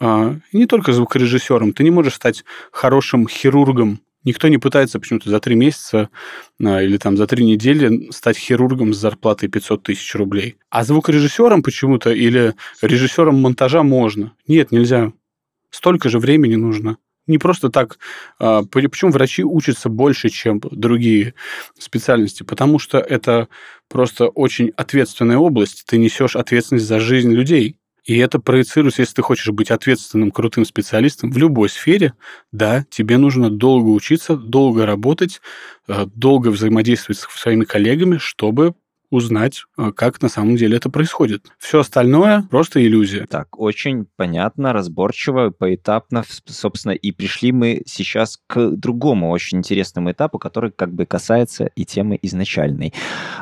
а, 0.00 0.36
не 0.52 0.66
только 0.66 0.92
звукорежиссером. 0.92 1.72
Ты 1.72 1.84
не 1.84 1.90
можешь 1.90 2.14
стать 2.14 2.44
хорошим 2.72 3.28
хирургом 3.28 4.00
Никто 4.26 4.48
не 4.48 4.58
пытается 4.58 4.98
почему-то 4.98 5.30
за 5.30 5.38
три 5.38 5.54
месяца 5.54 6.10
а, 6.62 6.82
или 6.82 6.98
там 6.98 7.16
за 7.16 7.28
три 7.28 7.44
недели 7.44 8.10
стать 8.10 8.36
хирургом 8.36 8.92
с 8.92 8.98
зарплатой 8.98 9.48
500 9.48 9.84
тысяч 9.84 10.14
рублей. 10.16 10.56
А 10.68 10.82
звукорежиссером 10.82 11.62
почему-то 11.62 12.10
или 12.10 12.54
режиссером 12.82 13.36
монтажа 13.36 13.84
можно. 13.84 14.32
Нет, 14.48 14.72
нельзя. 14.72 15.12
Столько 15.70 16.08
же 16.08 16.18
времени 16.18 16.56
нужно. 16.56 16.98
Не 17.28 17.38
просто 17.38 17.70
так. 17.70 17.98
А, 18.40 18.64
почему 18.64 19.12
врачи 19.12 19.44
учатся 19.44 19.88
больше, 19.88 20.28
чем 20.28 20.60
другие 20.60 21.34
специальности? 21.78 22.42
Потому 22.42 22.80
что 22.80 22.98
это 22.98 23.46
просто 23.88 24.26
очень 24.26 24.72
ответственная 24.76 25.38
область. 25.38 25.84
Ты 25.86 25.98
несешь 25.98 26.34
ответственность 26.34 26.86
за 26.86 26.98
жизнь 26.98 27.32
людей. 27.32 27.78
И 28.06 28.16
это 28.18 28.38
проецируется, 28.38 29.02
если 29.02 29.14
ты 29.16 29.22
хочешь 29.22 29.48
быть 29.52 29.70
ответственным, 29.72 30.30
крутым 30.30 30.64
специалистом 30.64 31.32
в 31.32 31.38
любой 31.38 31.68
сфере, 31.68 32.14
да, 32.52 32.84
тебе 32.88 33.18
нужно 33.18 33.50
долго 33.50 33.88
учиться, 33.88 34.36
долго 34.36 34.86
работать, 34.86 35.40
э, 35.88 36.06
долго 36.14 36.48
взаимодействовать 36.48 37.18
со 37.18 37.28
своими 37.36 37.64
коллегами, 37.64 38.18
чтобы 38.18 38.74
узнать, 39.10 39.64
э, 39.78 39.92
как 39.94 40.22
на 40.22 40.28
самом 40.28 40.56
деле 40.56 40.76
это 40.76 40.90
происходит. 40.90 41.46
Все 41.58 41.80
остальное 41.80 42.42
просто 42.50 42.84
иллюзия. 42.84 43.26
Так, 43.26 43.58
очень 43.58 44.06
понятно, 44.16 44.72
разборчиво, 44.72 45.50
поэтапно, 45.50 46.24
собственно, 46.46 46.92
и 46.92 47.12
пришли 47.12 47.52
мы 47.52 47.82
сейчас 47.86 48.38
к 48.46 48.70
другому 48.70 49.30
очень 49.30 49.58
интересному 49.58 50.12
этапу, 50.12 50.38
который 50.38 50.70
как 50.70 50.92
бы 50.92 51.06
касается 51.06 51.70
и 51.76 51.84
темы 51.84 52.18
изначальной. 52.22 52.92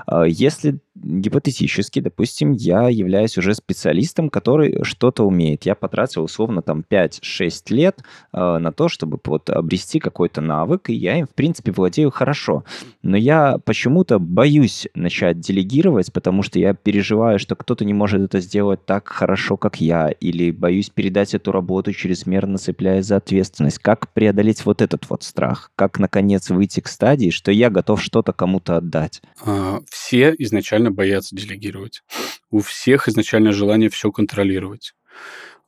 А, 0.06 0.24
если 0.24 0.78
гипотетически, 0.94 2.00
допустим, 2.00 2.52
я 2.52 2.88
являюсь 2.88 3.36
уже 3.36 3.54
специалистом, 3.54 4.30
который 4.30 4.82
что-то 4.84 5.24
умеет. 5.24 5.66
Я 5.66 5.74
потратил 5.74 6.24
условно 6.24 6.62
там 6.62 6.84
5-6 6.88 7.50
лет 7.70 8.00
э, 8.32 8.58
на 8.58 8.72
то, 8.72 8.88
чтобы 8.88 9.18
вот 9.24 9.50
обрести 9.50 9.98
какой-то 9.98 10.40
навык, 10.40 10.90
и 10.90 10.94
я 10.94 11.18
им, 11.18 11.26
в 11.26 11.34
принципе, 11.34 11.72
владею 11.72 12.10
хорошо. 12.10 12.64
Но 13.02 13.16
я 13.16 13.58
почему-то 13.64 14.18
боюсь 14.18 14.86
начать 14.94 15.40
делегировать, 15.55 16.12
потому 16.12 16.42
что 16.42 16.59
я 16.59 16.74
переживаю, 16.74 17.38
что 17.38 17.55
кто-то 17.55 17.84
не 17.84 17.94
может 17.94 18.20
это 18.20 18.40
сделать 18.40 18.84
так 18.84 19.09
хорошо, 19.09 19.57
как 19.57 19.80
я, 19.80 20.11
или 20.11 20.50
боюсь 20.50 20.90
передать 20.90 21.34
эту 21.34 21.52
работу 21.52 21.92
чрезмерно 21.92 22.59
цепляясь 22.59 23.07
за 23.07 23.16
ответственность. 23.16 23.78
Как 23.78 24.12
преодолеть 24.12 24.64
вот 24.64 24.82
этот 24.82 25.09
вот 25.09 25.22
страх? 25.22 25.70
Как, 25.76 25.98
наконец, 25.98 26.50
выйти 26.50 26.80
к 26.80 26.88
стадии, 26.88 27.30
что 27.30 27.52
я 27.52 27.70
готов 27.70 28.02
что-то 28.02 28.32
кому-то 28.32 28.76
отдать? 28.76 29.22
А, 29.44 29.80
все 29.88 30.34
изначально 30.38 30.90
боятся 30.90 31.36
делегировать. 31.36 32.02
У 32.50 32.61
всех 32.61 33.09
изначально 33.09 33.52
желание 33.52 33.90
все 33.90 34.11
контролировать. 34.11 34.94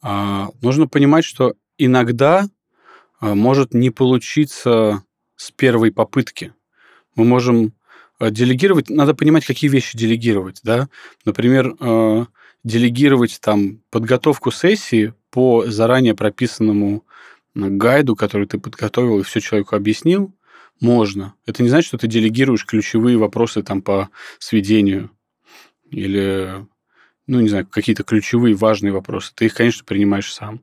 А, 0.03 0.49
нужно 0.63 0.89
понимать, 0.89 1.25
что 1.25 1.55
иногда 1.79 2.49
а, 3.21 3.35
может 3.35 3.73
не 3.73 3.91
получиться 3.91 5.05
с 5.37 5.51
первой 5.53 5.93
попытки. 5.93 6.53
Мы 7.15 7.25
можем 7.25 7.73
делегировать, 8.21 8.89
надо 8.91 9.15
понимать, 9.15 9.45
какие 9.45 9.71
вещи 9.71 9.97
делегировать, 9.97 10.61
да. 10.63 10.89
Например, 11.25 11.75
а, 11.81 12.27
делегировать 12.65 13.39
там 13.41 13.83
подготовку 13.91 14.51
сессии 14.51 15.15
по 15.31 15.67
заранее 15.67 16.15
прописанному 16.15 17.05
гайду, 17.55 18.17
который 18.17 18.47
ты 18.47 18.59
подготовил 18.59 19.21
и 19.21 19.23
все 19.23 19.41
человеку 19.41 19.77
объяснил, 19.77 20.35
можно. 20.81 21.35
Это 21.47 21.63
не 21.63 21.69
значит, 21.69 21.89
что 21.89 21.99
ты 21.99 22.07
делегируешь 22.07 22.67
ключевые 22.67 23.17
вопросы 23.17 23.63
там 23.63 23.83
по 23.83 24.11
сведению 24.39 25.11
или, 25.91 26.67
ну, 27.27 27.41
не 27.41 27.49
знаю, 27.49 27.67
какие-то 27.67 28.03
ключевые 28.03 28.55
важные 28.55 28.93
вопросы. 28.93 29.33
Ты 29.35 29.47
их, 29.47 29.55
конечно, 29.55 29.85
принимаешь 29.85 30.33
сам. 30.33 30.63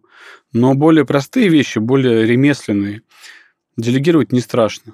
Но 0.52 0.76
более 0.76 1.06
простые 1.06 1.50
вещи, 1.50 1.80
более 1.80 2.26
ремесленные, 2.26 3.02
делегировать 3.78 4.32
не 4.32 4.42
страшно. 4.42 4.94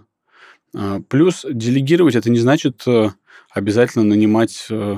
А, 0.75 1.01
плюс 1.01 1.45
делегировать 1.49 2.15
это 2.15 2.29
не 2.29 2.39
значит 2.39 2.83
э, 2.87 3.09
обязательно 3.51 4.05
нанимать 4.05 4.67
э, 4.69 4.97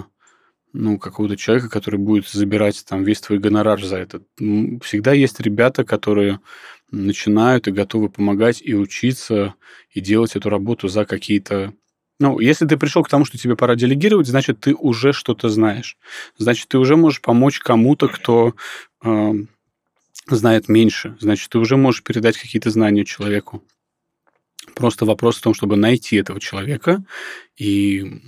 ну, 0.74 0.98
какого-то 0.98 1.38
человека, 1.38 1.70
который 1.70 2.00
будет 2.00 2.28
забирать 2.28 2.84
там 2.88 3.04
весь 3.04 3.22
твой 3.22 3.40
гонорар 3.40 3.84
за 3.84 3.98
это. 3.98 4.22
Всегда 4.38 5.14
есть 5.14 5.40
ребята, 5.40 5.84
которые 5.84 6.40
начинают 6.92 7.68
и 7.68 7.72
готовы 7.72 8.10
помогать 8.10 8.62
и 8.62 8.76
учиться, 8.76 9.56
и 9.92 10.02
делать 10.02 10.36
эту 10.36 10.50
работу 10.50 10.88
за 10.88 11.06
какие-то... 11.06 11.74
Ну, 12.20 12.40
если 12.40 12.68
ты 12.68 12.78
пришел 12.78 13.04
к 13.04 13.10
тому, 13.10 13.26
что 13.26 13.38
тебе 13.38 13.56
пора 13.56 13.76
делегировать, 13.76 14.28
значит, 14.28 14.60
ты 14.60 14.76
уже 14.76 15.12
что-то 15.12 15.50
знаешь. 15.50 15.98
Значит, 16.38 16.68
ты 16.68 16.78
уже 16.78 16.96
можешь 16.96 17.22
помочь 17.22 17.60
кому-то, 17.60 18.08
кто 18.08 18.54
э, 19.04 19.34
знает 20.28 20.70
меньше. 20.70 21.18
Значит, 21.20 21.50
ты 21.50 21.58
уже 21.58 21.78
можешь 21.78 22.04
передать 22.04 22.38
какие-то 22.38 22.70
знания 22.70 23.06
человеку. 23.06 23.64
Просто 24.76 25.06
вопрос 25.06 25.38
в 25.38 25.42
том, 25.42 25.54
чтобы 25.54 25.76
найти 25.76 26.18
этого 26.18 26.40
человека 26.40 27.04
и 27.58 28.22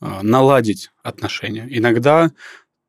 э, 0.00 0.22
наладить 0.22 0.90
отношения. 1.02 1.66
Иногда 1.70 2.32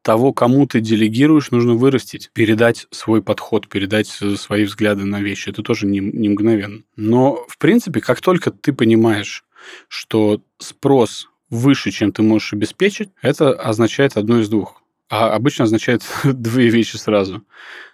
того, 0.04 0.34
кому 0.34 0.68
ты 0.68 0.82
делегируешь, 0.82 1.52
нужно 1.52 1.76
вырастить, 1.76 2.30
передать 2.34 2.88
свой 2.92 3.24
подход, 3.24 3.70
передать 3.70 4.08
свои 4.08 4.66
взгляды 4.66 5.06
на 5.06 5.22
вещи. 5.22 5.50
Это 5.50 5.64
тоже 5.64 5.88
не, 5.88 6.00
не 6.00 6.30
мгновенно. 6.30 6.84
Но, 6.98 7.46
в 7.48 7.58
принципе, 7.58 8.02
как 8.02 8.20
только 8.22 8.52
ты 8.52 8.74
понимаешь, 8.74 9.46
что 9.88 10.42
спрос 10.58 11.30
выше, 11.50 11.92
чем 11.92 12.12
ты 12.12 12.22
можешь 12.22 12.54
обеспечить, 12.54 13.10
это 13.22 13.54
означает 13.54 14.18
одно 14.18 14.42
из 14.42 14.50
двух. 14.50 14.84
А 15.10 15.34
обычно 15.34 15.64
означает 15.64 16.04
две 16.24 16.70
вещи 16.70 16.98
сразу. 16.98 17.44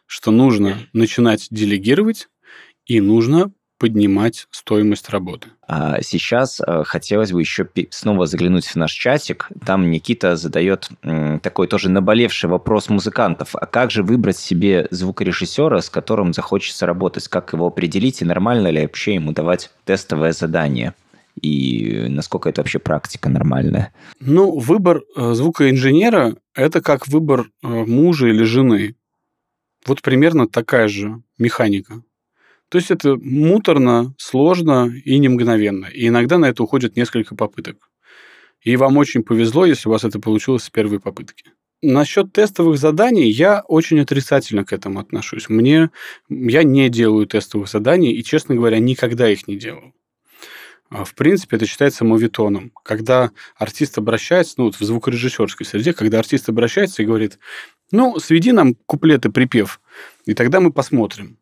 Что 0.08 0.32
нужно 0.32 0.80
начинать 0.94 1.48
делегировать 1.52 2.30
и 2.86 3.00
нужно 3.02 3.52
поднимать 3.80 4.48
стоимость 4.52 5.10
работы. 5.10 5.48
А 5.68 6.02
сейчас 6.02 6.62
э, 6.62 6.84
хотелось 6.86 7.32
бы 7.32 7.40
еще 7.40 7.68
снова 7.90 8.28
заглянуть 8.28 8.68
в 8.68 8.76
наш 8.76 8.92
чатик. 8.92 9.50
Там 9.66 9.90
Никита 9.90 10.36
задает 10.36 10.90
такой 11.42 11.68
тоже 11.68 11.90
наболевший 11.90 12.50
вопрос 12.50 12.90
музыкантов. 12.90 13.56
А 13.56 13.66
как 13.66 13.90
же 13.90 14.04
выбрать 14.04 14.38
себе 14.38 14.88
звукорежиссера, 14.92 15.82
с 15.82 15.90
которым 15.90 16.34
захочется 16.34 16.86
работать? 16.86 17.28
Как 17.28 17.54
его 17.54 17.68
определить 17.68 18.22
и 18.22 18.26
нормально 18.26 18.68
ли 18.68 18.82
вообще 18.82 19.16
ему 19.16 19.32
давать 19.32 19.72
тестовое 19.86 20.34
задание? 20.34 20.94
И 21.42 22.08
насколько 22.10 22.50
это 22.50 22.62
вообще 22.62 22.80
практика 22.80 23.30
нормальная? 23.30 23.94
Ну, 24.20 24.60
выбор 24.60 25.04
э, 25.16 25.34
звукоинженера– 25.34 26.36
это 26.54 26.82
как 26.82 27.08
выбор 27.08 27.50
э, 27.64 27.68
мужа 27.68 28.28
или 28.28 28.44
жены. 28.44 28.96
Вот 29.86 30.02
примерно 30.02 30.48
такая 30.48 30.90
же 30.90 31.22
механика. 31.38 32.02
То 32.70 32.78
есть 32.78 32.92
это 32.92 33.18
муторно, 33.18 34.14
сложно 34.18 34.94
и 35.04 35.18
не 35.18 35.28
мгновенно. 35.28 35.88
И 35.88 36.08
иногда 36.08 36.38
на 36.38 36.46
это 36.46 36.64
уходит 36.64 36.96
несколько 36.96 37.36
попыток. 37.36 37.90
И 38.62 38.76
вам 38.76 38.98
очень 38.98 39.24
повезло, 39.24 39.66
если 39.66 39.90
у 39.90 39.92
вас 39.92 40.04
это 40.04 40.20
получилось 40.20 40.64
с 40.64 40.70
первой 40.70 41.00
попытки. 41.00 41.46
Насчет 41.82 42.34
тестовых 42.34 42.78
заданий 42.78 43.30
я 43.30 43.62
очень 43.62 44.02
отрицательно 44.02 44.66
к 44.66 44.74
этому 44.74 45.00
отношусь. 45.00 45.50
Мне 45.50 45.90
я 46.28 46.64
не 46.64 46.90
делаю 46.90 47.26
тестовых 47.26 47.70
заданий 47.70 48.12
и, 48.12 48.24
честно 48.24 48.56
говоря, 48.56 48.80
никогда 48.80 49.30
их 49.30 49.48
не 49.48 49.56
делал. 49.56 49.94
А, 50.90 51.06
в 51.06 51.16
принципе, 51.16 51.56
это 51.56 51.66
считается 51.66 52.04
мовитоном. 52.04 52.72
Когда 52.84 53.32
артист 53.56 53.98
обращается, 53.98 54.56
ну 54.58 54.66
вот 54.66 54.76
в 54.76 54.84
звукорежиссерской 54.84 55.66
среде, 55.66 55.94
когда 55.94 56.20
артист 56.20 56.50
обращается 56.50 57.02
и 57.02 57.06
говорит, 57.06 57.40
ну, 57.92 58.20
сведи 58.20 58.52
нам 58.52 58.76
куплет 58.86 59.26
и 59.26 59.32
припев, 59.32 59.80
и 60.26 60.34
тогда 60.34 60.60
мы 60.60 60.74
посмотрим 60.74 61.39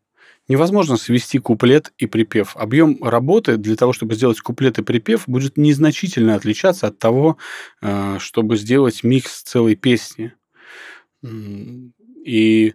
невозможно 0.47 0.97
свести 0.97 1.39
куплет 1.39 1.93
и 1.97 2.05
припев. 2.05 2.55
Объем 2.55 3.03
работы 3.03 3.57
для 3.57 3.75
того, 3.75 3.93
чтобы 3.93 4.15
сделать 4.15 4.39
куплет 4.39 4.79
и 4.79 4.83
припев, 4.83 5.23
будет 5.27 5.57
незначительно 5.57 6.35
отличаться 6.35 6.87
от 6.87 6.99
того, 6.99 7.37
э, 7.81 8.17
чтобы 8.19 8.57
сделать 8.57 9.03
микс 9.03 9.43
целой 9.43 9.75
песни. 9.75 10.33
И 12.25 12.73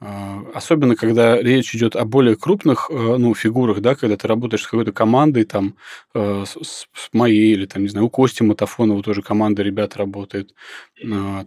э, 0.00 0.40
особенно, 0.54 0.96
когда 0.96 1.40
речь 1.40 1.74
идет 1.74 1.96
о 1.96 2.04
более 2.04 2.36
крупных 2.36 2.88
э, 2.90 2.94
ну, 2.94 3.34
фигурах, 3.34 3.80
да, 3.80 3.94
когда 3.94 4.16
ты 4.16 4.26
работаешь 4.28 4.62
с 4.62 4.66
какой-то 4.66 4.92
командой, 4.92 5.44
там, 5.44 5.76
с, 6.14 6.86
моей, 7.12 7.52
или, 7.52 7.66
там, 7.66 7.82
не 7.82 7.88
знаю, 7.88 8.06
у 8.06 8.10
Кости 8.10 8.42
Матафонова 8.42 9.02
тоже 9.02 9.22
команда 9.22 9.62
ребят 9.62 9.96
работает, 9.96 10.54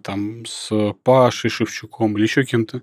там, 0.04 0.46
с 0.46 0.94
Пашей 1.04 1.50
Шевчуком 1.50 2.16
или 2.18 2.24
еще 2.24 2.44
кем-то, 2.44 2.82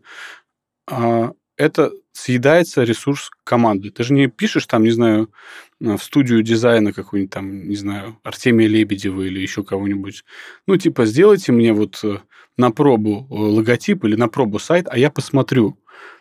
а, 0.90 1.32
это 1.60 1.92
съедается 2.12 2.84
ресурс 2.84 3.30
команды. 3.44 3.90
Ты 3.90 4.02
же 4.02 4.14
не 4.14 4.28
пишешь 4.28 4.64
там, 4.64 4.82
не 4.82 4.90
знаю, 4.90 5.30
в 5.78 5.98
студию 5.98 6.42
дизайна 6.42 6.94
какую-нибудь 6.94 7.32
там, 7.32 7.68
не 7.68 7.76
знаю, 7.76 8.18
Артемия 8.22 8.66
Лебедева 8.66 9.22
или 9.22 9.40
еще 9.40 9.62
кого-нибудь. 9.62 10.24
Ну, 10.66 10.78
типа, 10.78 11.04
сделайте 11.04 11.52
мне 11.52 11.74
вот 11.74 12.00
э, 12.02 12.18
на 12.56 12.70
пробу 12.70 13.26
э, 13.28 13.34
логотип 13.34 14.04
или 14.04 14.16
на 14.16 14.28
пробу 14.28 14.58
сайт, 14.58 14.86
а 14.90 14.96
я 14.96 15.10
посмотрю, 15.10 15.78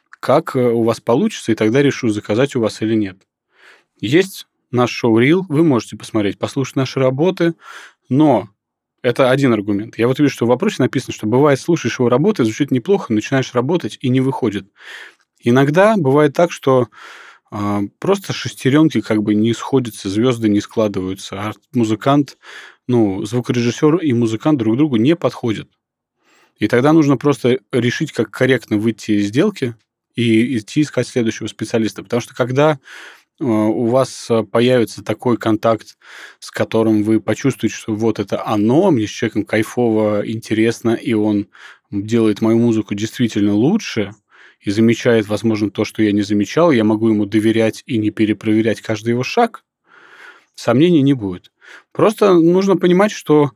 как 0.10 0.58
э, 0.58 0.60
у 0.60 0.84
вас 0.84 1.00
получится, 1.00 1.54
и 1.54 1.56
тогда 1.56 1.82
решу, 1.82 2.10
заказать 2.10 2.58
у 2.58 2.60
вас 2.60 2.82
или 2.82 2.96
нет. 2.96 3.18
Есть 4.02 4.46
наш 4.72 4.92
шоу 4.92 5.22
Reel, 5.22 5.44
вы 5.48 5.64
можете 5.64 5.96
посмотреть, 5.96 6.38
послушать 6.38 6.76
наши 6.76 7.00
работы, 7.00 7.54
но 8.10 8.50
это 9.02 9.32
один 9.32 9.54
аргумент. 9.54 9.98
Я 9.98 10.08
вот 10.08 10.20
вижу, 10.20 10.34
что 10.34 10.46
в 10.46 10.50
вопросе 10.50 10.78
написано, 10.80 11.14
что 11.14 11.28
бывает, 11.28 11.60
слушаешь 11.60 12.00
его 12.00 12.10
работы, 12.10 12.44
звучит 12.44 12.72
неплохо, 12.72 13.14
начинаешь 13.14 13.54
работать 13.54 13.98
и 14.02 14.10
не 14.10 14.20
выходит. 14.20 14.68
Иногда 15.40 15.96
бывает 15.98 16.34
так, 16.34 16.52
что 16.52 16.90
э, 17.52 17.82
просто 18.00 18.34
шестеренки 18.34 19.02
как 19.02 19.24
бы 19.24 19.36
не 19.36 19.54
сходятся, 19.54 20.10
звезды 20.10 20.50
не 20.50 20.60
складываются, 20.60 21.42
а 21.42 21.54
музыкант, 21.74 22.38
ну, 22.88 23.24
звукорежиссер 23.24 23.98
и 23.98 24.14
музыкант 24.14 24.60
друг 24.60 24.78
другу 24.78 24.98
не 24.98 25.16
подходят. 25.16 25.70
И 26.58 26.68
тогда 26.68 26.92
нужно 26.92 27.16
просто 27.16 27.60
решить, 27.72 28.12
как 28.12 28.32
корректно 28.32 28.78
выйти 28.78 29.12
из 29.12 29.28
сделки 29.28 29.76
и 30.16 30.58
идти 30.58 30.82
искать 30.82 31.08
следующего 31.08 31.48
специалиста. 31.48 32.04
Потому 32.04 32.22
что 32.22 32.36
когда 32.36 32.72
э, 33.40 33.46
у 33.46 33.86
вас 33.86 34.30
появится 34.52 35.06
такой 35.06 35.38
контакт, 35.38 35.98
с 36.40 36.52
которым 36.52 37.04
вы 37.04 37.22
почувствуете, 37.22 37.78
что 37.78 37.96
вот 37.96 38.20
это 38.20 38.46
оно, 38.46 38.92
мне 38.92 39.08
с 39.08 39.10
человеком 39.10 39.46
кайфово, 39.46 40.30
интересно, 40.30 40.96
и 40.96 41.14
он 41.14 41.48
делает 41.92 42.42
мою 42.42 42.58
музыку 42.58 42.94
действительно 42.94 43.54
лучше– 43.54 44.12
и 44.62 44.72
замечает, 44.72 45.28
возможно, 45.28 45.72
то, 45.72 45.86
что 45.86 46.04
я 46.04 46.12
не 46.12 46.22
замечал, 46.22 46.72
я 46.72 46.84
могу 46.84 47.10
ему 47.10 47.26
доверять 47.26 47.84
и 47.86 47.98
не 47.98 48.10
перепроверять 48.12 48.82
каждый 48.82 49.10
его 49.10 49.24
шаг, 49.24 49.64
сомнений 50.56 51.02
не 51.02 51.14
будет. 51.14 51.52
Просто 51.92 52.34
нужно 52.34 52.76
понимать, 52.76 53.12
что 53.12 53.52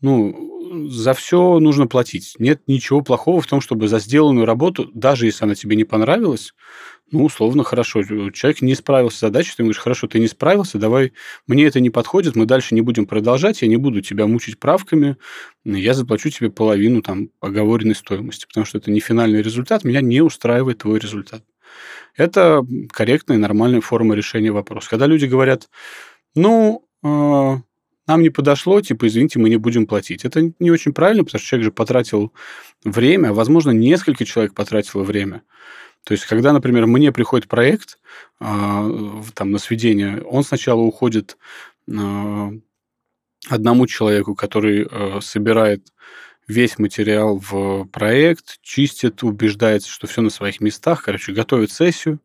ну, 0.00 0.88
за 0.88 1.14
все 1.14 1.58
нужно 1.58 1.86
платить. 1.86 2.34
Нет 2.38 2.62
ничего 2.66 3.02
плохого 3.02 3.40
в 3.40 3.46
том, 3.46 3.60
чтобы 3.60 3.88
за 3.88 3.98
сделанную 3.98 4.46
работу, 4.46 4.90
даже 4.94 5.26
если 5.26 5.44
она 5.44 5.54
тебе 5.54 5.76
не 5.76 5.84
понравилась, 5.84 6.54
ну, 7.12 7.24
условно, 7.24 7.64
хорошо. 7.64 8.02
Человек 8.02 8.62
не 8.62 8.74
справился 8.74 9.18
с 9.18 9.20
задачей, 9.20 9.52
ты 9.56 9.62
говоришь, 9.62 9.80
хорошо, 9.80 10.06
ты 10.06 10.18
не 10.20 10.28
справился, 10.28 10.78
давай, 10.78 11.12
мне 11.46 11.64
это 11.64 11.80
не 11.80 11.90
подходит, 11.90 12.36
мы 12.36 12.46
дальше 12.46 12.74
не 12.74 12.80
будем 12.80 13.06
продолжать, 13.06 13.62
я 13.62 13.68
не 13.68 13.76
буду 13.76 14.00
тебя 14.00 14.26
мучить 14.26 14.58
правками, 14.58 15.16
я 15.64 15.94
заплачу 15.94 16.30
тебе 16.30 16.50
половину 16.50 17.02
там 17.02 17.30
оговоренной 17.40 17.94
стоимости, 17.94 18.46
потому 18.46 18.66
что 18.66 18.78
это 18.78 18.90
не 18.90 19.00
финальный 19.00 19.42
результат, 19.42 19.84
меня 19.84 20.00
не 20.00 20.20
устраивает 20.20 20.78
твой 20.78 20.98
результат. 20.98 21.42
Это 22.16 22.64
корректная, 22.92 23.38
нормальная 23.38 23.80
форма 23.80 24.14
решения 24.14 24.52
вопроса. 24.52 24.90
Когда 24.90 25.06
люди 25.06 25.26
говорят, 25.26 25.68
ну, 26.34 26.86
э, 27.02 27.56
нам 28.10 28.22
не 28.22 28.30
подошло, 28.30 28.80
типа, 28.80 29.06
извините, 29.06 29.38
мы 29.38 29.48
не 29.48 29.56
будем 29.56 29.86
платить. 29.86 30.24
Это 30.24 30.52
не 30.58 30.70
очень 30.70 30.92
правильно, 30.92 31.24
потому 31.24 31.38
что 31.38 31.48
человек 31.48 31.66
же 31.66 31.72
потратил 31.72 32.32
время, 32.84 33.32
возможно, 33.32 33.70
несколько 33.70 34.24
человек 34.24 34.54
потратило 34.54 35.02
время. 35.02 35.42
То 36.04 36.12
есть, 36.12 36.24
когда, 36.26 36.52
например, 36.52 36.86
мне 36.86 37.12
приходит 37.12 37.48
проект 37.48 37.98
а, 38.38 38.88
там, 39.34 39.50
на 39.50 39.58
сведение, 39.58 40.22
он 40.22 40.44
сначала 40.44 40.80
уходит 40.80 41.36
а, 41.90 42.50
одному 43.48 43.86
человеку, 43.86 44.34
который 44.34 44.86
а, 44.90 45.20
собирает 45.20 45.92
весь 46.48 46.78
материал 46.78 47.38
в 47.38 47.84
проект, 47.86 48.60
чистит, 48.62 49.22
убеждается, 49.22 49.88
что 49.88 50.06
все 50.06 50.20
на 50.20 50.30
своих 50.30 50.60
местах, 50.60 51.04
короче, 51.04 51.32
готовит 51.32 51.70
сессию. 51.70 52.20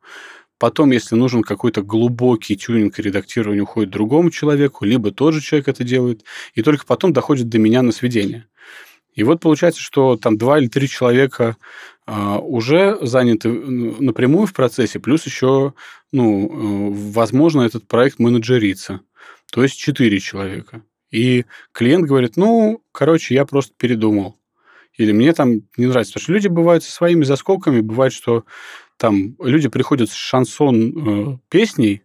Потом, 0.58 0.92
если 0.92 1.16
нужен 1.16 1.44
какой-то 1.44 1.82
глубокий 1.82 2.56
тюнинг 2.56 2.98
и 2.98 3.02
редактирование, 3.02 3.64
уходит 3.64 3.92
другому 3.92 4.32
человеку, 4.32 4.86
либо 4.86 5.12
тот 5.12 5.34
же 5.34 5.42
человек 5.42 5.68
это 5.68 5.84
делает, 5.84 6.24
и 6.54 6.64
только 6.64 6.86
потом 6.86 7.14
доходит 7.14 7.50
до 7.50 7.60
меня 7.60 7.82
на 7.82 7.92
сведение. 7.92 8.48
И 9.16 9.24
вот 9.24 9.40
получается, 9.40 9.82
что 9.82 10.18
там 10.18 10.38
два 10.38 10.60
или 10.60 10.68
три 10.68 10.88
человека 10.88 11.56
а, 12.06 12.38
уже 12.38 12.98
заняты 13.02 13.50
напрямую 13.50 14.46
в 14.46 14.54
процессе, 14.54 15.00
плюс 15.00 15.26
еще, 15.26 15.74
ну, 16.12 16.92
э, 16.92 17.12
возможно, 17.14 17.62
этот 17.62 17.88
проект 17.88 18.20
менеджерится. 18.20 19.02
То 19.52 19.64
есть 19.64 19.78
четыре 19.78 20.20
человека. 20.20 20.84
И 21.12 21.46
клиент 21.72 22.06
говорит, 22.06 22.36
ну, 22.36 22.84
короче, 22.92 23.36
я 23.36 23.46
просто 23.46 23.74
передумал. 23.78 24.38
Или 24.98 25.14
мне 25.14 25.34
там 25.34 25.62
не 25.78 25.86
нравится. 25.86 26.14
Потому 26.14 26.24
что 26.24 26.34
люди 26.34 26.48
бывают 26.48 26.84
со 26.84 26.92
своими 26.92 27.24
заскоками. 27.24 27.80
Бывает, 27.80 28.14
что 28.14 28.44
там 28.98 29.36
люди 29.40 29.70
приходят 29.70 30.10
с 30.10 30.14
шансон 30.14 31.36
э, 31.36 31.38
песней. 31.50 32.04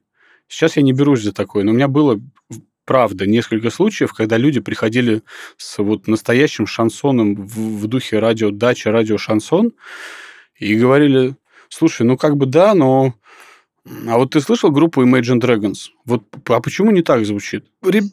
Сейчас 0.48 0.76
я 0.76 0.82
не 0.82 0.92
берусь 0.92 1.22
за 1.22 1.32
такое, 1.32 1.64
но 1.64 1.72
у 1.72 1.74
меня 1.74 1.88
было 1.88 2.20
правда 2.90 3.24
несколько 3.24 3.70
случаев, 3.70 4.12
когда 4.12 4.36
люди 4.36 4.58
приходили 4.58 5.22
с 5.56 5.78
вот 5.78 6.08
настоящим 6.08 6.66
шансоном 6.66 7.36
в, 7.36 7.82
в 7.82 7.86
духе 7.86 8.18
радио 8.18 8.50
дача, 8.50 8.90
радио 8.90 9.16
шансон 9.16 9.74
и 10.58 10.74
говорили, 10.74 11.36
слушай, 11.68 12.02
ну 12.02 12.16
как 12.16 12.36
бы 12.36 12.46
да, 12.46 12.74
но 12.74 13.14
а 14.08 14.18
вот 14.18 14.32
ты 14.32 14.40
слышал 14.40 14.72
группу 14.72 15.04
Imagine 15.04 15.38
Dragons? 15.38 15.90
Вот 16.04 16.24
а 16.48 16.60
почему 16.60 16.90
не 16.90 17.02
так 17.02 17.24
звучит? 17.24 17.64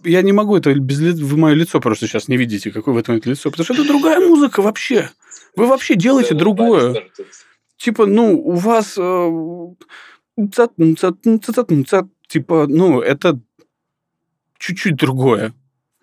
Я 0.04 0.22
не 0.22 0.32
могу 0.32 0.56
это 0.56 0.72
без 0.76 1.00
ли... 1.00 1.12
вы 1.24 1.38
мое 1.38 1.56
лицо 1.56 1.80
просто 1.80 2.06
сейчас 2.06 2.28
не 2.28 2.38
видите, 2.38 2.70
какое 2.70 2.94
в 2.94 3.00
этом 3.00 3.16
лицо, 3.16 3.50
потому 3.50 3.66
что 3.66 3.74
это 3.74 3.84
другая 3.84 4.20
музыка 4.20 4.62
вообще. 4.62 5.10
Вы 5.56 5.66
вообще 5.66 5.96
делаете 5.96 6.36
другое. 6.36 7.04
Типа, 7.78 8.06
ну, 8.06 8.40
у 8.40 8.54
вас 8.54 8.96
типа, 12.28 12.68
ну, 12.68 13.02
это 13.02 13.40
чуть-чуть 14.58 14.96
другое. 14.96 15.54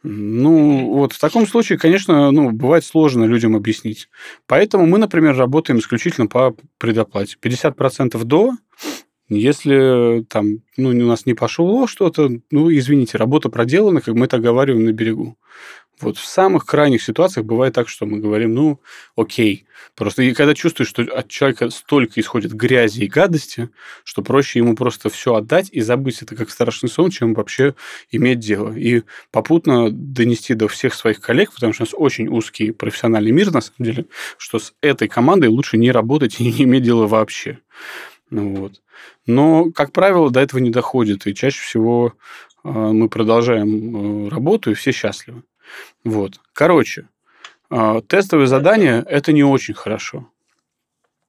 Ну, 0.03 0.93
вот 0.93 1.15
в 1.15 1.19
таком 1.19 1.47
случае, 1.47 1.79
конечно, 1.79 2.31
ну, 2.31 2.51
бывает 2.51 2.85
сложно 2.85 3.25
людям 3.25 3.57
объяснить. 3.57 4.11
Поэтому 4.47 4.87
мы, 4.87 4.99
например, 4.99 5.35
работаем 5.35 5.79
исключительно 5.79 6.27
по 6.27 6.55
предоплате. 6.77 7.39
50% 7.43 8.23
до, 8.25 8.53
если 9.31 10.27
там, 10.29 10.59
ну, 10.77 10.91
у 10.91 11.09
нас 11.09 11.25
не 11.25 11.33
пошло 11.33 11.87
что-то, 11.87 12.31
ну, 12.51 12.71
извините, 12.71 13.17
работа 13.17 13.49
проделана, 13.49 14.03
как 14.03 14.15
мы 14.15 14.27
это 14.27 14.37
оговариваем 14.37 14.85
на 14.85 14.93
берегу. 14.93 15.39
Вот 16.01 16.19
в 16.19 16.25
самых 16.25 16.67
крайних 16.67 17.03
ситуациях 17.03 17.47
бывает 17.47 17.75
так, 17.75 17.89
что 17.89 18.05
мы 18.05 18.19
говорим, 18.19 18.55
ну, 18.55 18.81
окей. 19.17 19.67
Просто 19.95 20.23
и 20.23 20.35
когда 20.35 20.55
чувствуешь, 20.55 20.89
что 20.89 21.03
от 21.03 21.29
человека 21.29 21.71
столько 21.71 22.21
исходит 22.21 22.53
грязи 22.53 23.03
и 23.03 23.07
гадости, 23.07 23.71
что 24.03 24.23
проще 24.23 24.59
ему 24.59 24.75
просто 24.75 25.09
все 25.09 25.35
отдать 25.35 25.69
и 25.71 25.81
забыть 25.81 26.23
это 26.23 26.35
как 26.35 26.51
страшный 26.51 26.89
сон, 26.89 27.11
чем 27.11 27.35
вообще 27.35 27.75
иметь 28.11 28.41
дело. 28.41 28.73
И 28.77 29.03
попутно 29.31 29.91
донести 29.91 30.55
до 30.55 30.67
всех 30.67 30.95
своих 30.95 31.21
коллег, 31.21 31.53
потому 31.53 31.73
что 31.73 31.85
у 31.85 31.87
нас 31.87 31.95
очень 31.97 32.29
узкий 32.29 32.73
профессиональный 32.73 33.31
мир, 33.31 33.53
на 33.53 33.61
самом 33.61 33.85
деле, 33.85 34.07
что 34.37 34.59
с 34.59 34.75
этой 34.81 35.07
командой 35.07 35.47
лучше 35.47 35.77
не 35.77 35.93
работать 35.93 36.37
и 36.41 36.45
не 36.45 36.63
иметь 36.65 36.83
дела 36.83 37.07
вообще. 37.07 37.61
Ну, 38.31 38.57
вот. 38.57 38.83
Но, 39.27 39.71
как 39.73 39.93
правило, 39.93 40.31
до 40.31 40.41
этого 40.41 40.61
не 40.61 40.71
доходит, 40.71 41.27
и 41.27 41.35
чаще 41.35 41.61
всего 41.61 42.15
э, 42.65 42.69
мы 42.69 43.09
продолжаем 43.09 44.27
э, 44.27 44.29
работу, 44.29 44.71
и 44.71 44.75
все 44.75 44.93
счастливы. 44.93 45.45
Вот. 46.05 46.41
Короче, 46.53 47.09
а, 47.71 48.01
тестовые 48.03 48.47
задания– 48.47 49.05
это 49.09 49.33
не 49.33 49.43
очень 49.43 49.75
хорошо. 49.75 50.29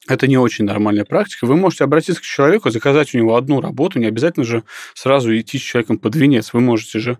Это 0.08 0.28
не 0.28 0.38
очень 0.38 0.66
нормальная 0.66 1.06
практика. 1.06 1.46
Вы 1.46 1.56
можете 1.56 1.84
обратиться 1.84 2.22
к 2.22 2.26
человеку, 2.26 2.70
заказать 2.70 3.16
у 3.16 3.18
него 3.18 3.36
одну 3.36 3.62
работу, 3.62 3.98
не 3.98 4.06
обязательно 4.06 4.46
же 4.46 4.64
сразу 4.94 5.36
идти 5.36 5.58
с 5.58 5.62
человеком 5.62 5.98
под 5.98 6.16
венец. 6.16 6.54
Вы 6.54 6.62
можете 6.62 7.00
же 7.00 7.18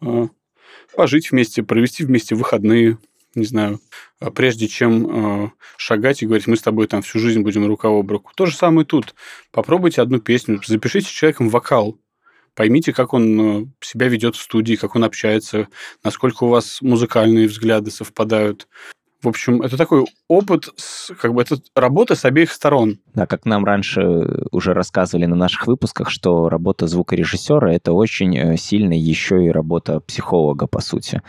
а, 0.00 0.28
пожить 0.94 1.30
вместе, 1.30 1.62
провести 1.62 2.04
вместе 2.04 2.34
выходные, 2.34 2.98
не 3.34 3.44
знаю, 3.44 3.80
а, 4.20 4.30
прежде 4.30 4.68
чем 4.68 5.52
шагать 5.76 6.22
и 6.22 6.26
говорить, 6.26 6.46
мы 6.46 6.56
с 6.56 6.62
тобой 6.62 6.86
там 6.86 7.02
всю 7.02 7.18
жизнь 7.18 7.40
будем 7.40 7.66
рука 7.66 7.88
об 7.88 8.10
руку. 8.10 8.32
То 8.36 8.46
же 8.46 8.54
самое 8.54 8.86
тут. 8.86 9.14
Попробуйте 9.50 10.02
одну 10.02 10.20
песню, 10.20 10.60
запишите 10.64 11.08
с 11.08 11.10
человеком 11.10 11.48
вокал, 11.48 11.98
Поймите, 12.58 12.92
как 12.92 13.14
он 13.14 13.40
э, 13.40 13.66
себя 13.80 14.08
ведет 14.08 14.34
в 14.34 14.42
студии, 14.42 14.74
как 14.74 14.96
он 14.96 15.04
общается, 15.04 15.68
насколько 16.02 16.42
у 16.42 16.48
вас 16.48 16.82
музыкальные 16.82 17.46
взгляды 17.46 17.92
совпадают. 17.92 18.66
В 19.20 19.26
общем, 19.26 19.62
это 19.62 19.76
такой 19.76 20.04
опыт, 20.28 20.68
как 21.20 21.34
бы 21.34 21.42
это 21.42 21.56
работа 21.74 22.14
с 22.14 22.24
обеих 22.24 22.52
сторон. 22.52 23.00
Да, 23.14 23.26
как 23.26 23.46
нам 23.46 23.64
раньше 23.64 24.44
уже 24.52 24.74
рассказывали 24.74 25.26
на 25.26 25.34
наших 25.34 25.66
выпусках, 25.66 26.08
что 26.08 26.48
работа 26.48 26.86
звукорежиссера— 26.86 27.72
это 27.74 27.92
очень 27.92 28.36
э, 28.36 28.56
сильно 28.56 28.92
еще 28.92 29.44
и 29.44 29.50
работа 29.50 29.98
психолога, 29.98 30.68
по 30.68 30.80
сути. 30.80 31.20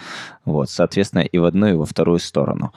Вот, 0.46 0.70
соответственно, 0.70 1.22
и 1.22 1.38
в 1.40 1.46
одну, 1.46 1.68
и 1.68 1.74
во 1.74 1.86
вторую 1.86 2.20
сторону. 2.20 2.74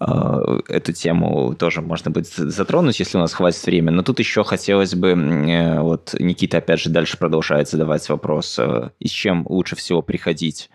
А, 0.00 0.40
эту 0.68 0.94
тему 0.94 1.54
тоже 1.54 1.82
можно 1.82 2.10
будет 2.10 2.28
затронуть, 2.28 2.98
если 2.98 3.18
у 3.18 3.20
нас 3.20 3.34
хватит 3.34 3.64
времени. 3.66 3.94
Но 3.94 4.02
тут 4.02 4.20
еще 4.20 4.42
хотелось 4.42 4.94
бы, 4.94 5.10
э, 5.10 5.80
вот 5.80 6.14
Никита 6.18 6.58
опять 6.58 6.80
же 6.80 6.88
дальше 6.88 7.18
продолжает 7.18 7.68
задавать 7.68 8.08
вопрос, 8.08 8.58
э, 8.58 8.90
и 9.00 9.06
с 9.06 9.10
чем 9.10 9.44
лучше 9.48 9.76
всего 9.76 10.00
приходить 10.00 10.70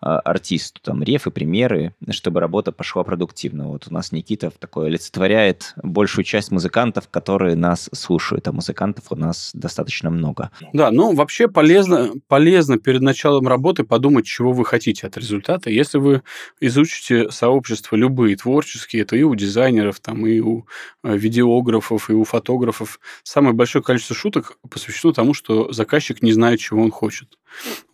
артисту, 0.00 0.80
там, 0.82 1.02
рефы, 1.02 1.30
примеры, 1.30 1.94
чтобы 2.10 2.40
работа 2.40 2.72
пошла 2.72 3.02
продуктивно. 3.04 3.68
Вот 3.68 3.86
у 3.88 3.94
нас 3.94 4.12
Никита 4.12 4.50
такое 4.50 4.86
олицетворяет 4.86 5.74
большую 5.82 6.24
часть 6.24 6.50
музыкантов, 6.50 7.08
которые 7.08 7.56
нас 7.56 7.88
слушают, 7.92 8.46
а 8.48 8.52
музыкантов 8.52 9.04
у 9.10 9.16
нас 9.16 9.50
достаточно 9.54 10.10
много. 10.10 10.50
Да, 10.72 10.90
ну, 10.90 11.14
вообще 11.14 11.48
полезно, 11.48 12.12
полезно 12.28 12.78
перед 12.78 13.00
началом 13.00 13.48
работы 13.48 13.84
подумать, 13.84 14.26
чего 14.26 14.52
вы 14.52 14.64
хотите 14.64 15.06
от 15.06 15.16
результата. 15.16 15.70
Если 15.70 15.98
вы 15.98 16.22
изучите 16.60 17.30
сообщества 17.30 17.96
любые, 17.96 18.36
творческие, 18.36 19.02
это 19.02 19.16
и 19.16 19.22
у 19.22 19.34
дизайнеров, 19.34 20.00
там, 20.00 20.26
и 20.26 20.40
у 20.40 20.66
э, 21.02 21.16
видеографов, 21.16 22.10
и 22.10 22.12
у 22.12 22.24
фотографов, 22.24 23.00
самое 23.22 23.54
большое 23.54 23.82
количество 23.82 24.14
шуток 24.14 24.58
посвящено 24.68 25.12
тому, 25.12 25.34
что 25.34 25.72
заказчик 25.72 26.22
не 26.22 26.32
знает, 26.32 26.60
чего 26.60 26.82
он 26.82 26.90
хочет. 26.90 27.38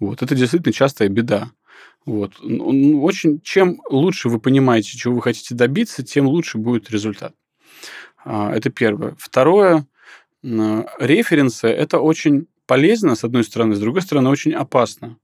Вот. 0.01 0.23
Это 0.23 0.35
действительно 0.35 0.73
частая 0.73 1.09
беда. 1.09 1.51
Вот. 2.05 2.33
Очень, 2.41 3.41
чем 3.43 3.81
лучше 3.89 4.29
вы 4.29 4.41
понимаете, 4.41 4.97
чего 4.99 5.15
вы 5.15 5.23
хотите 5.23 5.55
добиться, 5.55 6.03
тем 6.03 6.27
лучше 6.27 6.59
будет 6.59 6.91
результат. 6.91 7.35
А, 8.25 8.53
это 8.53 8.71
первое. 8.71 9.15
Второе, 9.19 9.87
референсы– 10.43 11.67
это 11.69 12.01
очень 12.01 12.49
полезно, 12.67 13.15
с 13.15 13.25
одной 13.25 13.45
стороны, 13.45 13.77
с 13.77 13.81
другой 13.81 14.03
стороны, 14.03 14.31
очень 14.31 14.53
опасно. 14.53 15.19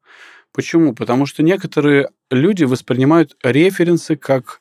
Почему? 0.52 0.94
Потому 0.94 1.26
что 1.26 1.42
некоторые 1.42 2.10
люди 2.30 2.64
воспринимают 2.64 3.36
референсы 3.42 4.16
как, 4.16 4.60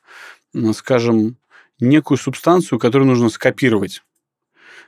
скажем, 0.72 1.36
некую 1.80 2.18
субстанцию, 2.18 2.78
которую 2.78 3.08
нужно 3.08 3.28
скопировать. 3.28 4.02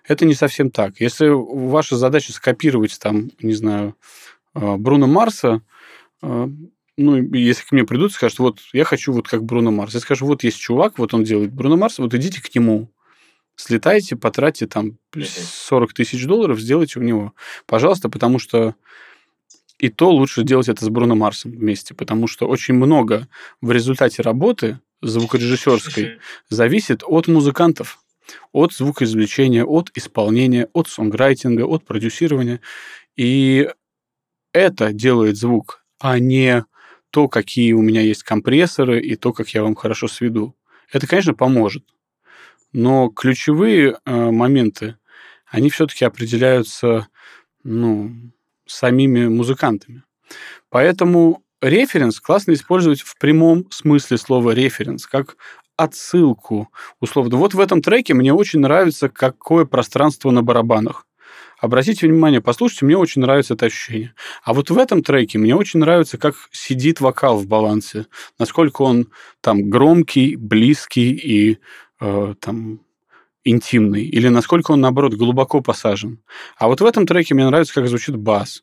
Это 0.06 0.24
не 0.24 0.34
совсем 0.34 0.70
так. 0.70 1.00
Если 1.00 1.28
ваша 1.28 1.96
задача 1.96 2.32
скопировать, 2.32 2.98
там, 2.98 3.30
не 3.40 3.52
знаю, 3.52 3.96
а, 4.54 4.76
Бруно 4.76 5.06
Марса, 5.06 5.62
а, 6.22 6.48
ну, 6.96 7.16
если 7.34 7.64
к 7.64 7.72
мне 7.72 7.84
придут 7.84 8.12
скажут, 8.12 8.38
вот, 8.38 8.60
я 8.72 8.84
хочу 8.84 9.12
вот 9.12 9.28
как 9.28 9.44
Бруно 9.44 9.70
Марс. 9.70 9.94
Я 9.94 10.00
скажу, 10.00 10.26
вот 10.26 10.44
есть 10.44 10.58
чувак, 10.58 10.98
вот 10.98 11.14
он 11.14 11.24
делает 11.24 11.52
Бруно 11.52 11.76
Марс, 11.76 11.98
вот 11.98 12.14
идите 12.14 12.42
к 12.42 12.54
нему. 12.54 12.90
Слетайте, 13.56 14.16
потратьте 14.16 14.66
там 14.66 14.98
40 15.14 15.92
тысяч 15.92 16.24
долларов, 16.24 16.60
сделайте 16.60 16.98
у 16.98 17.02
него. 17.02 17.34
Пожалуйста, 17.66 18.08
потому 18.08 18.38
что 18.38 18.74
и 19.78 19.88
то 19.88 20.10
лучше 20.10 20.42
делать 20.44 20.68
это 20.68 20.84
с 20.84 20.88
Бруно 20.88 21.14
Марсом 21.14 21.52
вместе, 21.52 21.94
потому 21.94 22.26
что 22.26 22.46
очень 22.46 22.74
много 22.74 23.28
в 23.62 23.70
результате 23.70 24.22
работы 24.22 24.78
звукорежиссерской 25.00 26.18
зависит 26.50 27.02
от 27.06 27.28
музыкантов, 27.28 27.98
от 28.52 28.72
звукоизвлечения, 28.74 29.64
от 29.64 29.90
исполнения, 29.94 30.68
от 30.74 30.88
сонграйтинга, 30.88 31.62
от 31.62 31.84
продюсирования. 31.86 32.60
И 33.16 33.70
это 34.52 34.92
делает 34.92 35.36
звук, 35.36 35.84
а 35.98 36.18
не 36.18 36.64
то, 37.10 37.28
какие 37.28 37.72
у 37.72 37.82
меня 37.82 38.00
есть 38.00 38.22
компрессоры 38.22 39.00
и 39.00 39.16
то, 39.16 39.32
как 39.32 39.48
я 39.50 39.62
вам 39.62 39.74
хорошо 39.74 40.08
сведу. 40.08 40.54
Это, 40.92 41.06
конечно, 41.06 41.34
поможет. 41.34 41.84
Но 42.72 43.08
ключевые 43.08 43.98
э, 44.04 44.30
моменты, 44.30 44.96
они 45.46 45.70
все-таки 45.70 46.04
определяются 46.04 47.08
ну, 47.64 48.12
самими 48.66 49.26
музыкантами. 49.26 50.04
Поэтому 50.68 51.42
референс 51.60 52.20
классно 52.20 52.52
использовать 52.52 53.00
в 53.00 53.18
прямом 53.18 53.70
смысле 53.70 54.18
слова 54.18 54.52
референс, 54.52 55.06
как 55.06 55.36
отсылку, 55.76 56.68
условно. 57.00 57.36
Вот 57.36 57.54
в 57.54 57.60
этом 57.60 57.82
треке 57.82 58.14
мне 58.14 58.32
очень 58.32 58.60
нравится, 58.60 59.08
какое 59.08 59.64
пространство 59.64 60.30
на 60.30 60.42
барабанах. 60.42 61.06
Обратите 61.60 62.06
внимание, 62.06 62.40
послушайте, 62.40 62.86
мне 62.86 62.96
очень 62.96 63.20
нравится 63.20 63.52
это 63.54 63.66
ощущение. 63.66 64.14
А 64.42 64.54
вот 64.54 64.70
в 64.70 64.78
этом 64.78 65.02
треке 65.02 65.38
мне 65.38 65.54
очень 65.54 65.80
нравится, 65.80 66.16
как 66.16 66.34
сидит 66.52 67.00
вокал 67.00 67.36
в 67.36 67.46
балансе, 67.46 68.06
насколько 68.38 68.82
он 68.82 69.08
там 69.42 69.68
громкий, 69.68 70.36
близкий 70.36 71.12
и 71.12 71.58
э, 72.00 72.34
там 72.40 72.80
интимный, 73.44 74.04
или 74.04 74.28
насколько 74.28 74.72
он, 74.72 74.80
наоборот, 74.80 75.14
глубоко 75.14 75.60
посажен. 75.60 76.22
А 76.56 76.68
вот 76.68 76.80
в 76.80 76.84
этом 76.86 77.06
треке 77.06 77.34
мне 77.34 77.46
нравится, 77.46 77.74
как 77.74 77.88
звучит 77.88 78.16
бас. 78.16 78.62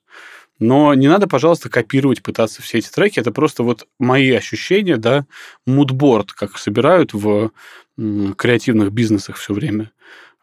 Но 0.59 0.95
не 0.95 1.07
надо, 1.07 1.27
пожалуйста, 1.27 1.69
копировать, 1.69 2.23
пытаться 2.23 2.63
все 2.63 2.79
эти 2.79 2.89
треки. 2.89 3.19
Это 3.19 3.31
просто 3.31 3.61
вот 3.61 3.87
мои 3.99 4.31
ощущения, 4.31 4.97
да, 4.97 5.27
мудборд, 5.67 6.31
как 6.31 6.57
собирают 6.57 7.13
в 7.13 7.51
креативных 7.95 8.91
бизнесах 8.91 9.37
все 9.37 9.53
время. 9.53 9.91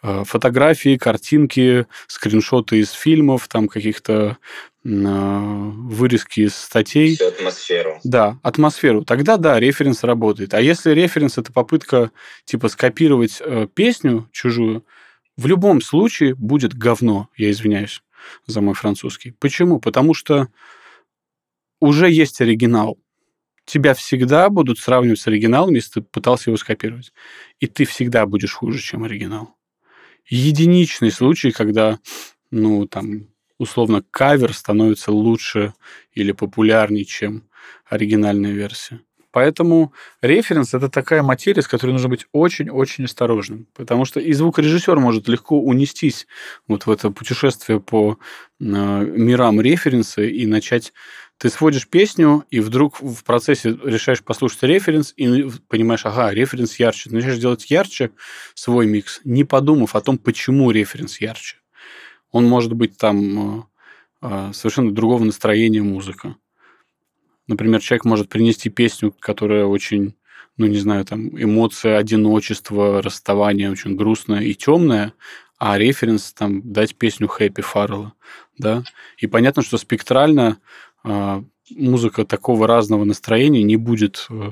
Э, 0.07 0.22
фотографии, 0.26 0.98
картинки, 0.98 1.86
скриншоты 2.09 2.80
из 2.80 2.90
фильмов, 2.90 3.48
там 3.48 3.68
каких-то 3.68 4.36
а, 4.84 5.38
вырезки 5.40 6.40
из 6.40 6.55
статей. 6.55 7.14
Всю 7.14 7.28
атмосферу. 7.28 8.00
Да, 8.05 8.38
атмосферу. 8.42 9.02
Тогда 9.02 9.38
да, 9.38 9.59
референс 9.59 10.05
работает. 10.05 10.52
А 10.52 10.61
если 10.61 10.90
референс 10.90 11.38
это 11.38 11.55
попытка 11.55 12.11
типа 12.44 12.68
скопировать 12.68 13.40
э, 13.40 13.66
песню 13.72 14.28
чужую, 14.30 14.84
в 15.38 15.46
любом 15.46 15.80
случае 15.80 16.34
будет 16.34 16.74
говно, 16.74 17.30
я 17.38 17.50
извиняюсь 17.50 18.02
за 18.46 18.61
мой 18.61 18.74
французский. 18.74 19.30
Почему? 19.30 19.80
Потому 19.80 20.12
что 20.12 20.48
уже 21.80 22.11
есть 22.11 22.42
оригинал. 22.42 22.98
Тебя 23.64 23.94
всегда 23.94 24.50
будут 24.50 24.78
сравнивать 24.78 25.20
с 25.20 25.26
оригиналом, 25.28 25.72
если 25.72 26.00
ты 26.00 26.02
пытался 26.02 26.50
его 26.50 26.59
скопировать. 26.59 27.14
И 27.59 27.66
ты 27.66 27.86
всегда 27.86 28.26
будешь 28.26 28.52
хуже, 28.52 28.80
чем 28.80 29.05
оригинал 29.05 29.57
единичный 30.29 31.11
случай, 31.11 31.51
когда, 31.53 31.99
ну, 32.51 32.87
там, 32.87 33.29
условно, 33.59 34.05
кавер 34.11 34.53
становится 34.55 35.12
лучше 35.12 35.75
или 36.12 36.33
популярнее, 36.33 37.05
чем 37.05 37.49
оригинальная 37.87 38.53
версия. 38.53 39.01
Поэтому 39.35 39.93
референс– 40.22 40.74
это 40.74 40.89
такая 40.89 41.24
материя, 41.24 41.61
с 41.61 41.66
которой 41.66 41.91
нужно 41.91 42.09
быть 42.09 42.26
очень-очень 42.30 43.07
осторожным, 43.07 43.66
потому 43.74 44.05
что 44.05 44.20
и 44.20 44.32
звукорежиссер 44.32 44.97
может 45.01 45.26
легко 45.26 45.61
унестись 45.61 46.28
вот 46.68 46.87
в 46.87 46.91
это 46.91 47.11
путешествие 47.11 47.80
по 47.80 48.12
э, 48.12 48.64
мирам 48.64 49.61
референса 49.61 50.22
и 50.22 50.47
начать 50.47 50.93
ты 51.39 51.51
сводишь 51.51 51.89
песню, 51.89 52.45
и 52.51 52.61
вдруг 52.61 53.03
в 53.03 53.24
процессе 53.24 53.76
решаешь 53.82 54.22
послушать 54.22 54.62
референс, 54.62 55.12
и 55.16 55.51
понимаешь, 55.66 56.07
ага, 56.07 56.30
референс 56.30 56.78
ярче. 56.78 57.09
Ты 57.11 57.16
начинаешь 57.16 57.41
делать 57.41 57.68
ярче 57.68 58.12
свой 58.55 58.87
микс, 58.87 59.20
не 59.24 59.43
подумав 59.43 59.97
о 59.97 60.01
том, 60.01 60.16
почему 60.16 60.70
референс 60.70 61.20
ярче. 61.20 61.57
Он 62.30 62.45
может 62.45 62.74
быть 62.74 62.97
там 62.99 63.59
э, 63.59 63.62
э, 64.22 64.51
совершенно 64.53 64.95
другого 64.95 65.24
настроения 65.24 65.82
музыка. 65.82 66.37
Например, 67.47 67.80
человек 67.80 68.05
может 68.05 68.28
принести 68.28 68.70
песню, 68.70 69.14
которая 69.18 69.66
очень, 69.66 70.14
ну, 70.57 70.66
не 70.66 70.78
знаю, 70.78 71.05
там, 71.05 71.28
эмоция 71.40 71.99
одиночества, 71.99 73.03
расставания 73.03 73.70
очень 73.70 73.97
грустная 73.97 74.40
и 74.40 74.55
темная, 74.55 75.12
а 75.59 75.78
референс 75.78 76.32
там 76.32 76.72
дать 76.72 76.97
песню 76.97 77.28
Хэппи 77.28 77.62
Фаррелла, 77.62 78.14
да. 78.59 78.84
И 79.18 79.26
понятно, 79.26 79.62
что 79.62 79.78
спектрально 79.78 80.59
а, 81.05 81.45
музыка 81.70 82.24
такого 82.24 82.66
разного 82.66 83.05
настроения 83.05 83.62
не 83.62 83.76
будет 83.76 84.26
э, 84.30 84.51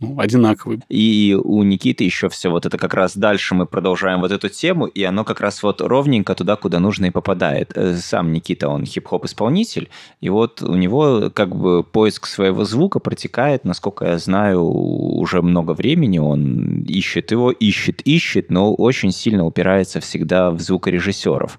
ну, 0.00 0.18
одинаковый. 0.18 0.80
И 0.88 1.38
у 1.42 1.62
Никиты 1.62 2.04
еще 2.04 2.28
все 2.30 2.50
вот 2.50 2.64
это 2.64 2.78
как 2.78 2.94
раз 2.94 3.16
дальше 3.16 3.54
мы 3.54 3.66
продолжаем 3.66 4.20
вот 4.20 4.32
эту 4.32 4.48
тему, 4.48 4.86
и 4.86 5.02
оно 5.04 5.24
как 5.24 5.40
раз 5.40 5.62
вот 5.62 5.82
ровненько 5.82 6.34
туда, 6.34 6.56
куда 6.56 6.80
нужно 6.80 7.06
и 7.06 7.10
попадает. 7.10 7.72
Э, 7.74 7.96
сам 7.96 8.32
Никита, 8.32 8.68
он 8.68 8.86
хип-хоп 8.86 9.26
исполнитель, 9.26 9.90
и 10.20 10.30
вот 10.30 10.62
у 10.62 10.74
него 10.74 11.30
как 11.30 11.54
бы 11.54 11.84
поиск 11.84 12.26
своего 12.26 12.64
звука 12.64 12.98
протекает, 12.98 13.64
насколько 13.64 14.06
я 14.06 14.18
знаю, 14.18 14.64
уже 14.64 15.42
много 15.42 15.72
времени, 15.72 16.18
он 16.18 16.82
ищет 16.88 17.30
его, 17.30 17.50
ищет, 17.50 18.00
ищет, 18.02 18.50
но 18.50 18.74
очень 18.74 19.12
сильно 19.12 19.44
упирается 19.44 20.00
всегда 20.00 20.50
в 20.50 20.60
звукорежиссеров. 20.60 21.58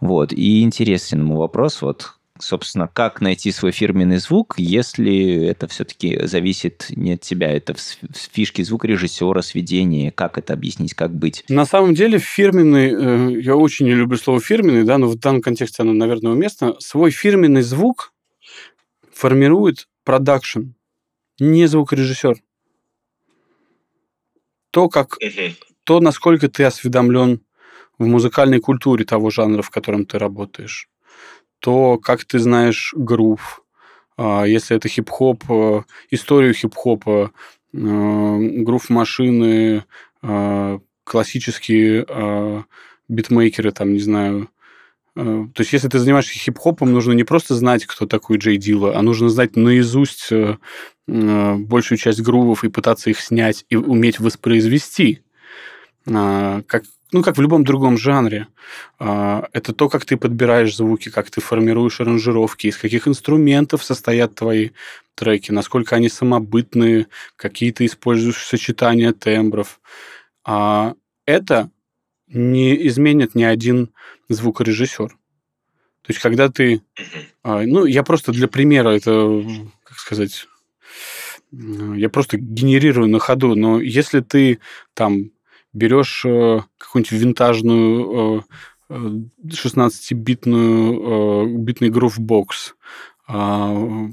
Вот, 0.00 0.32
и 0.32 0.62
интересен 0.62 1.20
ему 1.20 1.36
вопрос, 1.36 1.82
вот 1.82 2.16
собственно, 2.38 2.88
как 2.88 3.20
найти 3.20 3.50
свой 3.52 3.72
фирменный 3.72 4.18
звук, 4.18 4.54
если 4.58 5.44
это 5.46 5.68
все-таки 5.68 6.26
зависит 6.26 6.86
не 6.90 7.14
от 7.14 7.20
тебя, 7.20 7.50
это 7.50 7.74
фишки 8.32 8.62
звукорежиссера, 8.62 9.42
сведения, 9.42 10.10
как 10.10 10.38
это 10.38 10.52
объяснить, 10.52 10.94
как 10.94 11.14
быть? 11.14 11.44
На 11.48 11.66
самом 11.66 11.94
деле 11.94 12.18
фирменный, 12.18 13.36
э, 13.36 13.40
я 13.40 13.56
очень 13.56 13.86
не 13.86 13.94
люблю 13.94 14.16
слово 14.18 14.40
фирменный, 14.40 14.84
да, 14.84 14.98
но 14.98 15.08
в 15.08 15.16
данном 15.16 15.42
контексте 15.42 15.82
оно, 15.82 15.92
наверное, 15.92 16.32
уместно. 16.32 16.74
Свой 16.78 17.10
фирменный 17.10 17.62
звук 17.62 18.12
формирует 19.12 19.88
продакшн, 20.04 20.72
не 21.38 21.66
звукорежиссер. 21.66 22.36
То, 24.70 24.88
как, 24.88 25.16
то, 25.84 26.00
насколько 26.00 26.48
ты 26.48 26.64
осведомлен 26.64 27.40
в 27.98 28.06
музыкальной 28.06 28.60
культуре 28.60 29.04
того 29.04 29.30
жанра, 29.30 29.62
в 29.62 29.70
котором 29.70 30.04
ты 30.04 30.18
работаешь 30.18 30.88
то 31.60 31.98
как 31.98 32.24
ты 32.24 32.38
знаешь 32.38 32.94
грув, 32.96 33.62
а, 34.16 34.44
если 34.44 34.76
это 34.76 34.88
хип-хоп, 34.88 35.44
э, 35.50 35.82
историю 36.10 36.54
хип-хопа, 36.54 37.32
э, 37.72 38.38
грув 38.62 38.88
машины, 38.88 39.84
а, 40.22 40.80
классические 41.04 42.06
а, 42.08 42.64
битмейкеры, 43.08 43.72
там, 43.72 43.92
не 43.92 44.00
знаю. 44.00 44.48
То 45.14 45.60
есть, 45.60 45.72
если 45.72 45.88
ты 45.88 45.98
занимаешься 45.98 46.38
хип-хопом, 46.38 46.92
нужно 46.92 47.12
не 47.12 47.24
просто 47.24 47.54
знать, 47.54 47.86
кто 47.86 48.04
такой 48.04 48.36
Джей 48.36 48.58
Дилла, 48.58 48.98
а 48.98 49.00
нужно 49.00 49.30
знать 49.30 49.56
наизусть 49.56 50.30
э, 50.30 50.58
большую 51.06 51.96
часть 51.96 52.20
грувов 52.20 52.64
и 52.64 52.68
пытаться 52.68 53.08
их 53.08 53.18
снять 53.20 53.64
и 53.70 53.76
уметь 53.76 54.20
воспроизвести. 54.20 55.22
Как, 56.04 56.82
ну, 57.12 57.22
как 57.22 57.36
в 57.36 57.40
любом 57.40 57.64
другом 57.64 57.96
жанре. 57.96 58.48
А, 58.98 59.48
это 59.52 59.72
то, 59.72 59.88
как 59.88 60.04
ты 60.04 60.16
подбираешь 60.16 60.76
звуки, 60.76 61.10
как 61.10 61.30
ты 61.30 61.40
формируешь 61.40 62.00
аранжировки, 62.00 62.66
из 62.66 62.76
каких 62.76 63.06
инструментов 63.06 63.84
состоят 63.84 64.34
твои 64.34 64.70
треки, 65.14 65.52
насколько 65.52 65.96
они 65.96 66.08
самобытные, 66.08 67.06
какие 67.36 67.70
ты 67.70 67.86
используешь 67.86 68.44
сочетания 68.44 69.12
тембров. 69.12 69.80
А 70.44 70.94
это 71.26 71.70
не 72.28 72.86
изменит 72.88 73.34
ни 73.34 73.44
один 73.44 73.90
звукорежиссер. 74.28 75.08
То 75.08 76.12
есть, 76.12 76.20
когда 76.20 76.48
ты... 76.48 76.82
А, 77.42 77.62
ну, 77.62 77.84
я 77.84 78.02
просто 78.02 78.32
для 78.32 78.48
примера 78.48 78.90
это, 78.90 79.44
как 79.84 79.98
сказать, 79.98 80.46
я 81.52 82.08
просто 82.10 82.36
генерирую 82.36 83.08
на 83.08 83.20
ходу, 83.20 83.54
но 83.54 83.80
если 83.80 84.20
ты 84.20 84.58
там 84.94 85.30
берешь 85.76 86.24
э, 86.24 86.60
какую-нибудь 86.78 87.12
винтажную 87.12 88.44
16-битную 88.88 90.92
э, 90.92 91.44
э, 91.44 91.46
битный 91.58 91.90
грувбокс, 91.90 92.74
а, 93.28 94.08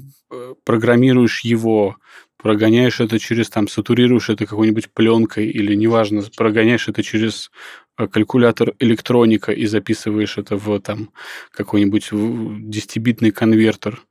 программируешь 0.64 1.44
его, 1.44 1.96
прогоняешь 2.36 3.00
это 3.00 3.18
через, 3.18 3.48
там, 3.48 3.68
сатурируешь 3.68 4.28
это 4.28 4.44
какой-нибудь 4.46 4.90
пленкой 4.92 5.48
или, 5.48 5.74
неважно, 5.74 6.22
прогоняешь 6.36 6.88
это 6.88 7.02
через 7.04 7.52
калькулятор 7.96 8.74
электроника 8.80 9.52
и 9.52 9.66
записываешь 9.66 10.38
это 10.38 10.56
в 10.56 10.80
там 10.80 11.10
какой-нибудь 11.52 12.10
10-битный 12.12 13.30
конвертер. 13.30 14.02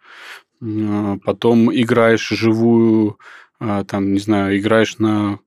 А, 0.61 1.17
потом 1.25 1.73
играешь 1.73 2.29
живую, 2.29 3.19
а, 3.59 3.83
там, 3.83 4.13
не 4.13 4.19
знаю, 4.19 4.57
играешь 4.57 4.97
на 4.97 5.39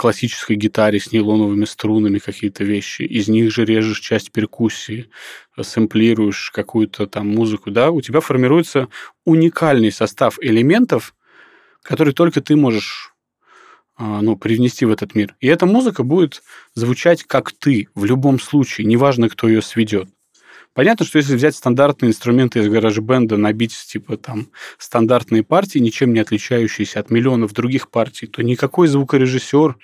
классической 0.00 0.56
гитаре 0.56 0.98
с 0.98 1.12
нейлоновыми 1.12 1.66
струнами 1.66 2.18
какие-то 2.18 2.64
вещи, 2.64 3.02
из 3.02 3.28
них 3.28 3.52
же 3.52 3.66
режешь 3.66 4.00
часть 4.00 4.32
перкуссии, 4.32 5.10
сэмплируешь 5.60 6.50
какую-то 6.52 7.06
там 7.06 7.28
музыку, 7.28 7.70
да, 7.70 7.90
у 7.90 8.00
тебя 8.00 8.20
формируется 8.20 8.88
уникальный 9.26 9.92
состав 9.92 10.38
элементов, 10.40 11.14
который 11.82 12.14
только 12.14 12.40
ты 12.40 12.56
можешь 12.56 13.12
а, 13.98 14.22
ну, 14.22 14.36
привнести 14.36 14.86
в 14.86 14.90
этот 14.90 15.14
мир. 15.14 15.36
И 15.38 15.48
эта 15.48 15.66
музыка 15.66 16.02
будет 16.02 16.42
звучать 16.72 17.24
как 17.24 17.52
ты 17.52 17.88
в 17.94 18.06
любом 18.06 18.40
случае, 18.40 18.86
неважно, 18.86 19.28
кто 19.28 19.48
ее 19.48 19.60
сведет. 19.60 20.08
Понятно, 20.72 21.04
что 21.04 21.18
если 21.18 21.34
взять 21.34 21.56
стандартные 21.56 22.10
инструменты 22.10 22.60
из 22.60 22.68
гараж-бенда, 22.68 23.36
набить 23.36 23.74
типа 23.88 24.16
там 24.16 24.50
стандартные 24.78 25.42
партии, 25.42 25.80
ничем 25.80 26.12
не 26.14 26.20
отличающиеся 26.20 27.00
от 27.00 27.10
миллионов 27.10 27.52
других 27.52 27.90
партий, 27.90 28.28
то 28.28 28.42
никакой 28.42 28.86
звукорежиссер 28.86 29.76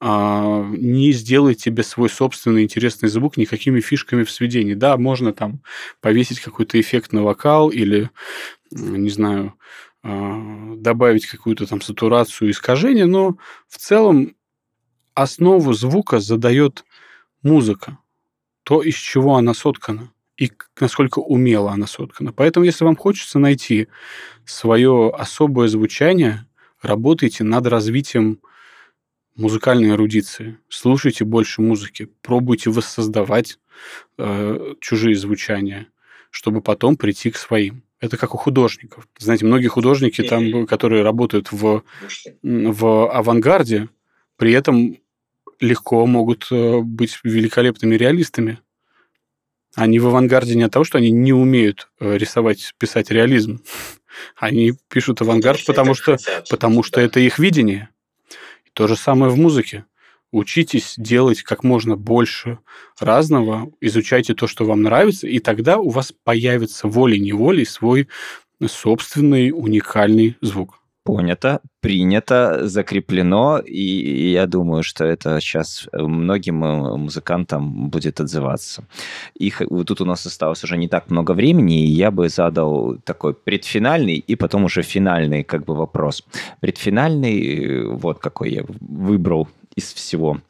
а, 0.00 0.64
не 0.70 1.10
сделает 1.12 1.58
тебе 1.58 1.82
свой 1.82 2.08
собственный 2.08 2.62
интересный 2.62 3.08
звук 3.08 3.38
никакими 3.38 3.80
фишками 3.80 4.22
в 4.22 4.30
сведении. 4.30 4.74
Да, 4.74 4.96
можно 4.96 5.32
там 5.32 5.62
повесить 6.00 6.38
какой-то 6.40 6.80
эффект 6.80 7.12
на 7.12 7.24
вокал 7.24 7.68
или, 7.70 8.08
не 8.70 9.10
знаю, 9.10 9.54
а, 10.04 10.74
добавить 10.76 11.26
какую-то 11.26 11.66
там 11.66 11.80
сатурацию, 11.80 12.52
искажение, 12.52 13.06
но 13.06 13.36
в 13.68 13.78
целом 13.78 14.36
основу 15.14 15.72
звука 15.72 16.20
задает 16.20 16.84
музыка, 17.42 17.98
то, 18.62 18.80
из 18.82 18.94
чего 18.94 19.36
она 19.36 19.54
соткана 19.54 20.12
и 20.40 20.50
насколько 20.80 21.18
умело 21.18 21.70
она 21.70 21.86
соткана. 21.86 22.32
Поэтому, 22.32 22.64
если 22.64 22.84
вам 22.84 22.96
хочется 22.96 23.38
найти 23.38 23.88
свое 24.46 25.10
особое 25.10 25.68
звучание, 25.68 26.46
работайте 26.80 27.44
над 27.44 27.66
развитием 27.66 28.40
музыкальной 29.36 29.90
эрудиции, 29.90 30.58
слушайте 30.70 31.26
больше 31.26 31.60
музыки, 31.60 32.08
пробуйте 32.22 32.70
воссоздавать 32.70 33.58
э, 34.16 34.74
чужие 34.80 35.14
звучания, 35.14 35.88
чтобы 36.30 36.62
потом 36.62 36.96
прийти 36.96 37.30
к 37.30 37.36
своим. 37.36 37.82
Это 38.00 38.16
как 38.16 38.34
у 38.34 38.38
художников. 38.38 39.06
Знаете, 39.18 39.44
многие 39.44 39.68
художники, 39.68 40.22
там, 40.22 40.66
которые 40.66 41.02
работают 41.02 41.52
в, 41.52 41.84
в 42.42 43.10
авангарде, 43.12 43.90
при 44.38 44.52
этом 44.52 44.96
легко 45.60 46.06
могут 46.06 46.46
э, 46.50 46.80
быть 46.80 47.18
великолепными 47.24 47.94
реалистами. 47.94 48.58
Они 49.74 49.98
в 49.98 50.06
авангарде 50.06 50.54
не 50.54 50.64
от 50.64 50.72
того, 50.72 50.84
что 50.84 50.98
они 50.98 51.10
не 51.10 51.32
умеют 51.32 51.90
э, 52.00 52.16
рисовать, 52.16 52.74
писать 52.78 53.10
реализм. 53.10 53.62
Они 54.36 54.74
пишут 54.88 55.22
авангард, 55.22 55.64
потому 55.64 55.94
что, 55.94 56.18
потому 56.50 56.82
что 56.82 57.00
это 57.00 57.20
их 57.20 57.38
видение. 57.38 57.88
И 58.66 58.70
то 58.72 58.86
же 58.86 58.96
самое 58.96 59.30
в 59.30 59.38
музыке. 59.38 59.84
Учитесь 60.32 60.94
делать 60.96 61.42
как 61.42 61.64
можно 61.64 61.96
больше 61.96 62.58
разного, 62.98 63.72
изучайте 63.80 64.34
то, 64.34 64.46
что 64.46 64.64
вам 64.64 64.82
нравится, 64.82 65.26
и 65.26 65.38
тогда 65.38 65.78
у 65.78 65.88
вас 65.88 66.12
появится 66.12 66.86
волей-неволей 66.86 67.64
свой 67.64 68.08
собственный 68.64 69.50
уникальный 69.50 70.36
звук. 70.40 70.79
Понято, 71.02 71.60
принято, 71.80 72.68
закреплено, 72.68 73.58
и 73.58 74.32
я 74.32 74.46
думаю, 74.46 74.82
что 74.82 75.04
это 75.04 75.40
сейчас 75.40 75.88
многим 75.92 76.64
э, 76.64 76.96
музыкантам 76.96 77.88
будет 77.88 78.20
отзываться. 78.20 78.84
И 79.34 79.50
тут 79.86 80.00
у 80.00 80.04
нас 80.04 80.26
осталось 80.26 80.62
уже 80.62 80.76
не 80.76 80.88
так 80.88 81.10
много 81.10 81.32
времени, 81.32 81.82
и 81.84 81.90
я 81.90 82.10
бы 82.10 82.28
задал 82.28 82.96
такой 83.04 83.32
предфинальный 83.32 84.16
и 84.16 84.36
потом 84.36 84.64
уже 84.64 84.82
финальный 84.82 85.42
как 85.42 85.64
бы 85.64 85.74
вопрос. 85.74 86.22
Предфинальный, 86.60 87.40
э, 87.40 87.86
вот 87.86 88.18
какой 88.18 88.52
я 88.52 88.64
выбрал 88.80 89.48
из 89.76 89.92
всего– 89.94 90.38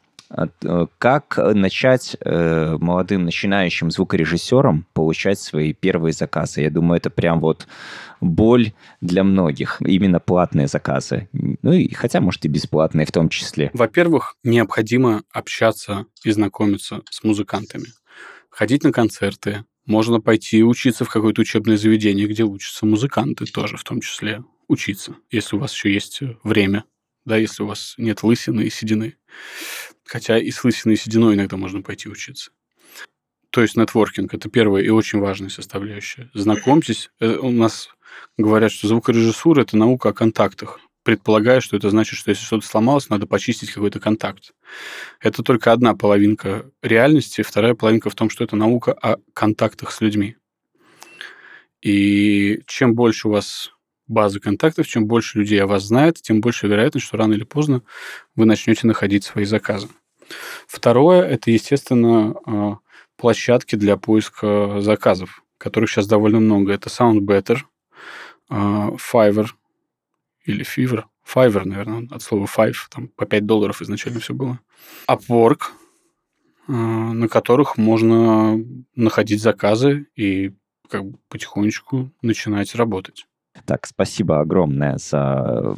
как 0.97 1.37
начать 1.37 2.15
э, 2.19 2.77
молодым 2.79 3.25
начинающим 3.25 3.91
звукорежиссерам 3.91 4.85
получать 4.93 5.39
свои 5.39 5.73
первые 5.73 6.13
заказы? 6.13 6.61
Я 6.61 6.69
думаю, 6.69 6.97
это 6.97 7.09
прям 7.09 7.39
вот 7.39 7.67
боль 8.21 8.73
для 9.01 9.23
многих, 9.23 9.81
именно 9.81 10.19
платные 10.19 10.67
заказы. 10.67 11.27
Ну 11.33 11.73
и 11.73 11.91
хотя, 11.93 12.21
может, 12.21 12.45
и 12.45 12.47
бесплатные 12.47 13.05
в 13.05 13.11
том 13.11 13.29
числе. 13.29 13.71
Во-первых, 13.73 14.35
необходимо 14.43 15.23
общаться 15.31 16.05
и 16.23 16.31
знакомиться 16.31 17.01
с 17.09 17.23
музыкантами. 17.23 17.87
Ходить 18.49 18.83
на 18.83 18.91
концерты, 18.91 19.65
можно 19.85 20.21
пойти 20.21 20.63
учиться 20.63 21.05
в 21.05 21.09
какое-то 21.09 21.41
учебное 21.41 21.77
заведение, 21.77 22.27
где 22.27 22.43
учатся 22.43 22.85
музыканты 22.85 23.45
тоже 23.45 23.77
в 23.77 23.83
том 23.83 24.01
числе 24.01 24.43
учиться, 24.67 25.15
если 25.29 25.55
у 25.55 25.59
вас 25.59 25.73
еще 25.73 25.93
есть 25.93 26.19
время, 26.43 26.85
да, 27.25 27.37
если 27.37 27.63
у 27.63 27.67
вас 27.67 27.95
нет 27.97 28.23
лысины 28.23 28.61
и 28.61 28.69
седины. 28.69 29.15
Хотя 30.11 30.37
и 30.37 30.51
с 30.51 30.65
лысиной 30.65 30.97
сединой 30.97 31.35
иногда 31.35 31.55
можно 31.55 31.81
пойти 31.81 32.09
учиться. 32.09 32.51
То 33.49 33.61
есть 33.61 33.77
нетворкинг– 33.77 34.33
это 34.33 34.49
первая 34.49 34.83
и 34.83 34.89
очень 34.89 35.19
важная 35.19 35.47
составляющая. 35.47 36.29
Знакомьтесь. 36.33 37.11
Э, 37.21 37.37
у 37.37 37.49
нас 37.49 37.87
говорят, 38.37 38.73
что 38.73 38.89
звукорежиссура– 38.89 39.61
это 39.63 39.77
наука 39.77 40.09
о 40.09 40.13
контактах. 40.13 40.81
Предполагаю, 41.03 41.61
что 41.61 41.77
это 41.77 41.89
значит, 41.89 42.19
что 42.19 42.29
если 42.29 42.43
что-то 42.43 42.67
сломалось, 42.67 43.07
надо 43.07 43.25
почистить 43.25 43.71
какой-то 43.71 44.01
контакт. 44.01 44.51
Это 45.21 45.43
только 45.43 45.71
одна 45.71 45.95
половинка 45.95 46.69
реальности. 46.81 47.41
Вторая 47.41 47.73
половинка 47.73 48.09
в 48.09 48.15
том, 48.15 48.29
что 48.29 48.43
это 48.43 48.57
наука 48.57 48.91
о 48.91 49.15
контактах 49.33 49.93
с 49.93 50.01
людьми. 50.01 50.35
И 51.81 52.63
чем 52.67 52.95
больше 52.95 53.29
у 53.29 53.31
вас 53.31 53.71
базы 54.07 54.41
контактов, 54.41 54.87
чем 54.87 55.07
больше 55.07 55.39
людей 55.39 55.63
о 55.63 55.67
вас 55.67 55.83
знает, 55.83 56.21
тем 56.21 56.41
больше 56.41 56.67
вероятность, 56.67 57.07
что 57.07 57.15
рано 57.15 57.33
или 57.33 57.45
поздно 57.45 57.81
вы 58.35 58.43
начнете 58.43 58.87
находить 58.87 59.23
свои 59.23 59.45
заказы. 59.45 59.87
Второе– 60.67 61.21
это, 61.29 61.51
естественно, 61.51 62.35
а, 62.45 62.77
площадки 63.17 63.75
для 63.75 63.97
поиска 63.97 64.81
заказов, 64.81 65.43
которых 65.57 65.89
сейчас 65.89 66.07
довольно 66.07 66.39
много. 66.39 66.73
Это 66.73 66.89
SoundBetter, 66.89 67.59
а, 68.49 68.91
Fiverr 68.91 69.47
или 70.45 70.65
Fiverr, 70.65 71.03
Fiverr, 71.25 71.65
наверное, 71.65 72.07
от 72.11 72.21
слова 72.21 72.45
five, 72.45 72.75
там 72.89 73.07
по 73.09 73.25
5 73.25 73.45
долларов 73.45 73.81
изначально 73.81 74.19
все 74.19 74.33
было. 74.33 74.59
Upwork, 75.07 75.61
а, 76.67 76.71
на 76.71 77.27
которых 77.27 77.77
можно 77.77 78.59
находить 78.95 79.41
заказы 79.41 80.07
и 80.15 80.53
как 80.89 81.05
бы 81.05 81.17
потихонечку 81.29 82.11
начинать 82.21 82.75
работать. 82.75 83.25
Так, 83.65 83.85
спасибо 83.85 84.39
огромное 84.39 84.97
за 84.97 85.77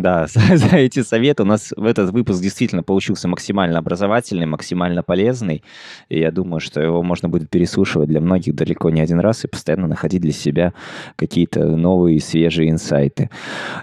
да, 0.00 0.26
за, 0.28 0.56
за 0.56 0.76
эти 0.76 1.02
советы. 1.02 1.42
У 1.42 1.46
нас 1.46 1.72
в 1.76 1.84
этот 1.84 2.10
выпуск 2.10 2.40
действительно 2.40 2.82
получился 2.82 3.28
максимально 3.28 3.78
образовательный, 3.78 4.46
максимально 4.46 5.02
полезный. 5.02 5.62
И 6.08 6.18
я 6.18 6.30
думаю, 6.30 6.60
что 6.60 6.80
его 6.80 7.02
можно 7.02 7.28
будет 7.28 7.50
переслушивать 7.50 8.08
для 8.08 8.20
многих 8.20 8.54
далеко 8.54 8.88
не 8.90 9.00
один 9.00 9.20
раз 9.20 9.44
и 9.44 9.48
постоянно 9.48 9.86
находить 9.86 10.22
для 10.22 10.32
себя 10.32 10.72
какие-то 11.16 11.64
новые 11.76 12.20
свежие 12.20 12.70
инсайты. 12.70 13.28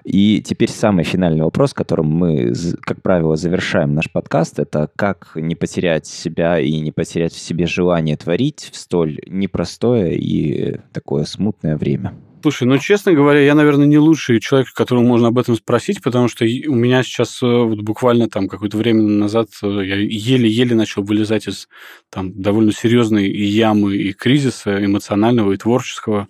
И 0.04 0.42
теперь 0.42 0.70
самый 0.70 1.04
финальный 1.04 1.44
вопрос, 1.44 1.74
которым 1.74 2.08
мы, 2.08 2.54
как 2.82 3.02
правило, 3.02 3.36
завершаем 3.36 3.94
наш 3.94 4.12
подкаст, 4.12 4.60
это 4.60 4.90
как 4.96 5.34
не 5.36 5.56
потерять 5.56 6.08
себя 6.08 6.60
и 6.60 6.80
не 6.80 6.92
потерять 6.92 7.34
в 7.34 7.40
себе 7.40 7.68
желание 7.68 8.18
творить 8.18 8.70
в 8.72 8.76
столь 8.76 9.20
непростое 9.28 10.18
и 10.18 10.80
такое 10.92 11.26
смутное 11.26 11.78
время. 11.78 12.14
Слушай, 12.42 12.68
ну, 12.68 12.78
честно 12.78 13.14
говоря, 13.14 13.42
я, 13.42 13.54
наверное, 13.54 13.86
не 13.86 13.98
лучший 13.98 14.40
человек, 14.40 14.72
которому 14.74 15.06
можно 15.06 15.28
об 15.28 15.38
этом 15.38 15.56
спросить, 15.56 16.02
потому 16.02 16.30
что 16.30 16.46
у 16.46 16.76
меня 16.76 17.04
сейчас 17.04 17.44
э, 17.44 17.46
вот 17.46 17.82
буквально 17.82 18.30
там 18.30 18.48
какое-то 18.48 18.78
время 18.78 19.02
назад 19.02 19.50
э, 19.62 19.68
я 19.68 19.96
еле-еле 19.96 20.74
начал 20.74 21.04
вылезать 21.04 21.48
из 21.48 21.68
там 22.10 22.42
довольно 22.42 22.72
серьезной 22.72 23.30
ямы 23.30 23.98
и 23.98 24.14
кризиса 24.14 24.84
эмоционального 24.84 25.52
и 25.52 25.58
творческого, 25.58 26.30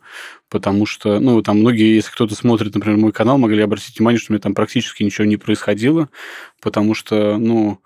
потому 0.50 0.88
что, 0.88 1.20
ну, 1.20 1.44
там 1.44 1.60
многие, 1.60 1.94
если 1.94 2.12
кто-то 2.12 2.34
смотрит, 2.34 2.74
например, 2.74 2.98
мой 2.98 3.12
канал, 3.12 3.38
могли 3.38 3.62
обратить 3.62 4.00
внимание, 4.00 4.20
что 4.20 4.32
у 4.32 4.34
меня 4.34 4.42
там 4.42 4.56
практически 4.56 5.04
ничего 5.04 5.26
не 5.26 5.38
происходило, 5.38 6.10
потому 6.60 6.96
что, 6.96 7.38
ну, 7.38 7.82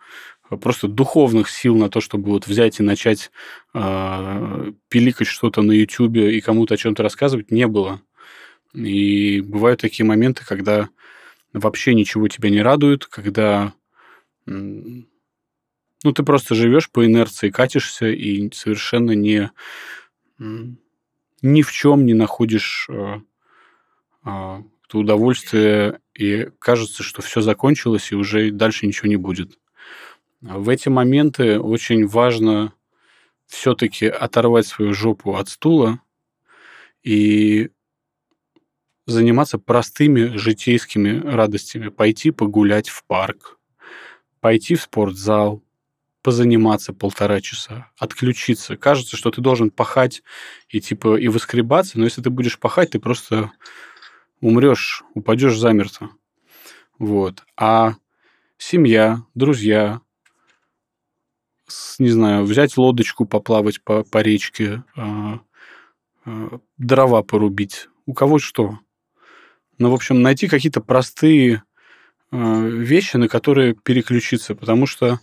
просто 0.61 0.87
духовных 0.87 1.49
сил 1.49 1.75
на 1.75 1.89
то, 1.89 1.99
чтобы 1.99 2.31
вот 2.31 2.47
взять 2.47 2.79
и 2.79 2.83
начать 2.83 3.31
э, 3.73 4.71
пиликать 4.87 5.27
что-то 5.27 5.61
на 5.61 5.73
YouTube 5.73 6.17
и 6.17 6.39
кому-то 6.41 6.75
о 6.75 6.77
чем-то 6.77 7.03
рассказывать, 7.03 7.51
не 7.51 7.67
было. 7.67 8.01
И 8.73 9.41
бывают 9.41 9.81
такие 9.81 10.05
моменты, 10.05 10.43
когда 10.45 10.89
вообще 11.53 11.93
ничего 11.93 12.27
тебя 12.27 12.49
не 12.49 12.61
радует, 12.61 13.05
когда 13.05 13.73
ну, 14.45 15.05
ты 16.03 16.23
просто 16.23 16.55
живешь 16.55 16.89
по 16.89 17.05
инерции, 17.05 17.49
катишься 17.49 18.07
и 18.07 18.51
совершенно 18.51 19.11
не 19.11 19.51
ни 21.41 21.61
в 21.61 21.71
чем 21.71 22.05
не 22.05 22.13
находишь 22.13 22.87
э, 22.89 23.19
э, 24.25 24.63
удовольствие, 24.93 25.99
и 26.13 26.49
кажется, 26.59 27.03
что 27.03 27.21
все 27.21 27.41
закончилось, 27.41 28.11
и 28.11 28.15
уже 28.15 28.51
дальше 28.51 28.85
ничего 28.85 29.09
не 29.09 29.15
будет. 29.15 29.57
В 30.41 30.69
эти 30.69 30.89
моменты 30.89 31.59
очень 31.59 32.05
важно 32.05 32.73
все-таки 33.47 34.07
оторвать 34.07 34.67
свою 34.67 34.93
жопу 34.93 35.35
от 35.35 35.49
стула 35.49 35.99
и 37.01 37.71
заниматься 39.05 39.57
простыми 39.57 40.37
житейскими 40.37 41.19
радостями. 41.19 41.89
Пойти 41.89 42.31
погулять 42.31 42.89
в 42.89 43.03
парк, 43.05 43.59
пойти 44.39 44.75
в 44.75 44.81
спортзал, 44.81 45.63
позаниматься 46.21 46.93
полтора 46.93 47.41
часа, 47.41 47.91
отключиться. 47.99 48.77
Кажется, 48.77 49.17
что 49.17 49.29
ты 49.29 49.41
должен 49.41 49.69
пахать 49.69 50.23
и 50.69 50.79
типа 50.79 51.17
и 51.17 51.27
выскребаться, 51.27 51.99
но 51.99 52.05
если 52.05 52.21
ты 52.21 52.29
будешь 52.29 52.57
пахать, 52.57 52.91
ты 52.91 52.99
просто 52.99 53.51
умрешь, 54.39 55.03
упадешь 55.13 55.57
замертво. 55.57 56.11
Вот. 56.97 57.43
А 57.57 57.95
семья, 58.57 59.23
друзья, 59.35 60.01
с, 61.67 61.99
не 61.99 62.09
знаю, 62.09 62.45
взять 62.45 62.77
лодочку, 62.77 63.25
поплавать 63.25 63.83
по, 63.83 64.03
по 64.03 64.19
речке, 64.19 64.83
э, 64.95 65.37
э, 66.25 66.49
дрова 66.77 67.23
порубить. 67.23 67.89
У 68.05 68.13
кого 68.13 68.39
что. 68.39 68.79
Ну, 69.77 69.89
в 69.89 69.93
общем, 69.93 70.21
найти 70.21 70.47
какие-то 70.47 70.81
простые 70.81 71.63
э, 72.31 72.67
вещи, 72.69 73.17
на 73.17 73.27
которые 73.27 73.75
переключиться, 73.75 74.55
потому 74.55 74.85
что 74.85 75.19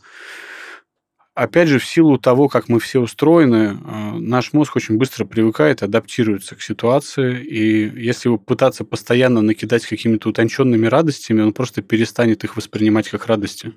опять 1.35 1.69
же, 1.69 1.79
в 1.79 1.85
силу 1.85 2.19
того, 2.19 2.49
как 2.49 2.69
мы 2.69 2.81
все 2.81 3.01
устроены, 3.01 3.79
э, 3.79 4.13
наш 4.19 4.53
мозг 4.53 4.77
очень 4.77 4.99
быстро 4.99 5.25
привыкает, 5.25 5.83
адаптируется 5.83 6.57
к 6.57 6.63
ситуации, 6.63 7.43
и 7.43 7.89
если 8.01 8.29
его 8.29 8.39
пытаться 8.39 8.85
постоянно 8.85 9.41
накидать 9.41 9.87
какими-то 9.87 10.29
утонченными 10.31 10.87
радостями, 10.87 11.43
он 11.43 11.53
просто 11.53 11.83
перестанет 11.83 12.45
их 12.45 12.57
воспринимать 12.57 13.09
как 13.09 13.27
радости. 13.27 13.73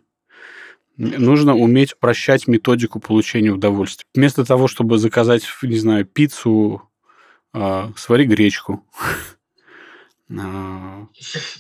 Нужно 0.98 1.56
уметь 1.56 1.98
прощать 1.98 2.48
методику 2.48 3.00
получения 3.00 3.50
удовольствия. 3.50 4.06
Вместо 4.14 4.46
того, 4.46 4.68
чтобы 4.68 5.00
заказать, 5.00 5.44
не 5.64 5.78
знаю, 5.78 6.06
пиццу, 6.06 6.84
э, 7.54 7.90
свари 7.96 8.26
гречку. 8.26 8.86
Э, 10.30 11.06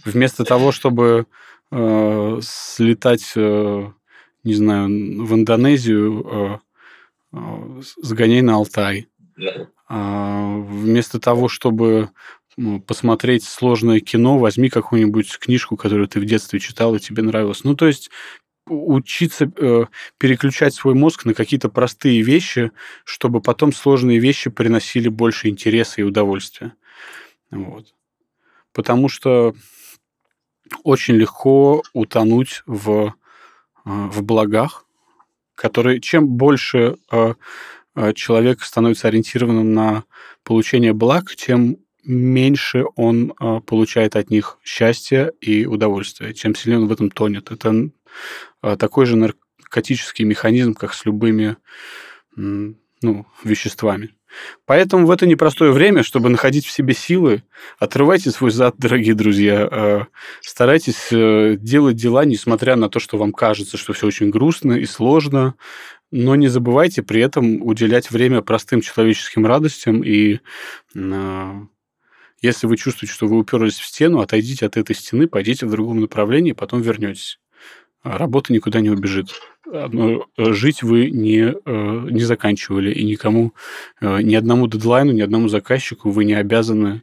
вместо 0.05 0.43
того, 0.43 0.71
чтобы 0.71 1.25
слетать 1.71 3.35
не 4.43 4.53
знаю, 4.53 4.87
в 5.25 5.33
Индонезию 5.33 6.59
э, 7.33 7.37
э, 7.37 7.81
сгоняй 8.01 8.41
на 8.41 8.55
Алтай. 8.55 9.07
А, 9.87 10.57
вместо 10.57 11.19
того, 11.19 11.47
чтобы 11.47 12.09
ну, 12.57 12.79
посмотреть 12.81 13.43
сложное 13.43 13.99
кино, 13.99 14.37
возьми 14.37 14.69
какую-нибудь 14.69 15.37
книжку, 15.39 15.75
которую 15.75 16.07
ты 16.07 16.19
в 16.19 16.25
детстве 16.25 16.59
читал 16.59 16.95
и 16.95 16.99
тебе 16.99 17.23
нравилось. 17.23 17.63
Ну, 17.63 17.75
то 17.75 17.87
есть 17.87 18.11
учиться 18.67 19.51
э, 19.57 19.85
переключать 20.17 20.73
свой 20.73 20.93
мозг 20.93 21.25
на 21.25 21.33
какие-то 21.33 21.69
простые 21.69 22.21
вещи, 22.21 22.71
чтобы 23.03 23.41
потом 23.41 23.73
сложные 23.73 24.19
вещи 24.19 24.49
приносили 24.49 25.09
больше 25.09 25.49
интереса 25.49 26.01
и 26.01 26.03
удовольствия. 26.03 26.73
Вот. 27.51 27.93
Потому 28.73 29.07
что 29.09 29.55
очень 30.83 31.15
легко 31.15 31.83
утонуть 31.93 32.63
в 32.65 33.13
а, 33.85 34.07
в 34.07 34.23
благах, 34.23 34.85
которые 35.55 35.99
чем 35.99 36.27
больше 36.27 36.95
а, 37.11 37.35
а, 37.95 38.13
человек 38.13 38.63
становится 38.63 39.07
ориентированным 39.07 39.73
на 39.73 40.03
получение 40.43 40.93
благ, 40.93 41.35
тем 41.35 41.77
меньше 42.05 42.83
он 42.97 43.33
получает 43.65 44.17
от 44.17 44.29
них 44.29 44.57
счастья 44.61 45.31
и 45.39 45.65
удовольствия, 45.65 46.33
чем 46.33 46.53
сильнее 46.53 46.79
он 46.79 46.87
в 46.87 46.91
этом 46.91 47.09
тонет. 47.09 47.49
Это 47.49 47.91
такой 48.77 49.05
же 49.05 49.15
наркотический 49.15 50.25
механизм, 50.25 50.73
как 50.73 50.93
с 50.93 51.05
любыми 51.05 51.55
ну, 52.35 53.25
веществами. 53.45 54.09
Поэтому 54.65 55.05
в 55.05 55.11
это 55.11 55.25
непростое 55.25 55.71
время, 55.71 56.03
чтобы 56.03 56.29
находить 56.29 56.65
в 56.65 56.71
себе 56.71 56.93
силы, 56.93 57.43
отрывайте 57.79 58.31
свой 58.31 58.51
зад, 58.51 58.75
дорогие 58.77 59.13
друзья. 59.13 59.67
Э, 59.71 60.01
старайтесь 60.41 61.07
э, 61.11 61.55
делать 61.59 61.95
дела, 61.95 62.25
несмотря 62.25 62.75
на 62.75 62.89
то, 62.89 62.99
что 62.99 63.17
вам 63.17 63.33
кажется, 63.33 63.77
что 63.77 63.93
все 63.93 64.07
очень 64.07 64.29
грустно 64.29 64.73
и 64.73 64.85
сложно. 64.85 65.55
Но 66.11 66.35
не 66.35 66.47
забывайте 66.47 67.01
при 67.01 67.21
этом 67.21 67.61
уделять 67.63 68.11
время 68.11 68.41
простым 68.41 68.81
человеческим 68.81 69.45
радостям. 69.45 70.03
И 70.03 70.39
э, 70.95 71.51
если 72.41 72.67
вы 72.67 72.77
чувствуете, 72.77 73.13
что 73.13 73.27
вы 73.27 73.39
уперлись 73.39 73.79
в 73.79 73.85
стену, 73.85 74.19
отойдите 74.19 74.65
от 74.65 74.77
этой 74.77 74.95
стены, 74.95 75.27
пойдите 75.27 75.65
в 75.65 75.71
другом 75.71 76.01
направлении, 76.01 76.51
потом 76.51 76.81
вернетесь. 76.81 77.39
Работа 78.03 78.51
никуда 78.51 78.81
не 78.81 78.89
убежит. 78.89 79.33
Но 79.65 80.25
жить 80.37 80.83
вы 80.83 81.09
не, 81.09 81.53
э, 81.65 82.07
не 82.11 82.21
заканчивали, 82.21 82.93
и 82.93 83.03
никому, 83.05 83.53
э, 84.01 84.21
ни 84.21 84.35
одному 84.35 84.67
дедлайну, 84.67 85.13
ни 85.13 85.21
одному 85.21 85.47
заказчику 85.47 86.11
вы 86.11 86.25
не 86.25 86.33
обязаны 86.33 87.01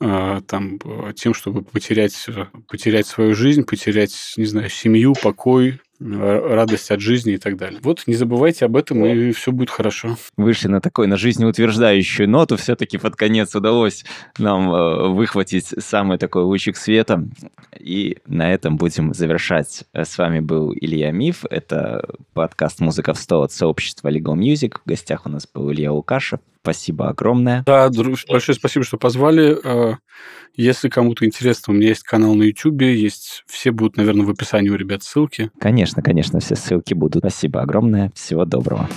э, 0.00 0.40
там, 0.46 0.78
тем, 1.14 1.34
чтобы 1.34 1.62
потерять, 1.62 2.26
потерять 2.68 3.06
свою 3.06 3.34
жизнь, 3.34 3.64
потерять, 3.64 4.32
не 4.38 4.46
знаю, 4.46 4.70
семью, 4.70 5.14
покой, 5.22 5.78
радость 6.00 6.90
от 6.90 7.00
жизни 7.00 7.34
и 7.34 7.38
так 7.38 7.56
далее. 7.56 7.80
Вот 7.82 8.04
не 8.06 8.14
забывайте 8.14 8.64
об 8.64 8.76
этом, 8.76 9.04
и 9.04 9.32
все 9.32 9.52
будет 9.52 9.70
хорошо. 9.70 10.16
Вышли 10.36 10.68
на 10.68 10.80
такой, 10.80 11.06
на 11.06 11.16
жизнеутверждающую 11.16 12.28
ноту. 12.28 12.56
Все-таки 12.56 12.98
под 12.98 13.16
конец 13.16 13.54
удалось 13.54 14.04
нам 14.38 14.72
э, 14.72 15.08
выхватить 15.08 15.66
самый 15.78 16.18
такой 16.18 16.42
лучик 16.42 16.76
света. 16.76 17.28
И 17.78 18.18
на 18.26 18.52
этом 18.52 18.76
будем 18.76 19.12
завершать. 19.14 19.84
С 19.92 20.16
вами 20.16 20.40
был 20.40 20.72
Илья 20.72 21.10
Миф. 21.12 21.44
Это 21.48 22.04
подкаст 22.32 22.80
«Музыка 22.80 23.14
в 23.14 23.18
100» 23.18 23.44
от 23.44 23.52
сообщества 23.52 24.08
Legal 24.08 24.36
Music. 24.36 24.76
В 24.84 24.88
гостях 24.88 25.26
у 25.26 25.28
нас 25.28 25.46
был 25.52 25.70
Илья 25.70 25.92
Лукашев. 25.92 26.40
Спасибо 26.62 27.08
огромное. 27.08 27.62
Да, 27.64 27.88
большое 28.28 28.56
спасибо, 28.56 28.84
что 28.84 28.98
позвали. 28.98 29.56
А, 29.64 29.94
если 30.54 30.88
кому-то 30.88 31.24
интересно, 31.24 31.72
у 31.72 31.76
меня 31.76 31.88
есть 31.88 32.02
канал 32.02 32.34
на 32.34 32.42
YouTube, 32.42 32.82
есть 32.82 33.44
все 33.46 33.70
будут, 33.70 33.96
наверное, 33.96 34.26
в 34.26 34.30
описании 34.30 34.68
у 34.68 34.76
ребят 34.76 35.02
ссылки. 35.02 35.50
Конечно, 35.58 36.02
конечно, 36.02 36.40
все 36.40 36.56
ссылки 36.56 36.92
будут. 36.92 37.22
Спасибо 37.22 37.62
огромное. 37.62 38.12
Всего 38.14 38.44
доброго. 38.44 38.88